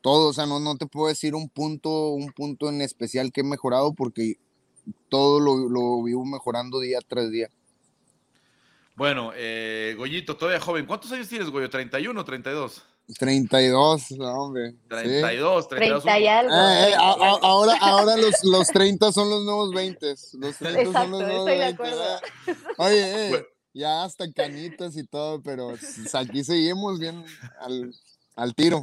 todo, 0.00 0.28
o 0.28 0.32
sea, 0.32 0.46
no, 0.46 0.60
no 0.60 0.76
te 0.76 0.86
puedo 0.86 1.08
decir 1.08 1.34
un 1.34 1.48
punto, 1.48 2.10
un 2.10 2.32
punto 2.32 2.68
en 2.68 2.80
especial 2.80 3.32
que 3.32 3.42
he 3.42 3.44
mejorado 3.44 3.92
porque 3.94 4.38
todo 5.08 5.40
lo, 5.40 5.68
lo 5.68 6.02
vivo 6.02 6.24
mejorando 6.24 6.80
día 6.80 6.98
tras 7.06 7.30
día. 7.30 7.48
Bueno, 8.96 9.32
eh, 9.34 9.94
Goyito, 9.96 10.36
todavía 10.36 10.60
joven. 10.60 10.84
¿Cuántos 10.86 11.10
años 11.12 11.28
tienes, 11.28 11.48
Goyo? 11.50 11.70
¿31 11.70 12.18
o 12.20 12.24
32? 12.24 12.82
32, 13.18 14.12
hombre. 14.20 14.74
32, 14.88 15.68
32. 15.68 16.02
30 16.04 16.20
y 16.20 16.26
algo. 16.28 16.52
Eh, 16.54 16.90
eh, 16.90 16.94
ahora 16.96 17.76
ahora 17.80 18.16
los, 18.16 18.44
los 18.44 18.68
30 18.68 19.10
son 19.12 19.30
los 19.30 19.44
nuevos 19.44 19.72
20. 19.74 20.06
Los 20.34 20.56
30 20.58 20.80
Exacto, 20.80 20.92
son 20.92 21.10
los 21.10 21.20
nuevos 21.22 21.48
estoy 21.48 21.52
de 21.52 21.58
20. 21.58 21.74
acuerdo. 21.82 22.20
Oye, 22.76 23.28
Bueno. 23.30 23.46
ya 23.74 24.04
hasta 24.04 24.32
canitas 24.32 24.96
y 24.96 25.04
todo, 25.06 25.42
pero 25.42 25.74
aquí 26.12 26.44
seguimos 26.44 27.00
bien 27.00 27.24
al, 27.60 27.92
al 28.40 28.54
tiro. 28.54 28.82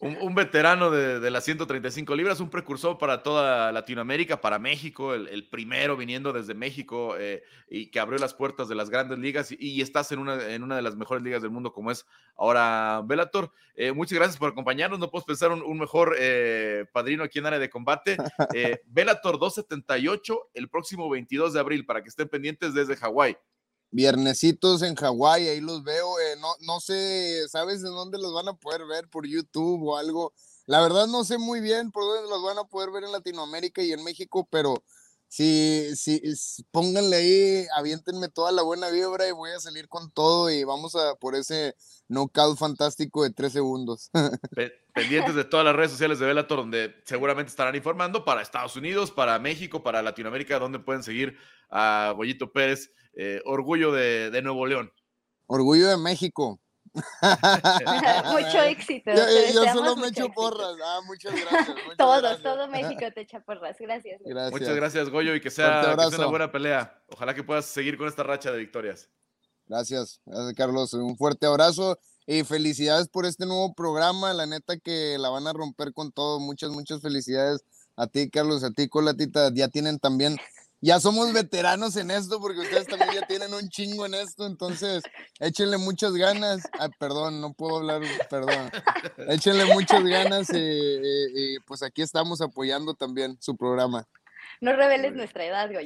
Un, 0.00 0.16
un 0.20 0.34
veterano 0.34 0.90
de, 0.90 1.20
de, 1.20 1.30
las 1.30 1.44
135 1.44 2.14
libras, 2.14 2.40
un 2.40 2.50
precursor 2.50 2.98
para 2.98 3.22
toda 3.22 3.72
Latinoamérica, 3.72 4.40
para 4.40 4.58
México, 4.58 5.14
el, 5.14 5.28
el 5.28 5.48
primero 5.48 5.96
viniendo 5.96 6.32
desde 6.32 6.54
México 6.54 7.16
eh, 7.18 7.42
y 7.68 7.90
que 7.90 8.00
abrió 8.00 8.18
las 8.18 8.34
puertas 8.34 8.68
de 8.68 8.74
las 8.74 8.90
grandes 8.90 9.18
ligas 9.18 9.52
y, 9.52 9.56
y, 9.58 9.80
estás 9.80 10.12
en 10.12 10.18
una, 10.18 10.48
en 10.48 10.62
una 10.62 10.76
de 10.76 10.82
las 10.82 10.96
mejores 10.96 11.22
ligas 11.22 11.42
del 11.42 11.50
mundo 11.50 11.72
como 11.72 11.90
es 11.90 12.06
ahora 12.36 13.02
Bellator. 13.04 13.52
Eh, 13.74 13.92
muchas 13.92 14.18
gracias 14.18 14.38
por 14.38 14.50
acompañarnos, 14.50 14.98
no 14.98 15.10
puedo 15.10 15.24
pensar 15.24 15.52
un, 15.52 15.62
un 15.62 15.78
mejor 15.78 16.16
eh, 16.18 16.86
padrino 16.92 17.22
aquí 17.22 17.38
en 17.38 17.46
área 17.46 17.58
de 17.58 17.70
combate. 17.70 18.16
Eh, 18.54 18.80
Bellator 18.86 19.38
278 19.38 20.50
el 20.54 20.68
próximo 20.68 21.08
22 21.08 21.52
de 21.52 21.60
abril 21.60 21.86
para 21.86 22.02
que 22.02 22.08
estén 22.08 22.28
pendientes 22.28 22.74
desde 22.74 22.96
Hawái. 22.96 23.36
Viernesitos 23.90 24.82
en 24.82 24.94
Hawái, 24.94 25.48
ahí 25.48 25.60
los 25.60 25.82
veo. 25.82 26.18
Eh, 26.20 26.36
no, 26.40 26.54
no 26.60 26.80
sé, 26.80 27.48
¿sabes 27.48 27.78
en 27.78 27.90
dónde 27.90 28.18
los 28.18 28.32
van 28.32 28.48
a 28.48 28.54
poder 28.54 28.86
ver? 28.86 29.08
¿Por 29.08 29.26
YouTube 29.26 29.82
o 29.82 29.96
algo? 29.96 30.32
La 30.66 30.80
verdad 30.80 31.08
no 31.08 31.24
sé 31.24 31.38
muy 31.38 31.60
bien 31.60 31.90
por 31.90 32.04
dónde 32.04 32.30
los 32.30 32.42
van 32.42 32.58
a 32.58 32.64
poder 32.64 32.90
ver 32.92 33.04
en 33.04 33.12
Latinoamérica 33.12 33.82
y 33.82 33.92
en 33.92 34.04
México, 34.04 34.46
pero 34.50 34.84
sí, 35.26 35.88
sí, 35.96 36.22
pónganle 36.70 37.16
ahí, 37.16 37.66
aviéntenme 37.76 38.28
toda 38.28 38.52
la 38.52 38.62
buena 38.62 38.88
vibra 38.90 39.26
y 39.26 39.32
voy 39.32 39.50
a 39.50 39.58
salir 39.58 39.88
con 39.88 40.12
todo 40.12 40.48
y 40.48 40.62
vamos 40.62 40.94
a 40.94 41.16
por 41.16 41.34
ese 41.34 41.74
knockout 42.06 42.56
fantástico 42.56 43.24
de 43.24 43.30
tres 43.30 43.52
segundos. 43.52 44.10
Pendientes 44.94 45.34
de 45.34 45.44
todas 45.44 45.64
las 45.64 45.74
redes 45.74 45.90
sociales 45.90 46.20
de 46.20 46.26
Bellator, 46.26 46.58
donde 46.58 46.94
seguramente 47.04 47.50
estarán 47.50 47.74
informando 47.74 48.24
para 48.24 48.42
Estados 48.42 48.76
Unidos, 48.76 49.10
para 49.10 49.38
México, 49.40 49.82
para 49.82 50.02
Latinoamérica, 50.02 50.60
donde 50.60 50.78
pueden 50.78 51.02
seguir 51.02 51.36
a 51.68 52.12
Goyito 52.16 52.52
Pérez 52.52 52.92
eh, 53.14 53.40
orgullo 53.44 53.92
de, 53.92 54.30
de, 54.30 54.42
Nuevo 54.42 54.66
León. 54.66 54.92
Orgullo 55.46 55.88
de 55.88 55.96
México. 55.96 56.60
mucho 56.94 58.62
éxito. 58.62 59.12
Yo, 59.12 59.22
yo 59.54 59.72
solo 59.72 59.96
me 59.96 60.08
echo 60.08 60.28
porras. 60.30 60.76
Ah, 60.84 61.00
muchas 61.06 61.32
gracias. 61.32 61.68
Muchas 61.84 61.96
todo, 61.96 62.20
gracias. 62.20 62.42
todo 62.42 62.68
México 62.68 63.06
te 63.14 63.20
echa 63.20 63.40
porras. 63.40 63.76
Gracias. 63.78 64.20
gracias. 64.24 64.52
Muchas 64.52 64.74
gracias, 64.74 65.10
Goyo, 65.10 65.34
y 65.34 65.40
que 65.40 65.50
sea, 65.50 65.94
que 65.96 66.10
sea, 66.10 66.18
una 66.18 66.26
buena 66.26 66.52
pelea. 66.52 67.00
Ojalá 67.08 67.34
que 67.34 67.44
puedas 67.44 67.66
seguir 67.66 67.96
con 67.96 68.08
esta 68.08 68.22
racha 68.22 68.50
de 68.50 68.58
victorias. 68.58 69.08
Gracias, 69.66 70.20
gracias 70.26 70.54
Carlos. 70.54 70.92
Un 70.94 71.16
fuerte 71.16 71.46
abrazo 71.46 71.96
y 72.26 72.42
felicidades 72.42 73.08
por 73.08 73.24
este 73.24 73.46
nuevo 73.46 73.72
programa. 73.74 74.34
La 74.34 74.46
neta 74.46 74.76
que 74.76 75.16
la 75.18 75.28
van 75.30 75.46
a 75.46 75.52
romper 75.52 75.92
con 75.92 76.10
todo. 76.10 76.40
Muchas, 76.40 76.70
muchas 76.70 77.00
felicidades 77.00 77.64
a 77.96 78.08
ti, 78.08 78.30
Carlos, 78.30 78.64
a 78.64 78.72
ti, 78.72 78.88
Colatita. 78.88 79.52
Ya 79.54 79.68
tienen 79.68 80.00
también 80.00 80.38
ya 80.80 81.00
somos 81.00 81.32
veteranos 81.32 81.96
en 81.96 82.10
esto 82.10 82.40
porque 82.40 82.60
ustedes 82.60 82.86
también 82.86 83.12
ya 83.12 83.26
tienen 83.26 83.52
un 83.52 83.68
chingo 83.68 84.06
en 84.06 84.14
esto, 84.14 84.46
entonces 84.46 85.02
échenle 85.38 85.78
muchas 85.78 86.12
ganas. 86.14 86.62
Ay, 86.78 86.88
perdón, 86.98 87.40
no 87.40 87.52
puedo 87.52 87.78
hablar, 87.78 88.02
perdón. 88.30 88.70
Échenle 89.28 89.66
muchas 89.66 90.02
ganas 90.04 90.50
y, 90.50 90.58
y, 90.58 91.54
y 91.54 91.60
pues 91.60 91.82
aquí 91.82 92.02
estamos 92.02 92.40
apoyando 92.40 92.94
también 92.94 93.36
su 93.40 93.56
programa. 93.56 94.06
No 94.60 94.74
reveles 94.74 95.14
nuestra 95.14 95.44
edad, 95.44 95.70
Goyo. 95.72 95.84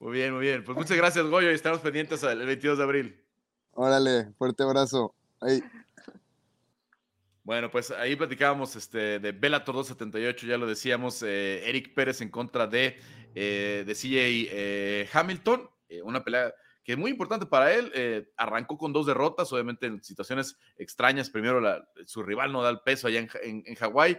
Muy 0.00 0.12
bien, 0.12 0.32
muy 0.32 0.40
bien. 0.40 0.64
Pues 0.64 0.76
muchas 0.78 0.96
gracias, 0.96 1.26
Goyo, 1.26 1.50
y 1.50 1.54
estamos 1.54 1.80
pendientes 1.80 2.22
el 2.22 2.46
22 2.46 2.78
de 2.78 2.84
abril. 2.84 3.24
Órale, 3.72 4.32
fuerte 4.38 4.62
abrazo. 4.62 5.14
Ay. 5.40 5.62
Bueno, 7.50 7.68
pues 7.68 7.90
ahí 7.90 8.14
platicábamos 8.14 8.76
este, 8.76 9.18
de 9.18 9.32
Bellator 9.32 9.74
278, 9.74 10.46
ya 10.46 10.56
lo 10.56 10.68
decíamos, 10.68 11.20
eh, 11.24 11.68
Eric 11.68 11.94
Pérez 11.94 12.20
en 12.20 12.28
contra 12.28 12.68
de, 12.68 12.96
eh, 13.34 13.82
de 13.84 13.92
CJ 13.92 14.48
eh, 14.52 15.08
Hamilton, 15.12 15.68
una 16.04 16.22
pelea 16.22 16.54
que 16.84 16.92
es 16.92 16.98
muy 16.98 17.10
importante 17.10 17.46
para 17.46 17.74
él, 17.74 18.30
arrancó 18.36 18.78
con 18.78 18.92
dos 18.92 19.04
derrotas, 19.04 19.52
obviamente 19.52 19.86
en 19.86 20.00
situaciones 20.00 20.58
extrañas, 20.76 21.28
primero 21.28 21.60
la, 21.60 21.84
su 22.06 22.22
rival 22.22 22.52
no 22.52 22.62
da 22.62 22.70
el 22.70 22.82
peso 22.82 23.08
allá 23.08 23.18
en, 23.18 23.28
en, 23.42 23.64
en 23.66 23.74
Hawái, 23.74 24.16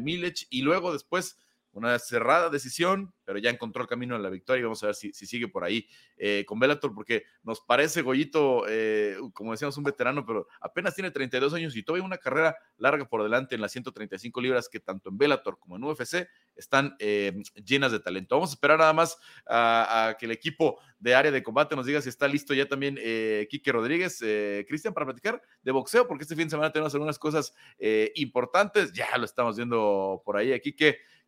Milech, 0.00 0.46
y 0.48 0.62
luego 0.62 0.94
después 0.94 1.36
una 1.74 1.98
cerrada 1.98 2.50
decisión, 2.50 3.12
pero 3.24 3.38
ya 3.38 3.50
encontró 3.50 3.82
el 3.82 3.88
camino 3.88 4.14
a 4.14 4.18
la 4.18 4.30
victoria 4.30 4.60
y 4.60 4.64
vamos 4.64 4.82
a 4.82 4.86
ver 4.86 4.94
si, 4.94 5.12
si 5.12 5.26
sigue 5.26 5.48
por 5.48 5.64
ahí 5.64 5.88
eh, 6.16 6.44
con 6.46 6.58
Bellator, 6.58 6.94
porque 6.94 7.24
nos 7.42 7.60
parece 7.60 8.02
Goyito, 8.02 8.64
eh, 8.68 9.16
como 9.32 9.52
decíamos, 9.52 9.76
un 9.76 9.84
veterano, 9.84 10.24
pero 10.24 10.46
apenas 10.60 10.94
tiene 10.94 11.10
32 11.10 11.52
años 11.54 11.76
y 11.76 11.82
todavía 11.82 12.04
una 12.04 12.18
carrera 12.18 12.56
larga 12.76 13.04
por 13.06 13.22
delante 13.22 13.54
en 13.54 13.60
las 13.60 13.72
135 13.72 14.40
libras 14.40 14.68
que 14.68 14.80
tanto 14.80 15.08
en 15.08 15.18
Bellator 15.18 15.58
como 15.58 15.76
en 15.76 15.84
UFC 15.84 16.28
están 16.54 16.94
eh, 16.98 17.42
llenas 17.64 17.92
de 17.92 18.00
talento. 18.00 18.36
Vamos 18.36 18.50
a 18.50 18.54
esperar 18.54 18.78
nada 18.78 18.92
más 18.92 19.18
a, 19.46 20.16
que 20.18 20.26
el 20.26 20.32
equipo 20.32 20.78
de 20.98 21.14
área 21.14 21.32
de 21.32 21.42
combate 21.42 21.74
nos 21.76 21.86
diga 21.86 22.00
si 22.00 22.08
está 22.08 22.28
listo 22.28 22.54
ya 22.54 22.68
también 22.68 22.96
eh, 23.00 23.46
Quique 23.50 23.72
Rodríguez, 23.72 24.22
Cristian, 24.68 24.94
para 24.94 25.06
platicar 25.06 25.42
de 25.62 25.72
boxeo, 25.72 26.06
porque 26.06 26.22
este 26.22 26.36
fin 26.36 26.46
de 26.46 26.50
semana 26.50 26.72
tenemos 26.72 26.94
algunas 26.94 27.18
cosas 27.18 27.54
importantes, 28.14 28.92
ya 28.92 29.16
lo 29.18 29.24
estamos 29.24 29.56
viendo 29.56 30.22
por 30.24 30.36
ahí, 30.36 30.52
aquí 30.52 30.74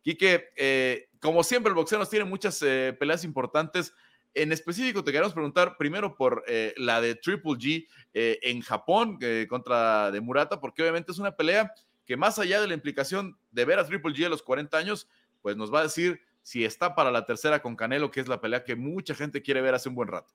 Quique, 0.07 0.51
eh, 0.55 1.09
como 1.19 1.43
siempre, 1.43 1.67
el 1.67 1.75
boxeo 1.75 1.99
nos 1.99 2.09
tiene 2.09 2.23
muchas 2.23 2.61
eh, 2.61 2.95
peleas 2.97 3.25
importantes. 3.25 3.93
En 4.33 4.53
específico, 4.53 5.03
te 5.03 5.11
queremos 5.11 5.33
preguntar 5.33 5.75
primero 5.77 6.15
por 6.15 6.45
eh, 6.47 6.73
la 6.77 7.01
de 7.01 7.15
Triple 7.15 7.55
G 7.55 7.87
eh, 8.13 8.39
en 8.41 8.61
Japón 8.61 9.19
contra 9.49 10.09
de 10.09 10.21
Murata, 10.21 10.61
porque 10.61 10.81
obviamente 10.81 11.11
es 11.11 11.19
una 11.19 11.35
pelea 11.35 11.73
que 12.05 12.15
más 12.15 12.39
allá 12.39 12.61
de 12.61 12.69
la 12.69 12.73
implicación 12.73 13.37
de 13.51 13.65
ver 13.65 13.79
a 13.79 13.85
Triple 13.85 14.13
G 14.13 14.27
a 14.27 14.29
los 14.29 14.41
40 14.43 14.77
años, 14.77 15.09
pues 15.41 15.57
nos 15.57 15.73
va 15.73 15.81
a 15.81 15.83
decir 15.83 16.21
si 16.41 16.63
está 16.63 16.95
para 16.95 17.11
la 17.11 17.25
tercera 17.25 17.61
con 17.61 17.75
Canelo, 17.75 18.09
que 18.09 18.21
es 18.21 18.29
la 18.29 18.39
pelea 18.39 18.63
que 18.63 18.77
mucha 18.77 19.13
gente 19.13 19.41
quiere 19.41 19.59
ver 19.59 19.75
hace 19.75 19.89
un 19.89 19.95
buen 19.95 20.07
rato. 20.07 20.33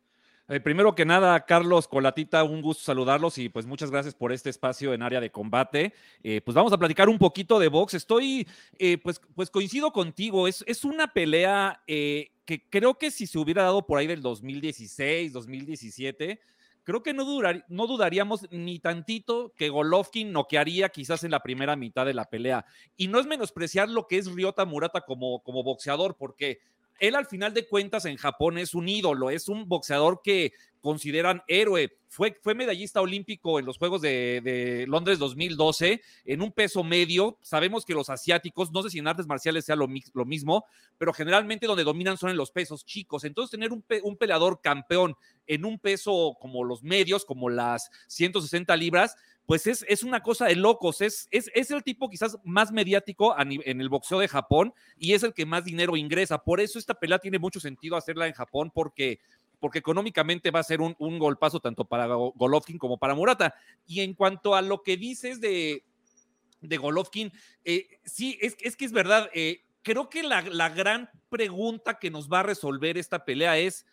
Eh, 0.49 0.61
primero 0.61 0.95
que 0.95 1.05
nada, 1.05 1.47
Carlos 1.47 1.87
Colatita, 1.87 2.43
un 2.43 2.63
gusto 2.63 2.83
saludarlos 2.83 3.39
y 3.39 3.49
pues 3.49 3.65
muchas 3.65 3.91
gracias 3.91 4.15
por 4.15 4.33
este 4.33 4.51
espacio 4.51 4.93
en 4.93 5.03
área 5.03 5.21
de 5.21 5.31
combate. 5.31 5.95
Eh, 6.23 6.41
pues 6.41 6.55
vamos 6.55 6.73
a 6.73 6.79
platicar 6.79 7.09
un 7.09 7.19
poquito 7.19 7.59
de 7.59 7.69
box. 7.69 7.95
Estoy, 7.95 8.47
eh, 8.79 8.99
pues, 8.99 9.21
pues 9.35 9.51
coincido 9.51 9.93
contigo, 9.93 10.49
es, 10.49 10.65
es 10.67 10.85
una 10.85 11.13
pelea 11.13 11.81
que 11.87 12.69
creo 12.69 12.99
que 12.99 13.11
si 13.11 13.27
se 13.27 13.39
hubiera 13.39 13.63
dado 13.63 13.87
por 13.87 13.99
ahí 13.99 14.07
del 14.09 14.21
2016, 14.21 15.33
2017, 15.33 16.41
creo 16.83 17.03
que 17.03 17.15
no, 17.15 17.25
dudar, 17.25 17.65
no 17.69 17.87
dudaríamos 17.87 18.49
ni 18.51 18.81
tantito 18.81 19.55
que 19.57 19.69
Golovkin 19.69 20.33
noquearía 20.33 20.89
quizás 20.89 21.23
en 21.23 21.31
la 21.31 21.41
primera 21.41 21.77
mitad 21.77 22.05
de 22.05 22.15
la 22.15 22.29
pelea. 22.29 22.67
Y 22.97 23.09
no 23.09 23.21
es 23.21 23.27
menospreciar 23.27 23.89
lo 23.89 24.09
que 24.09 24.19
es 24.19 24.27
Ryota 24.27 24.65
Murata 24.65 25.03
como, 25.03 25.43
como 25.45 25.63
boxeador, 25.63 26.17
porque 26.17 26.61
él 26.99 27.15
al 27.15 27.27
final 27.27 27.55
de 27.55 27.67
cuentas 27.67 28.05
en 28.05 28.17
Japón 28.17 28.59
es 28.59 28.75
un 28.75 28.89
ídolo, 28.89 29.31
es 29.31 29.49
un 29.49 29.69
boxeador 29.69 30.21
que 30.23 30.53
consideran 30.83 31.43
héroe. 31.47 31.97
Fue, 32.09 32.39
fue 32.43 32.55
medallista 32.55 33.01
olímpico 33.01 33.59
en 33.59 33.65
los 33.65 33.79
Juegos 33.79 34.03
de, 34.03 34.85
Londres 34.87 35.19
2012 35.19 36.03
en 36.27 36.43
un 36.43 36.53
peso 36.53 36.85
medio. 36.85 37.39
Sabemos 37.41 37.87
que 37.87 37.95
los 37.95 38.11
asiáticos, 38.11 38.71
no 38.71 38.83
sé 38.83 38.91
si 38.91 38.99
en 38.99 39.07
artes 39.07 39.27
marciales 39.27 39.65
sea 39.65 39.77
lo, 39.77 39.89
lo 40.13 40.25
mismo, 40.27 40.67
pero 40.99 41.15
generalmente 41.15 41.67
donde 41.67 41.85
dominan 41.85 42.19
son 42.19 42.31
en 42.31 42.37
los 42.37 42.51
pesos 42.51 42.85
chicos. 42.85 43.25
Entonces 43.25 43.53
tener 43.53 43.73
un, 43.73 43.83
un 44.03 44.17
peleador 44.17 44.61
campeón 44.61 45.17
en 45.47 45.65
un 45.65 45.79
peso 45.79 46.37
como 46.39 46.65
los 46.65 46.83
medios, 46.83 47.25
como 47.25 47.49
las 47.49 47.91
160 48.09 48.77
libras, 48.77 49.17
pues 49.47 49.67
es, 49.67 49.85
es, 49.89 50.03
una 50.03 50.23
cosa 50.23 50.47
de 50.47 50.57
locos, 50.57 51.01
es, 51.01 51.29
es, 51.31 51.51
es 51.55 51.71
el 51.71 51.83
tipo 51.83 52.09
quizás 52.09 52.39
más 52.45 52.71
mediático 52.71 53.35
en 53.39 53.81
el 53.81 53.89
boxeo 53.89 54.21
de 54.21 54.29
Japón 54.29 54.73
y 54.97 55.15
es 55.15 55.23
el 55.23 55.35
que 55.35 55.47
más 55.47 55.65
dinero 55.65 55.97
ingresa. 55.97 56.39
Por 56.39 56.61
eso 56.61 56.79
esta 56.79 56.95
pelea 56.95 57.19
tiene 57.19 57.39
mucho 57.39 57.61
sentido 57.61 57.97
hacerla 57.97 58.27
en 58.27 58.35
Japón 58.35 58.71
porque, 58.73 59.21
porque 59.59 59.81
económicamente 59.81 60.51
va 60.51 60.61
a 60.61 60.65
ser 60.65 60.81
un, 60.81 60.95
un 60.99 61.19
golpazo 61.19 61.61
tanto 61.61 61.85
para 61.85 62.07
Golovkin 62.07 62.79
como 62.79 62.99
para 62.99 63.15
Murata. 63.15 63.55
Y 63.87 64.01
en 64.01 64.15
cuanto 64.15 64.55
a 64.55 64.63
lo 64.63 64.83
que 64.83 64.97
dices 64.97 65.41
de, 65.41 65.85
de 66.61 66.77
Golovkin, 66.77 67.33
eh, 67.65 67.89
sí, 68.05 68.39
es, 68.41 68.57
es, 68.61 68.77
que 68.77 68.85
es 68.85 68.93
verdad. 68.93 69.29
Eh, 69.35 69.65
creo 69.83 70.09
que 70.09 70.23
la, 70.23 70.43
la 70.43 70.69
gran 70.69 71.11
pregunta 71.29 71.99
que 71.99 72.11
nos 72.11 72.31
va 72.31 72.41
a 72.41 72.45
resolver 72.45 72.97
esta 72.97 73.25
pelea 73.25 73.59
es 73.59 73.87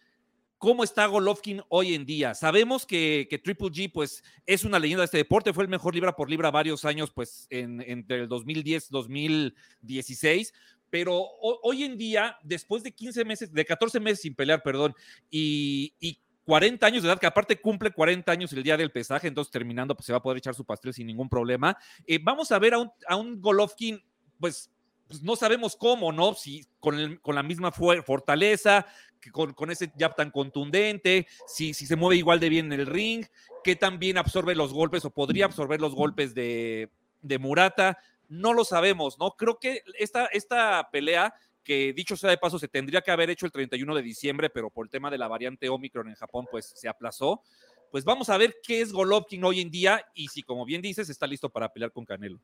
cómo 0.59 0.83
está 0.83 1.07
Golovkin 1.07 1.61
hoy 1.69 1.95
en 1.95 2.05
día. 2.05 2.35
Sabemos 2.35 2.85
que, 2.85 3.27
Triple 3.43 3.69
G, 3.69 3.91
pues, 3.91 4.23
es 4.45 4.65
una 4.65 4.77
leyenda 4.77 5.01
de 5.01 5.05
este 5.05 5.17
deporte, 5.17 5.53
fue 5.53 5.63
el 5.63 5.69
mejor 5.69 5.95
libra 5.95 6.15
por 6.15 6.29
libra 6.29 6.51
varios 6.51 6.85
años, 6.85 7.11
pues, 7.11 7.47
en, 7.49 7.81
entre 7.81 8.21
el 8.21 8.27
2010 8.27 8.89
2016. 8.91 10.53
Pero 10.91 11.23
hoy 11.41 11.83
en 11.83 11.97
día, 11.97 12.37
después 12.43 12.83
de 12.83 12.91
15 12.91 13.23
meses, 13.23 13.53
de 13.53 13.65
14 13.65 13.99
meses 13.99 14.21
sin 14.21 14.35
pelear, 14.35 14.61
perdón, 14.61 14.93
y, 15.31 15.93
y 15.99 16.19
40 16.45 16.85
años 16.85 17.03
de 17.03 17.09
edad, 17.09 17.19
que 17.19 17.27
aparte 17.27 17.61
cumple 17.61 17.91
40 17.91 18.31
años 18.31 18.51
el 18.53 18.63
día 18.63 18.75
del 18.75 18.91
pesaje, 18.91 19.27
entonces 19.27 19.51
terminando, 19.51 19.95
pues 19.95 20.07
se 20.07 20.11
va 20.11 20.17
a 20.17 20.21
poder 20.21 20.39
echar 20.39 20.55
su 20.55 20.65
pastel 20.65 20.93
sin 20.93 21.07
ningún 21.07 21.29
problema. 21.29 21.77
Eh, 22.05 22.19
vamos 22.21 22.51
a 22.51 22.59
ver 22.59 22.73
a 22.73 23.15
un 23.15 23.39
Golovkin, 23.39 24.03
pues 24.39 24.71
pues 25.09 25.23
no 25.23 25.35
sabemos 25.35 25.75
cómo, 25.75 26.11
¿no? 26.11 26.35
Si 26.35 26.63
con, 26.79 27.17
con 27.17 27.33
la 27.33 27.41
misma 27.41 27.71
fortaleza, 27.71 28.85
con, 29.31 29.53
con, 29.53 29.71
ese 29.71 29.91
jab 29.97 30.15
tan 30.15 30.29
contundente, 30.29 31.27
si, 31.47 31.73
si 31.73 31.87
se 31.87 31.95
mueve 31.95 32.17
igual 32.17 32.39
de 32.39 32.49
bien 32.49 32.71
en 32.71 32.79
el 32.79 32.85
ring, 32.85 33.25
que 33.63 33.75
también 33.75 34.19
absorbe 34.19 34.53
los 34.53 34.71
golpes 34.71 35.03
o 35.05 35.09
podría 35.09 35.45
absorber 35.45 35.81
los 35.81 35.95
golpes 35.95 36.35
de, 36.35 36.91
de 37.23 37.39
Murata, 37.39 37.97
no 38.27 38.53
lo 38.53 38.63
sabemos, 38.63 39.17
¿no? 39.17 39.31
Creo 39.31 39.57
que 39.59 39.81
esta, 39.97 40.27
esta 40.27 40.87
pelea 40.91 41.33
que 41.63 41.91
dicho 41.91 42.15
sea 42.15 42.29
de 42.29 42.37
paso 42.37 42.59
se 42.59 42.67
tendría 42.67 43.01
que 43.01 43.09
haber 43.09 43.31
hecho 43.31 43.47
el 43.47 43.51
31 43.51 43.95
de 43.95 44.03
diciembre, 44.03 44.51
pero 44.51 44.69
por 44.69 44.85
el 44.85 44.91
tema 44.91 45.09
de 45.09 45.17
la 45.17 45.27
variante 45.27 45.69
Omicron 45.69 46.07
en 46.07 46.15
Japón, 46.15 46.47
pues 46.51 46.71
se 46.75 46.87
aplazó. 46.87 47.41
Pues 47.89 48.03
vamos 48.03 48.29
a 48.29 48.37
ver 48.37 48.57
qué 48.61 48.81
es 48.81 48.91
Golovkin 48.91 49.43
hoy 49.43 49.61
en 49.61 49.71
día 49.71 50.05
y 50.13 50.27
si, 50.27 50.43
como 50.43 50.65
bien 50.65 50.83
dices, 50.83 51.09
está 51.09 51.25
listo 51.25 51.49
para 51.49 51.73
pelear 51.73 51.91
con 51.91 52.05
Canelo. 52.05 52.39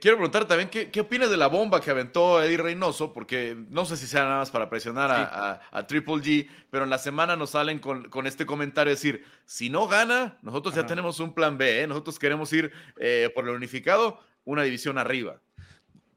Quiero 0.00 0.16
preguntar 0.16 0.46
también 0.46 0.68
qué, 0.68 0.90
qué 0.90 1.00
opinas 1.00 1.30
de 1.30 1.36
la 1.36 1.46
bomba 1.46 1.80
que 1.80 1.90
aventó 1.90 2.42
Eddie 2.42 2.56
Reynoso, 2.56 3.12
porque 3.12 3.56
no 3.68 3.84
sé 3.84 3.96
si 3.96 4.06
sea 4.06 4.24
nada 4.24 4.38
más 4.38 4.50
para 4.50 4.68
presionar 4.68 5.10
a, 5.10 5.24
a, 5.24 5.60
a, 5.70 5.86
Triple 5.86 6.14
G, 6.16 6.48
pero 6.70 6.84
en 6.84 6.90
la 6.90 6.98
semana 6.98 7.36
nos 7.36 7.50
salen 7.50 7.78
con, 7.78 8.08
con 8.08 8.26
este 8.26 8.46
comentario, 8.46 8.92
decir, 8.92 9.24
si 9.44 9.70
no 9.70 9.88
gana, 9.88 10.38
nosotros 10.42 10.74
Ajá. 10.74 10.82
ya 10.82 10.86
tenemos 10.86 11.20
un 11.20 11.34
plan 11.34 11.58
B, 11.58 11.82
¿eh? 11.82 11.86
nosotros 11.86 12.18
queremos 12.18 12.52
ir 12.52 12.72
eh, 12.98 13.30
por 13.34 13.48
el 13.48 13.54
unificado, 13.54 14.20
una 14.44 14.62
división 14.62 14.98
arriba. 14.98 15.40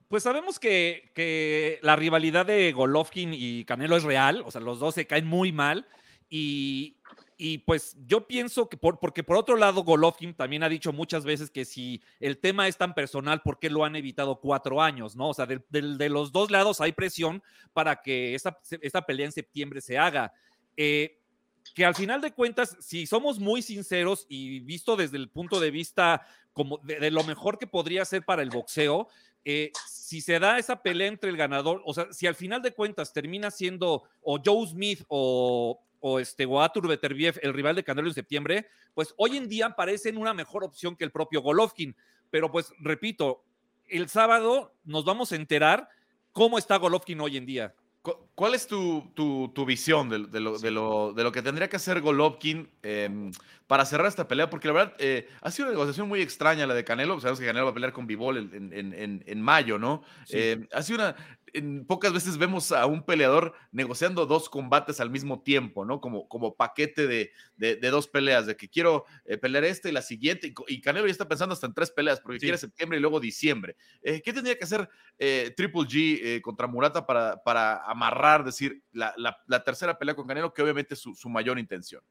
Pues 0.08 0.24
sabemos 0.24 0.60
que, 0.60 1.12
que 1.14 1.80
la 1.82 1.96
rivalidad 1.96 2.46
de 2.46 2.72
Golovkin 2.72 3.34
y 3.34 3.66
Canelo 3.66 3.96
es 3.96 4.04
real, 4.04 4.42
o 4.46 4.52
sea, 4.52 4.62
los 4.62 4.80
dos 4.80 4.96
se 4.96 5.06
caen 5.06 5.28
muy 5.28 5.52
mal 5.52 5.88
y, 6.30 6.98
y 7.42 7.60
pues 7.60 7.96
yo 8.06 8.28
pienso 8.28 8.68
que, 8.68 8.76
por, 8.76 9.00
porque 9.00 9.24
por 9.24 9.38
otro 9.38 9.56
lado, 9.56 9.84
Golovkin 9.84 10.34
también 10.34 10.62
ha 10.62 10.68
dicho 10.68 10.92
muchas 10.92 11.24
veces 11.24 11.50
que 11.50 11.64
si 11.64 12.04
el 12.20 12.38
tema 12.38 12.68
es 12.68 12.76
tan 12.76 12.94
personal, 12.94 13.42
¿por 13.42 13.60
qué 13.60 13.70
lo 13.70 13.86
han 13.86 13.96
evitado 13.96 14.42
cuatro 14.42 14.82
años? 14.82 15.16
¿no? 15.16 15.30
O 15.30 15.34
sea, 15.34 15.46
de, 15.46 15.62
de, 15.70 16.10
los 16.10 16.34
dos 16.34 16.52
lados 16.52 16.82
hay 16.82 16.92
presión 16.92 17.42
para 17.72 18.02
que 18.02 18.36
esta, 18.36 18.60
esta 18.82 19.06
pelea 19.06 19.28
en 19.28 19.32
septiembre 19.32 19.80
se 19.80 19.98
haga. 19.98 20.34
Eh, 20.76 21.18
que 21.74 21.86
al 21.86 21.96
final 21.96 22.20
de 22.20 22.34
cuentas, 22.34 22.76
si 22.82 23.08
somos 23.08 23.40
muy 23.40 23.62
sinceros 23.62 24.26
y 24.28 24.60
visto 24.60 24.98
desde 24.98 25.16
el 25.16 25.30
punto 25.30 25.62
de 25.62 25.72
vista 25.72 26.28
como 26.52 26.80
de, 26.80 27.00
de 27.00 27.10
lo 27.10 27.24
mejor 27.24 27.58
que 27.58 27.68
podría 27.68 28.04
ser 28.04 28.26
para 28.26 28.42
el 28.42 28.50
boxeo, 28.50 29.08
eh, 29.46 29.72
si 29.88 30.20
se 30.20 30.40
da 30.40 30.60
esa 30.60 30.82
pelea 30.82 31.08
entre 31.08 31.30
el 31.30 31.38
ganador, 31.38 31.82
o 31.86 31.94
sea, 31.94 32.12
si 32.12 32.28
al 32.28 32.36
final 32.36 32.62
de 32.62 32.74
cuentas 32.74 33.14
termina 33.14 33.50
siendo 33.50 34.04
o 34.22 34.40
Joe 34.44 34.68
Smith 34.68 35.04
o, 35.08 35.82
o 36.00 36.20
este 36.20 36.46
Goatur 36.46 36.88
Beterbiev, 36.88 37.40
el 37.42 37.54
rival 37.54 37.76
de 37.76 37.84
Canelo 37.84 38.08
en 38.08 38.14
septiembre, 38.14 38.68
pues 38.94 39.14
hoy 39.18 39.38
en 39.38 39.48
día 39.48 39.72
parecen 39.72 40.18
una 40.18 40.34
mejor 40.34 40.64
opción 40.64 40.96
que 40.96 41.04
el 41.04 41.12
propio 41.12 41.42
Golovkin. 41.42 41.96
Pero 42.30 42.52
pues 42.52 42.72
repito, 42.80 43.44
el 43.88 44.10
sábado 44.10 44.76
nos 44.84 45.06
vamos 45.06 45.32
a 45.32 45.36
enterar 45.36 45.90
cómo 46.32 46.58
está 46.58 46.78
Golovkin 46.78 47.20
hoy 47.22 47.38
en 47.38 47.46
día. 47.46 47.76
¿Cuál 48.34 48.56
es 48.56 48.66
tu, 48.66 49.12
tu, 49.14 49.52
tu 49.54 49.66
visión 49.66 50.08
de, 50.08 50.20
de, 50.20 50.40
lo, 50.40 50.58
de, 50.58 50.72
lo, 50.72 51.12
de, 51.14 51.24
lo, 51.24 51.32
que 51.34 51.42
tendría 51.42 51.70
que 51.70 51.76
hacer 51.76 52.00
Golovkin 52.00 52.70
eh, 52.82 53.32
para 53.68 53.86
cerrar 53.86 54.08
esta 54.08 54.26
pelea? 54.26 54.50
Porque 54.50 54.70
la 54.70 54.74
verdad 54.74 54.94
eh, 55.00 55.28
ha 55.42 55.52
sido 55.52 55.68
una 55.68 55.74
negociación 55.74 56.08
muy 56.08 56.22
extraña 56.22 56.66
la 56.66 56.74
de 56.74 56.86
Canelo. 56.86 57.20
Sabemos 57.20 57.42
que 57.42 57.46
Canelo 57.46 57.66
va 57.66 57.72
a 57.72 57.74
pelear 57.74 57.92
con 57.92 58.08
Bivol 58.08 58.38
en, 58.38 58.72
en, 58.74 58.94
en, 58.94 59.24
en 59.26 59.42
mayo, 59.42 59.78
¿no? 59.78 60.04
Sí. 60.24 60.38
Eh, 60.38 60.68
ha 60.72 60.82
sido 60.82 61.00
una 61.00 61.16
en 61.54 61.86
pocas 61.86 62.14
veces 62.14 62.38
vemos 62.38 62.72
a 62.72 62.86
un 62.86 63.04
peleador 63.04 63.54
negociando 63.72 64.26
dos 64.26 64.50
combates 64.50 65.00
al 65.00 65.10
mismo 65.10 65.42
tiempo, 65.42 65.86
¿no? 65.86 66.02
Como, 66.02 66.28
como 66.28 66.56
paquete 66.56 67.08
de, 67.08 67.32
de, 67.56 67.76
de 67.76 67.90
dos 67.90 68.08
peleas, 68.08 68.46
de 68.46 68.56
que 68.56 68.70
quiero 68.70 69.06
eh, 69.26 69.38
pelear 69.38 69.64
esta 69.64 69.90
y 69.90 69.92
la 69.92 70.02
siguiente, 70.02 70.48
y, 70.48 70.76
y, 70.76 70.82
Canelo 70.82 71.06
ya 71.06 71.12
está 71.12 71.28
pensando 71.28 71.54
hasta 71.54 71.68
en 71.68 71.74
tres 71.74 71.92
peleas, 71.92 72.20
porque 72.20 72.40
sí. 72.40 72.46
quiere 72.46 72.58
septiembre 72.58 72.98
y 72.98 73.02
luego 73.02 73.20
diciembre. 73.20 73.76
Eh, 74.02 74.22
¿Qué 74.22 74.34
tendría 74.34 74.58
que 74.58 74.64
hacer 74.64 74.90
eh, 75.18 75.54
Triple 75.56 75.82
G 75.82 76.42
contra 76.42 76.68
Murata 76.68 77.06
para, 77.06 77.42
para 77.44 77.84
amarrar, 77.84 78.44
decir, 78.44 78.84
la, 78.92 79.14
la, 79.18 79.38
la, 79.48 79.64
tercera 79.64 79.98
pelea 79.98 80.16
con 80.16 80.28
Canelo, 80.28 80.54
que 80.54 80.62
obviamente 80.62 80.94
es 80.94 81.00
su, 81.00 81.16
su 81.16 81.30
mayor 81.30 81.60
intención? 81.60 82.02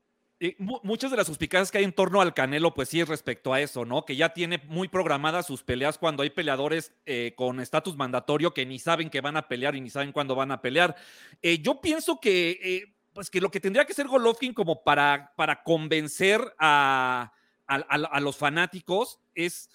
Eh, 0.40 0.54
muchas 0.58 1.10
de 1.10 1.16
las 1.16 1.26
suspicacias 1.26 1.72
que 1.72 1.78
hay 1.78 1.84
en 1.84 1.92
torno 1.92 2.20
al 2.20 2.32
Canelo, 2.32 2.72
pues 2.72 2.88
sí 2.88 3.00
es 3.00 3.08
respecto 3.08 3.52
a 3.52 3.60
eso, 3.60 3.84
¿no? 3.84 4.04
Que 4.04 4.14
ya 4.14 4.28
tiene 4.34 4.62
muy 4.68 4.86
programadas 4.86 5.46
sus 5.46 5.64
peleas 5.64 5.98
cuando 5.98 6.22
hay 6.22 6.30
peleadores 6.30 6.92
eh, 7.06 7.32
con 7.36 7.58
estatus 7.58 7.96
mandatorio 7.96 8.54
que 8.54 8.64
ni 8.64 8.78
saben 8.78 9.10
que 9.10 9.20
van 9.20 9.36
a 9.36 9.48
pelear 9.48 9.74
y 9.74 9.80
ni 9.80 9.90
saben 9.90 10.12
cuándo 10.12 10.36
van 10.36 10.52
a 10.52 10.60
pelear. 10.60 10.94
Eh, 11.42 11.58
yo 11.58 11.80
pienso 11.80 12.20
que, 12.20 12.94
pues 13.14 13.30
que 13.30 13.40
lo 13.40 13.50
que 13.50 13.58
tendría 13.58 13.84
que 13.84 13.94
ser 13.94 14.06
Golovkin 14.06 14.54
como 14.54 14.84
para, 14.84 15.32
para 15.34 15.64
convencer 15.64 16.40
a, 16.56 17.32
a, 17.66 18.20
los 18.20 18.36
fanáticos 18.36 19.18
es, 19.34 19.68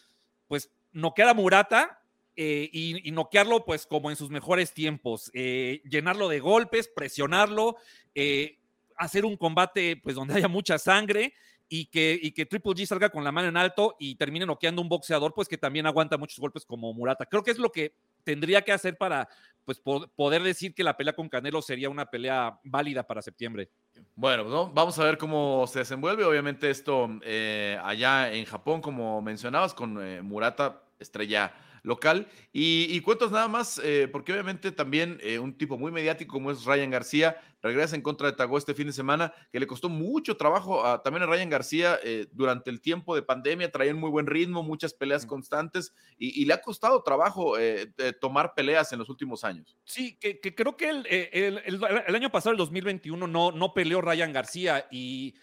pues, 0.47 0.71
noquear 0.93 1.27
a 1.27 1.33
Murata, 1.33 1.99
y, 2.35 3.11
noquearlo 3.11 3.63
pues 3.63 3.85
como 3.85 4.09
en 4.09 4.15
sus 4.15 4.31
mejores 4.31 4.73
tiempos, 4.73 5.29
llenarlo 5.33 6.29
de 6.29 6.39
golpes, 6.39 6.87
presionarlo, 6.87 7.77
eh, 8.15 8.59
hacer 9.03 9.25
un 9.25 9.37
combate 9.37 9.99
pues 10.03 10.15
donde 10.15 10.35
haya 10.35 10.47
mucha 10.47 10.77
sangre 10.77 11.33
y 11.69 11.85
que, 11.85 12.19
y 12.21 12.31
que 12.31 12.45
Triple 12.45 12.73
G 12.73 12.85
salga 12.85 13.09
con 13.09 13.23
la 13.23 13.31
mano 13.31 13.47
en 13.47 13.57
alto 13.57 13.95
y 13.99 14.15
termine 14.15 14.45
noqueando 14.45 14.81
un 14.81 14.89
boxeador 14.89 15.33
pues 15.33 15.47
que 15.47 15.57
también 15.57 15.85
aguanta 15.85 16.17
muchos 16.17 16.39
golpes 16.39 16.65
como 16.65 16.93
Murata. 16.93 17.25
Creo 17.25 17.43
que 17.43 17.51
es 17.51 17.57
lo 17.57 17.71
que 17.71 17.95
tendría 18.23 18.61
que 18.61 18.71
hacer 18.71 18.97
para 18.97 19.27
pues 19.65 19.79
poder 19.79 20.43
decir 20.43 20.75
que 20.75 20.83
la 20.83 20.97
pelea 20.97 21.13
con 21.13 21.29
Canelo 21.29 21.61
sería 21.61 21.89
una 21.89 22.05
pelea 22.05 22.59
válida 22.63 23.03
para 23.03 23.21
septiembre. 23.21 23.69
Bueno, 24.15 24.43
¿no? 24.43 24.69
vamos 24.69 24.99
a 24.99 25.05
ver 25.05 25.17
cómo 25.17 25.65
se 25.67 25.79
desenvuelve. 25.79 26.25
Obviamente 26.25 26.69
esto 26.69 27.09
eh, 27.23 27.79
allá 27.83 28.31
en 28.33 28.45
Japón, 28.45 28.81
como 28.81 29.21
mencionabas, 29.21 29.73
con 29.73 30.05
eh, 30.05 30.21
Murata, 30.21 30.83
estrella 30.99 31.53
local. 31.83 32.27
Y, 32.51 32.87
y 32.97 33.03
nada 33.31 33.47
más, 33.47 33.79
eh, 33.83 34.07
porque 34.11 34.31
obviamente 34.31 34.71
también 34.71 35.19
eh, 35.21 35.37
un 35.37 35.53
tipo 35.53 35.77
muy 35.77 35.91
mediático 35.91 36.33
como 36.33 36.51
es 36.51 36.65
Ryan 36.65 36.89
García 36.89 37.37
regresa 37.63 37.95
en 37.95 38.01
contra 38.01 38.29
de 38.29 38.37
Tagó 38.37 38.57
este 38.57 38.75
fin 38.75 38.87
de 38.87 38.93
semana, 38.93 39.33
que 39.51 39.59
le 39.59 39.65
costó 39.65 39.89
mucho 39.89 40.37
trabajo 40.37 40.85
a, 40.85 41.01
también 41.01 41.23
a 41.23 41.25
Ryan 41.25 41.49
García 41.49 41.97
eh, 42.03 42.27
durante 42.33 42.69
el 42.69 42.81
tiempo 42.81 43.15
de 43.15 43.23
pandemia, 43.23 43.71
traía 43.71 43.93
un 43.93 43.99
muy 43.99 44.11
buen 44.11 44.27
ritmo, 44.27 44.61
muchas 44.61 44.93
peleas 44.93 45.25
constantes 45.25 45.93
y, 46.17 46.41
y 46.41 46.45
le 46.45 46.53
ha 46.53 46.61
costado 46.61 47.01
trabajo 47.01 47.57
eh, 47.57 47.91
tomar 48.19 48.53
peleas 48.53 48.91
en 48.91 48.99
los 48.99 49.09
últimos 49.09 49.43
años. 49.43 49.77
Sí, 49.85 50.17
que, 50.19 50.39
que 50.39 50.53
creo 50.53 50.77
que 50.77 50.89
el, 50.89 51.07
el, 51.07 51.61
el, 51.65 51.81
el, 52.07 52.15
año 52.15 52.29
pasado, 52.29 52.51
el 52.51 52.57
2021, 52.57 53.27
no, 53.27 53.51
no 53.51 53.73
peleó 53.73 54.01
Ryan 54.01 54.33
García 54.33 54.87
y 54.91 55.33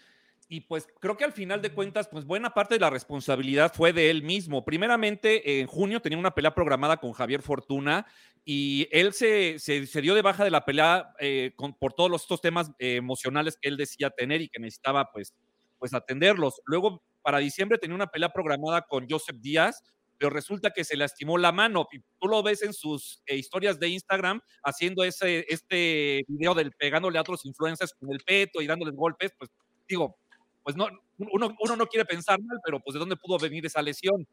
y 0.51 0.59
pues 0.59 0.85
creo 0.99 1.15
que 1.15 1.23
al 1.23 1.31
final 1.31 1.61
de 1.61 1.71
cuentas, 1.71 2.09
pues 2.09 2.25
buena 2.25 2.53
parte 2.53 2.73
de 2.73 2.81
la 2.81 2.89
responsabilidad 2.89 3.73
fue 3.73 3.93
de 3.93 4.09
él 4.09 4.21
mismo. 4.21 4.65
Primeramente, 4.65 5.61
en 5.61 5.65
junio 5.67 6.01
tenía 6.01 6.19
una 6.19 6.35
pelea 6.35 6.53
programada 6.53 6.97
con 6.97 7.13
Javier 7.13 7.41
Fortuna 7.41 8.05
y 8.43 8.85
él 8.91 9.13
se, 9.13 9.59
se, 9.59 9.87
se 9.87 10.01
dio 10.01 10.13
de 10.13 10.21
baja 10.21 10.43
de 10.43 10.51
la 10.51 10.65
pelea 10.65 11.13
eh, 11.19 11.53
con, 11.55 11.73
por 11.73 11.93
todos 11.93 12.11
los, 12.11 12.23
estos 12.23 12.41
temas 12.41 12.69
eh, 12.79 12.97
emocionales 12.97 13.57
que 13.61 13.69
él 13.69 13.77
decía 13.77 14.09
tener 14.09 14.41
y 14.41 14.49
que 14.49 14.59
necesitaba 14.59 15.09
pues, 15.13 15.33
pues 15.79 15.93
atenderlos. 15.93 16.61
Luego, 16.65 17.01
para 17.21 17.37
diciembre 17.37 17.77
tenía 17.77 17.95
una 17.95 18.07
pelea 18.07 18.33
programada 18.33 18.81
con 18.81 19.07
Joseph 19.09 19.37
Díaz, 19.39 19.81
pero 20.17 20.31
resulta 20.31 20.71
que 20.71 20.83
se 20.83 20.97
lastimó 20.97 21.37
la 21.37 21.53
mano. 21.53 21.87
Y 21.93 21.99
tú 22.19 22.27
lo 22.27 22.43
ves 22.43 22.61
en 22.61 22.73
sus 22.73 23.23
eh, 23.25 23.37
historias 23.37 23.79
de 23.79 23.87
Instagram 23.87 24.41
haciendo 24.65 25.05
ese, 25.05 25.45
este 25.47 26.25
video 26.27 26.53
del 26.53 26.73
pegándole 26.73 27.19
a 27.19 27.21
otros 27.21 27.45
influencers 27.45 27.93
con 27.93 28.11
el 28.11 28.19
peto 28.19 28.61
y 28.61 28.67
dándoles 28.67 28.95
golpes, 28.95 29.31
pues 29.37 29.49
digo, 29.87 30.17
pues 30.63 30.75
no, 30.75 30.87
uno, 31.17 31.55
uno, 31.59 31.75
no 31.75 31.87
quiere 31.87 32.05
pensar 32.05 32.39
mal, 32.41 32.59
pero 32.63 32.79
pues 32.79 32.93
de 32.93 32.99
dónde 32.99 33.17
pudo 33.17 33.37
venir 33.37 33.65
esa 33.65 33.81
lesión. 33.81 34.27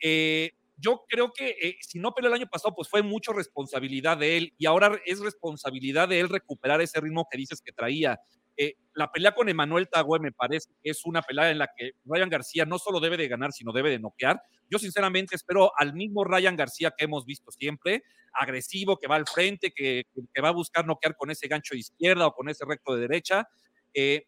Eh, 0.00 0.52
yo 0.76 1.04
creo 1.08 1.32
que 1.32 1.56
eh, 1.62 1.76
si 1.80 1.98
no 1.98 2.12
peleó 2.12 2.28
el 2.28 2.40
año 2.40 2.48
pasado, 2.50 2.74
pues 2.74 2.88
fue 2.88 3.02
mucho 3.02 3.32
responsabilidad 3.32 4.18
de 4.18 4.36
él 4.36 4.54
y 4.58 4.66
ahora 4.66 4.98
es 5.04 5.20
responsabilidad 5.20 6.08
de 6.08 6.20
él 6.20 6.28
recuperar 6.28 6.80
ese 6.80 7.00
ritmo 7.00 7.26
que 7.30 7.38
dices 7.38 7.60
que 7.60 7.72
traía. 7.72 8.20
Eh, 8.56 8.74
la 8.94 9.10
pelea 9.10 9.34
con 9.34 9.48
Emanuel 9.48 9.88
Tagüe 9.88 10.20
me 10.20 10.30
parece 10.30 10.70
que 10.82 10.90
es 10.90 11.04
una 11.04 11.22
pelea 11.22 11.50
en 11.50 11.58
la 11.58 11.68
que 11.76 11.92
Ryan 12.04 12.28
García 12.28 12.64
no 12.64 12.78
solo 12.78 13.00
debe 13.00 13.16
de 13.16 13.28
ganar, 13.28 13.52
sino 13.52 13.72
debe 13.72 13.90
de 13.90 13.98
noquear. 13.98 14.40
Yo 14.70 14.78
sinceramente 14.78 15.34
espero 15.34 15.72
al 15.76 15.94
mismo 15.94 16.24
Ryan 16.24 16.56
García 16.56 16.92
que 16.96 17.04
hemos 17.04 17.26
visto 17.26 17.50
siempre, 17.50 18.04
agresivo, 18.32 18.98
que 18.98 19.08
va 19.08 19.16
al 19.16 19.26
frente, 19.26 19.72
que, 19.72 20.04
que 20.32 20.40
va 20.40 20.48
a 20.48 20.52
buscar 20.52 20.86
noquear 20.86 21.16
con 21.16 21.30
ese 21.30 21.48
gancho 21.48 21.74
de 21.74 21.80
izquierda 21.80 22.26
o 22.28 22.32
con 22.32 22.48
ese 22.48 22.64
recto 22.64 22.94
de 22.94 23.00
derecha. 23.02 23.48
Eh, 23.92 24.26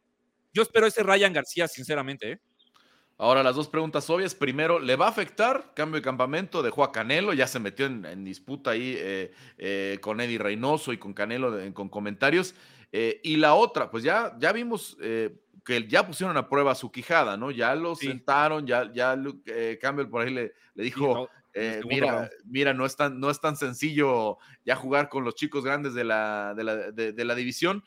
yo 0.56 0.62
espero 0.62 0.86
ese 0.86 1.02
Ryan 1.02 1.34
García, 1.34 1.68
sinceramente. 1.68 2.32
¿eh? 2.32 2.40
Ahora 3.18 3.42
las 3.42 3.54
dos 3.56 3.68
preguntas 3.68 4.08
obvias. 4.08 4.34
Primero, 4.34 4.78
¿le 4.78 4.96
va 4.96 5.04
a 5.04 5.10
afectar 5.10 5.74
cambio 5.74 5.96
de 6.00 6.02
campamento? 6.02 6.62
Dejó 6.62 6.82
a 6.82 6.92
Canelo, 6.92 7.34
ya 7.34 7.46
se 7.46 7.58
metió 7.58 7.84
en, 7.84 8.24
disputa 8.24 8.70
ahí 8.70 8.94
eh, 8.96 9.32
eh, 9.58 9.98
con 10.00 10.18
Eddie 10.18 10.38
Reynoso 10.38 10.94
y 10.94 10.98
con 10.98 11.12
Canelo 11.12 11.58
con 11.74 11.90
comentarios. 11.90 12.54
Eh, 12.90 13.20
y 13.22 13.36
la 13.36 13.54
otra, 13.54 13.90
pues 13.90 14.02
ya, 14.02 14.34
ya 14.38 14.50
vimos 14.52 14.96
que 14.98 15.86
ya 15.88 16.06
pusieron 16.06 16.38
a 16.38 16.48
prueba 16.48 16.74
su 16.74 16.90
quijada, 16.90 17.36
¿no? 17.36 17.50
Ya 17.50 17.74
lo 17.74 17.94
sentaron, 17.94 18.66
ya, 18.66 18.90
ya 18.94 19.14
Campbell 19.78 20.08
por 20.08 20.22
ahí 20.22 20.32
le, 20.32 20.54
le 20.74 20.84
dijo, 20.84 21.28
mira, 21.84 22.30
mira, 22.46 22.72
no 22.72 22.86
es, 22.86 22.96
tan, 22.96 23.20
no 23.20 23.28
es 23.28 23.40
tan 23.40 23.56
sencillo 23.58 24.38
ya 24.64 24.74
jugar 24.74 25.10
con 25.10 25.22
los 25.22 25.34
chicos 25.34 25.64
grandes 25.64 25.92
de 25.92 26.04
la, 26.04 26.54
de 26.54 26.64
la, 26.64 26.76
de 26.92 27.24
la 27.26 27.34
división. 27.34 27.84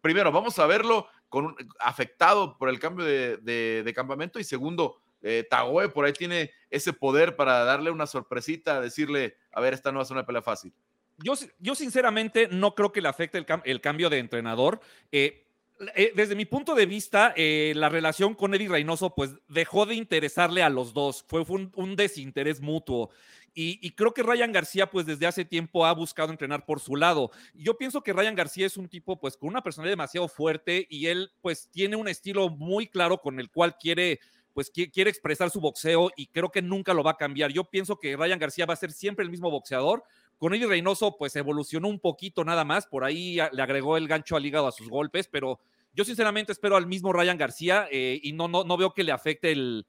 primero, 0.00 0.32
vamos 0.32 0.58
a 0.58 0.66
verlo 0.66 1.08
con, 1.32 1.56
afectado 1.80 2.58
por 2.58 2.68
el 2.68 2.78
cambio 2.78 3.06
de, 3.06 3.92
campamento 3.96 4.38
y 4.38 4.44
segundo, 4.44 4.98
eh, 5.22 5.46
Tagoe 5.48 5.88
por 5.88 6.04
ahí 6.04 6.12
tiene 6.12 6.50
ese 6.68 6.92
poder 6.92 7.36
para 7.36 7.64
darle 7.64 7.90
una 7.90 8.06
sorpresita, 8.06 8.82
decirle, 8.82 9.36
a 9.50 9.62
ver, 9.62 9.72
esta 9.72 9.90
no 9.90 9.96
va 9.96 10.02
a 10.02 10.04
ser 10.04 10.16
una 10.16 10.26
pelea 10.26 10.42
fácil. 10.42 10.74
Yo, 11.16 11.32
yo 11.58 11.74
sinceramente 11.74 12.48
no 12.48 12.74
creo 12.74 12.92
que 12.92 13.00
le 13.00 13.08
afecte 13.08 13.38
el, 13.38 13.46
el 13.64 13.80
cambio 13.80 14.10
de 14.10 14.18
entrenador. 14.18 14.80
Eh, 15.10 15.46
eh, 15.94 16.12
desde 16.14 16.34
mi 16.34 16.44
punto 16.44 16.74
de 16.74 16.86
vista, 16.86 17.32
eh, 17.36 17.72
la 17.74 17.88
relación 17.88 18.34
con 18.34 18.54
Eddie 18.54 18.68
Reynoso, 18.68 19.14
pues 19.14 19.34
dejó 19.48 19.86
de 19.86 19.94
interesarle 19.94 20.62
a 20.62 20.68
los 20.68 20.92
dos. 20.92 21.24
Fue, 21.26 21.42
un, 21.42 21.96
desinterés 21.96 22.60
mutuo. 22.60 23.10
Y, 23.54 23.90
creo 23.92 24.14
que 24.14 24.22
Ryan 24.22 24.50
García, 24.50 24.90
pues 24.90 25.04
desde 25.04 25.26
hace 25.26 25.44
tiempo 25.44 25.84
ha 25.84 25.92
buscado 25.92 26.30
entrenar 26.30 26.64
por 26.64 26.80
su 26.80 26.96
lado. 26.96 27.30
Yo 27.54 27.76
pienso 27.76 28.02
que 28.02 28.12
Ryan 28.12 28.34
García 28.34 28.66
es 28.66 28.76
un 28.76 28.88
tipo, 28.88 29.20
pues 29.20 29.36
con 29.36 29.50
una 29.50 29.62
personalidad 29.62 29.92
demasiado 29.92 30.26
fuerte 30.28 30.86
y 30.88 31.06
él, 31.06 31.32
pues 31.42 31.68
tiene 31.70 31.96
un 31.96 32.08
estilo 32.08 32.48
muy 32.48 32.86
claro 32.86 33.18
con 33.18 33.38
el 33.38 33.50
cual 33.50 33.76
quiere 33.76 34.20
pues 34.54 34.70
quiere 34.70 35.08
expresar 35.08 35.50
su 35.50 35.60
boxeo 35.60 36.10
y 36.14 36.26
creo 36.26 36.50
que 36.50 36.60
nunca 36.60 36.92
lo 36.92 37.02
va 37.02 37.12
a 37.12 37.16
cambiar. 37.16 37.52
Yo 37.52 37.64
pienso 37.64 37.98
que 37.98 38.16
Ryan 38.16 38.38
García 38.38 38.66
va 38.66 38.74
a 38.74 38.76
ser 38.76 38.92
siempre 38.92 39.24
el 39.24 39.30
mismo 39.30 39.50
boxeador. 39.50 40.04
Con 40.36 40.54
Eddie 40.54 40.66
Reynoso, 40.66 41.16
pues 41.16 41.36
evolucionó 41.36 41.88
un 41.88 42.00
poquito 42.00 42.44
nada 42.44 42.64
más, 42.64 42.86
por 42.86 43.04
ahí 43.04 43.38
le 43.52 43.62
agregó 43.62 43.96
el 43.96 44.08
gancho 44.08 44.36
al 44.36 44.44
hígado 44.44 44.66
a 44.66 44.72
sus 44.72 44.88
golpes, 44.88 45.28
pero 45.28 45.60
yo 45.94 46.04
sinceramente 46.04 46.52
espero 46.52 46.76
al 46.76 46.86
mismo 46.86 47.12
Ryan 47.12 47.38
García 47.38 47.86
eh, 47.90 48.18
y 48.22 48.32
no, 48.32 48.48
no, 48.48 48.64
no 48.64 48.76
veo 48.76 48.92
que 48.92 49.04
le 49.04 49.12
afecte 49.12 49.52
el, 49.52 49.86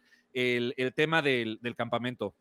tema 0.96 1.22
del, 1.22 1.60
campamento. 1.76 2.36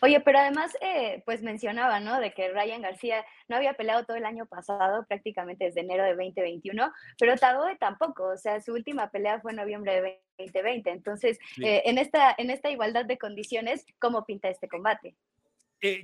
Oye, 0.00 0.20
pero 0.20 0.38
además, 0.38 0.76
eh, 0.80 1.22
pues 1.24 1.42
mencionaba, 1.42 2.00
¿no? 2.00 2.20
De 2.20 2.32
que 2.32 2.48
Ryan 2.48 2.82
García 2.82 3.24
no 3.48 3.56
había 3.56 3.74
peleado 3.74 4.04
todo 4.04 4.16
el 4.16 4.24
año 4.24 4.46
pasado, 4.46 5.04
prácticamente 5.06 5.64
desde 5.64 5.80
enero 5.80 6.04
de 6.04 6.10
2021, 6.10 6.92
pero 7.18 7.36
Tagoe 7.36 7.76
tampoco, 7.76 8.24
o 8.28 8.36
sea, 8.36 8.60
su 8.60 8.72
última 8.72 9.10
pelea 9.10 9.40
fue 9.40 9.52
en 9.52 9.56
noviembre 9.56 10.00
de 10.00 10.20
2020. 10.38 10.90
Entonces, 10.90 11.38
eh, 11.62 11.82
en, 11.86 11.98
esta, 11.98 12.34
en 12.36 12.50
esta 12.50 12.70
igualdad 12.70 13.04
de 13.04 13.18
condiciones, 13.18 13.86
¿cómo 13.98 14.24
pinta 14.24 14.48
este 14.48 14.68
combate? 14.68 15.14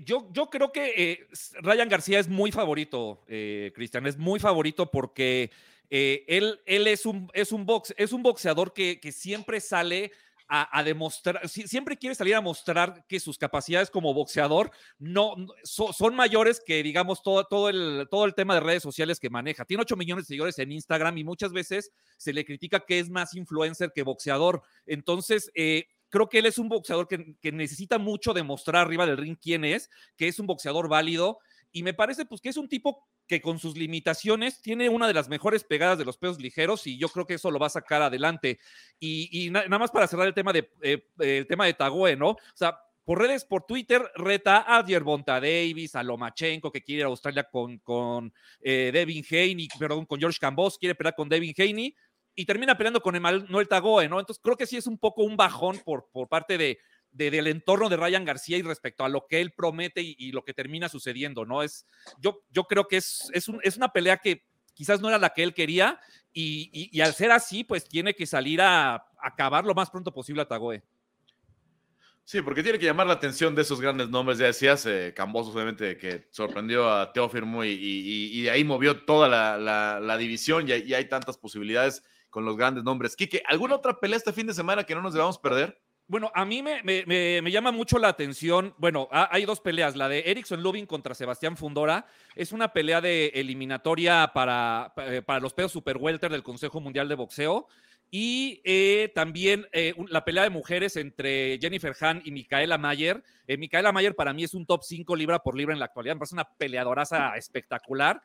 yo, 0.05 0.29
yo 0.33 0.49
creo 0.49 0.71
que 0.71 1.27
Ryan 1.55 1.89
García 1.89 2.21
es 2.21 2.29
muy 2.29 2.53
favorito, 2.53 3.25
Cristian, 3.27 4.07
es 4.07 4.17
muy 4.17 4.39
favorito 4.39 4.91
porque 4.91 5.51
eh, 5.95 6.25
él, 6.27 6.59
él 6.65 6.87
es, 6.87 7.05
un, 7.05 7.31
es, 7.35 7.53
un 7.53 7.67
box, 7.67 7.93
es 7.99 8.15
un 8.15 8.23
boxeador 8.23 8.73
que, 8.73 8.99
que 8.99 9.13
siempre 9.13 9.61
sale 9.61 10.11
a, 10.55 10.83
demostrar, 10.85 11.49
siempre 11.49 11.97
quiere 11.97 12.15
salir 12.15 12.35
a 12.35 12.43
mostrar 12.43 13.07
que 13.09 13.19
sus 13.19 13.39
capacidades 13.39 13.89
como 13.89 14.13
boxeador 14.13 14.71
no, 14.99 15.35
son 15.65 16.15
mayores 16.15 16.61
que, 16.65 16.83
digamos, 16.83 17.23
todo, 17.23 17.45
todo, 17.45 17.71
el, 17.71 18.07
todo 18.11 18.27
el 18.27 18.35
tema 18.35 18.55
de 18.55 18.61
redes 18.61 18.83
sociales 18.83 19.19
que 19.19 19.31
maneja. 19.31 19.65
Tiene 19.65 19.81
8 19.81 19.97
millones 19.97 20.25
de 20.25 20.29
seguidores 20.29 20.59
en 20.59 20.73
Instagram 20.73 21.17
y 21.17 21.25
muchas 21.25 21.55
veces 21.55 21.91
se 22.19 22.35
le 22.35 22.45
critica 22.45 22.85
que 22.87 22.99
es 22.99 23.09
más 23.09 23.35
influencer 23.35 23.93
que 23.95 24.03
boxeador. 24.03 24.63
Entonces, 24.85 25.51
eh, 25.55 25.87
creo 26.11 26.29
que 26.29 26.41
él 26.41 26.47
es 26.47 26.59
un 26.59 26.69
boxeador 26.69 27.09
que, 27.09 27.35
que, 27.41 27.51
necesita 27.51 27.99
mucho 27.99 28.35
demostrar 28.35 28.83
arriba 28.83 29.07
del 29.07 29.17
ring 29.17 29.39
quién 29.41 29.65
es, 29.65 29.89
que 30.19 30.29
es 30.29 30.39
un 30.39 30.47
boxeador 30.47 30.87
válido. 30.87 31.39
Y 31.71 31.83
me 31.83 31.95
parece 31.95 32.27
pues 32.27 32.43
que 32.43 32.51
es 32.51 32.59
un 32.59 32.69
tipo 32.69 33.09
que 33.33 33.41
con 33.41 33.59
sus 33.59 33.79
limitaciones 33.79 34.61
tiene 34.61 34.91
una 34.91 35.09
de 35.09 35.15
las 35.15 35.31
mejores 35.31 35.65
pegadas 35.65 35.97
de 35.97 36.05
los 36.05 36.19
pesos 36.19 36.39
ligeros 36.39 36.87
y 36.87 36.99
yo 36.99 37.09
creo 37.09 37.25
que 37.25 37.33
eso 37.33 37.51
lo 37.51 37.59
va 37.59 37.69
a 37.69 37.71
sacar 37.71 38.03
adelante. 38.03 38.59
Y, 39.01 39.49
nada 39.51 39.79
más 39.79 39.91
para 39.91 40.07
cerrar 40.07 40.27
el 40.27 40.35
tema 40.35 40.53
de, 40.53 40.71
eh, 40.83 41.03
el 41.19 41.47
tema 41.47 41.65
de 41.65 41.73
Tagoe, 41.73 42.15
¿no? 42.15 42.33
O 42.33 42.39
sea, 42.55 42.79
por 43.07 43.19
redes, 43.19 43.47
por 43.47 43.65
Twitter, 43.65 44.03
reta 44.17 44.67
a 44.69 44.85
Yerbonta 44.85 45.41
Davis, 45.41 45.95
a 45.95 46.03
Lomachenko, 46.03 46.71
que 46.71 46.83
quiere 46.83 47.01
ir 47.01 47.05
a 47.07 47.09
Australia 47.09 47.45
con, 47.51 47.79
con 47.79 48.35
eh, 48.61 48.91
Devin 48.93 49.25
Haney, 49.31 49.67
perdón, 49.79 50.05
con 50.05 50.21
George 50.21 50.39
Cambos, 50.39 50.77
quiere 50.77 50.95
pelear 50.95 51.15
con 51.15 51.31
Devin 51.31 51.55
Haney 51.57 51.97
y 52.35 52.45
termina 52.45 52.77
peleando 52.77 53.01
con 53.01 53.17
Emmanuel 53.17 53.67
Tagoe, 53.67 54.11
¿no? 54.11 54.21
Entonces 54.21 54.43
creo 54.45 54.59
que 54.59 54.67
sí 54.67 54.77
es 54.77 54.87
un 54.87 54.99
poco 54.99 55.23
un 55.23 55.39
bajón 55.39 55.79
por, 55.87 56.11
por 56.13 56.29
parte 56.29 56.59
de, 56.59 56.79
del 57.13 57.47
entorno 57.47 57.89
de 57.89 57.97
Ryan 57.97 58.25
García 58.25 58.57
y 58.57 58.63
respecto 58.63 59.05
a 59.05 59.09
lo 59.09 59.27
que 59.29 59.41
él 59.41 59.53
promete 59.53 60.01
y, 60.03 60.33
lo 60.33 60.45
que 60.45 60.55
termina 60.55 60.89
sucediendo, 60.89 61.45
¿no? 61.45 61.63
Es, 61.63 61.87
yo, 62.19 62.43
yo 62.51 62.65
creo 62.65 62.89
que 62.89 62.97
es, 62.97 63.31
es, 63.33 63.47
es, 63.63 63.77
una 63.77 63.93
pelea 63.93 64.17
que 64.17 64.45
quizás 64.75 65.01
no 65.01 65.09
era 65.09 65.19
la 65.19 65.31
que 65.31 65.43
él 65.43 65.55
quería 65.55 66.01
y, 66.33 67.01
al 67.01 67.13
ser 67.15 67.31
así, 67.31 67.65
pues 67.65 67.87
tiene 67.87 68.15
que 68.15 68.27
salir 68.27 68.61
a, 68.63 69.07
acabar 69.21 69.65
lo 69.65 69.75
más 69.75 69.91
pronto 69.91 70.13
posible 70.13 70.43
a 70.43 70.49
Tagoe. 70.49 70.83
Sí, 72.25 72.41
porque 72.41 72.63
tiene 72.63 72.79
que 72.79 72.87
llamar 72.87 73.07
la 73.07 73.15
atención 73.15 73.55
de 73.55 73.63
esos 73.63 73.81
grandes 73.81 74.09
nombres. 74.09 74.39
Ya 74.39 74.47
decías, 74.47 74.87
eh, 74.87 75.13
Cambosos, 75.15 75.55
obviamente, 75.55 75.99
que 75.99 76.29
sorprendió 76.31 76.89
a 76.89 77.13
Teófimo 77.13 77.65
y, 77.65 77.71
y, 77.71 78.43
de 78.43 78.51
ahí 78.51 78.65
movió 78.65 79.05
toda 79.05 79.29
la, 79.29 80.01
la, 80.01 80.17
división 80.17 80.69
y, 80.69 80.73
y, 80.73 80.95
hay 80.95 81.09
tantas 81.09 81.37
posibilidades 81.37 82.05
con 82.31 82.45
los 82.45 82.57
grandes 82.57 82.85
nombres. 82.85 83.17
Quique, 83.17 83.43
¿alguna 83.47 83.75
otra 83.75 83.99
pelea 83.99 84.17
este 84.17 84.33
fin 84.33 84.47
de 84.47 84.55
semana 84.55 84.85
que 84.85 84.95
no 84.95 85.03
nos 85.03 85.13
debamos 85.13 85.39
perder? 85.39 85.82
Bueno, 86.09 86.31
a 86.35 86.45
mí 86.45 86.63
me, 86.63 87.51
llama 87.51 87.73
mucho 87.73 87.99
la 87.99 88.09
atención. 88.09 88.75
Bueno, 88.77 89.09
hay 89.11 89.45
dos 89.45 89.61
peleas. 89.61 89.97
La 89.97 90.09
de 90.09 90.25
Erickson 90.27 90.63
Lubin 90.63 90.85
contra 90.85 91.15
Sebastián 91.15 91.57
Fundora 91.57 92.07
es 92.35 92.53
una 92.53 92.73
pelea 92.73 93.01
de 93.01 93.29
eliminatoria 93.29 94.31
para, 94.35 94.93
eh, 94.97 95.23
para 95.25 95.41
los 95.41 95.55
pesos 95.55 95.73
super 95.73 95.97
welter 95.97 96.31
del 96.31 96.43
Consejo 96.43 96.81
Mundial 96.81 97.09
de 97.09 97.15
Boxeo. 97.15 97.67
Y 98.11 98.61
eh, 98.65 99.11
también 99.15 99.67
eh, 99.73 99.95
la 100.09 100.23
pelea 100.23 100.43
de 100.43 100.51
mujeres 100.51 100.97
entre 100.97 101.59
Jennifer 101.59 101.95
Hahn 101.99 102.21
y 102.25 102.31
Micaela 102.31 102.77
Mayer. 102.77 103.23
Micaela 103.47 103.93
Mayer 103.93 104.15
para 104.15 104.35
mí 104.35 104.45
es 104.45 104.53
un 104.53 104.67
top 104.67 104.83
5 104.83 105.17
libra 105.17 105.39
por 105.39 105.57
libra 105.57 105.73
en 105.73 105.79
la 105.79 105.87
actualidad. 105.87 106.17
Me 106.17 106.19
parece 106.19 106.35
una 106.35 106.49
peleadoraza 106.59 107.37
espectacular. 107.37 108.21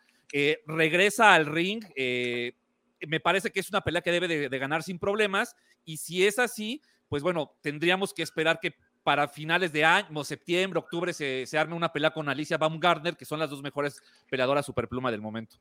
regresa 0.65 1.34
al 1.34 1.45
ring. 1.45 1.86
me 1.95 3.19
parece 3.21 3.51
que 3.51 3.61
es 3.61 3.69
una 3.69 3.82
pelea 3.82 4.01
que 4.01 4.11
debe 4.11 4.49
de 4.49 4.59
ganar 4.59 4.84
sin 4.84 4.99
problemas. 4.99 5.55
Y 5.86 5.97
si 5.97 6.28
es 6.28 6.38
así, 6.38 6.82
pues 7.09 7.23
bueno, 7.23 7.55
tendríamos 7.61 8.13
que 8.13 8.23
esperar 8.23 8.59
que 8.59 8.75
para 9.03 9.27
finales 9.27 9.71
de 9.71 9.85
año, 9.85 10.23
septiembre, 10.23 10.79
octubre, 10.79 11.13
se, 11.13 11.47
arme 11.57 11.75
una 11.75 11.93
pelea 11.93 12.11
con 12.11 12.27
Alicia 12.27 12.57
Baumgartner, 12.57 13.15
que 13.15 13.23
son 13.23 13.39
las 13.39 13.49
dos 13.49 13.61
mejores 13.61 14.01
peleadoras 14.29 14.65
superpluma 14.65 15.11
del 15.11 15.21
momento. 15.21 15.57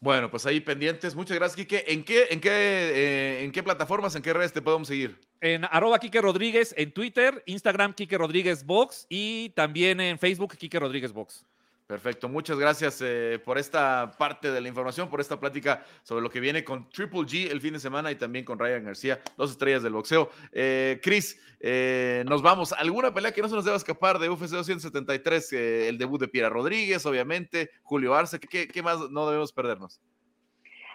Bueno, 0.00 0.30
pues 0.30 0.46
ahí 0.46 0.60
pendientes. 0.60 1.14
Muchas 1.14 1.36
gracias, 1.36 1.56
Quique. 1.56 1.84
¿En 1.86 2.04
qué, 2.04 2.28
en 2.30 2.40
qué, 2.40 2.50
eh, 2.50 3.44
en 3.44 3.52
qué 3.52 3.62
plataformas, 3.62 4.14
en 4.14 4.22
qué 4.22 4.32
redes 4.32 4.52
te 4.52 4.62
podemos 4.62 4.88
seguir? 4.88 5.20
En 5.40 5.64
arroba 5.64 5.98
Quique 5.98 6.20
Rodríguez 6.20 6.74
en 6.78 6.92
Twitter, 6.92 7.42
Instagram 7.46 7.92
Quique 7.92 8.16
Rodríguez 8.16 8.64
Box 8.64 9.06
y 9.08 9.50
también 9.50 10.00
en 10.00 10.18
Facebook 10.18 10.56
Quique 10.56 10.78
Rodríguez 10.78 11.12
Box. 11.12 11.44
Perfecto, 11.86 12.28
muchas 12.28 12.58
gracias 12.58 13.00
eh, 13.00 13.38
por 13.44 13.58
esta 13.58 14.10
parte 14.18 14.50
de 14.50 14.60
la 14.60 14.66
información, 14.66 15.08
por 15.08 15.20
esta 15.20 15.38
plática 15.38 15.84
sobre 16.02 16.20
lo 16.20 16.28
que 16.28 16.40
viene 16.40 16.64
con 16.64 16.90
Triple 16.90 17.20
G 17.20 17.48
el 17.48 17.60
fin 17.60 17.74
de 17.74 17.78
semana 17.78 18.10
y 18.10 18.16
también 18.16 18.44
con 18.44 18.58
Ryan 18.58 18.86
García, 18.86 19.20
dos 19.36 19.52
estrellas 19.52 19.84
del 19.84 19.92
boxeo. 19.92 20.28
Eh, 20.50 20.98
Chris, 21.00 21.40
eh, 21.60 22.24
nos 22.26 22.42
vamos. 22.42 22.72
¿Alguna 22.72 23.14
pelea 23.14 23.30
que 23.30 23.40
no 23.40 23.48
se 23.48 23.54
nos 23.54 23.64
deba 23.64 23.76
escapar 23.76 24.18
de 24.18 24.28
UFC 24.28 24.50
273? 24.50 25.52
el 25.52 25.96
debut 25.96 26.20
de 26.20 26.26
Piera 26.26 26.48
Rodríguez, 26.48 27.06
obviamente, 27.06 27.70
Julio 27.82 28.16
Arce, 28.16 28.40
¿qué, 28.40 28.66
¿qué 28.66 28.82
más 28.82 28.98
no 29.10 29.26
debemos 29.26 29.52
perdernos? 29.52 30.00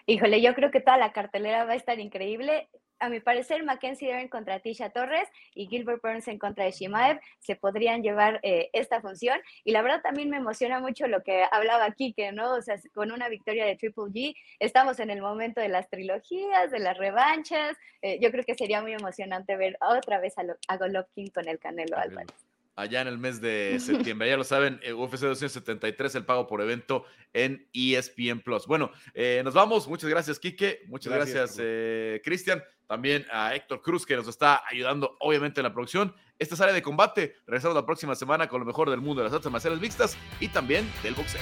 Híjole, 0.07 0.41
yo 0.41 0.53
creo 0.55 0.71
que 0.71 0.81
toda 0.81 0.97
la 0.97 1.13
cartelera 1.13 1.63
va 1.63 1.71
a 1.71 1.75
estar 1.75 1.99
increíble 1.99 2.67
a 3.01 3.09
mi 3.09 3.19
parecer, 3.19 3.63
Mackenzie 3.63 4.07
Dern 4.07 4.29
contra 4.29 4.59
Tisha 4.59 4.91
Torres 4.91 5.27
y 5.55 5.67
Gilbert 5.67 6.01
Burns 6.01 6.27
en 6.27 6.37
contra 6.37 6.65
de 6.65 6.71
Shimaev 6.71 7.19
se 7.39 7.55
podrían 7.55 8.03
llevar 8.03 8.39
eh, 8.43 8.69
esta 8.73 9.01
función. 9.01 9.39
Y 9.63 9.71
la 9.71 9.81
verdad 9.81 10.01
también 10.01 10.29
me 10.29 10.37
emociona 10.37 10.79
mucho 10.79 11.07
lo 11.07 11.23
que 11.23 11.43
hablaba 11.51 11.85
aquí, 11.85 12.13
que 12.13 12.31
¿no? 12.31 12.53
O 12.53 12.61
sea, 12.61 12.79
con 12.93 13.11
una 13.11 13.27
victoria 13.27 13.65
de 13.65 13.75
Triple 13.75 14.05
G, 14.05 14.35
estamos 14.59 14.99
en 14.99 15.09
el 15.09 15.21
momento 15.21 15.59
de 15.59 15.69
las 15.69 15.89
trilogías, 15.89 16.71
de 16.71 16.79
las 16.79 16.97
revanchas. 16.97 17.75
Eh, 18.01 18.19
yo 18.21 18.31
creo 18.31 18.43
que 18.45 18.55
sería 18.55 18.81
muy 18.81 18.93
emocionante 18.93 19.57
ver 19.57 19.77
otra 19.81 20.19
vez 20.19 20.37
a, 20.37 20.43
a 20.67 20.77
Golovkin 20.77 21.29
con 21.31 21.47
el 21.47 21.59
Canelo 21.59 21.97
Álvarez 21.97 22.51
allá 22.75 23.01
en 23.01 23.07
el 23.07 23.17
mes 23.17 23.41
de 23.41 23.77
septiembre. 23.79 24.29
Ya 24.29 24.37
lo 24.37 24.43
saben, 24.43 24.79
eh, 24.83 24.93
UFC 24.93 25.21
273, 25.21 26.15
el 26.15 26.25
pago 26.25 26.47
por 26.47 26.61
evento 26.61 27.05
en 27.33 27.67
ESPN 27.73 28.41
Plus. 28.41 28.67
Bueno, 28.67 28.91
eh, 29.13 29.41
nos 29.43 29.53
vamos. 29.53 29.87
Muchas 29.87 30.09
gracias, 30.09 30.39
Quique. 30.39 30.81
Muchas 30.87 31.13
gracias, 31.13 31.57
eh, 31.59 32.21
Cristian. 32.23 32.63
También 32.91 33.25
a 33.31 33.55
Héctor 33.55 33.81
Cruz, 33.81 34.05
que 34.05 34.17
nos 34.17 34.27
está 34.27 34.63
ayudando, 34.69 35.15
obviamente, 35.21 35.61
en 35.61 35.63
la 35.63 35.71
producción. 35.71 36.13
Esta 36.37 36.55
es 36.55 36.59
área 36.59 36.73
de 36.73 36.81
combate. 36.81 37.37
Regresamos 37.47 37.73
la 37.73 37.85
próxima 37.85 38.15
semana 38.15 38.49
con 38.49 38.59
lo 38.59 38.65
mejor 38.65 38.89
del 38.89 38.99
mundo 38.99 39.21
de 39.21 39.29
las 39.29 39.33
artes 39.33 39.49
marciales 39.49 39.79
mixtas 39.79 40.17
y 40.41 40.49
también 40.49 40.91
del 41.01 41.13
boxeo. 41.13 41.39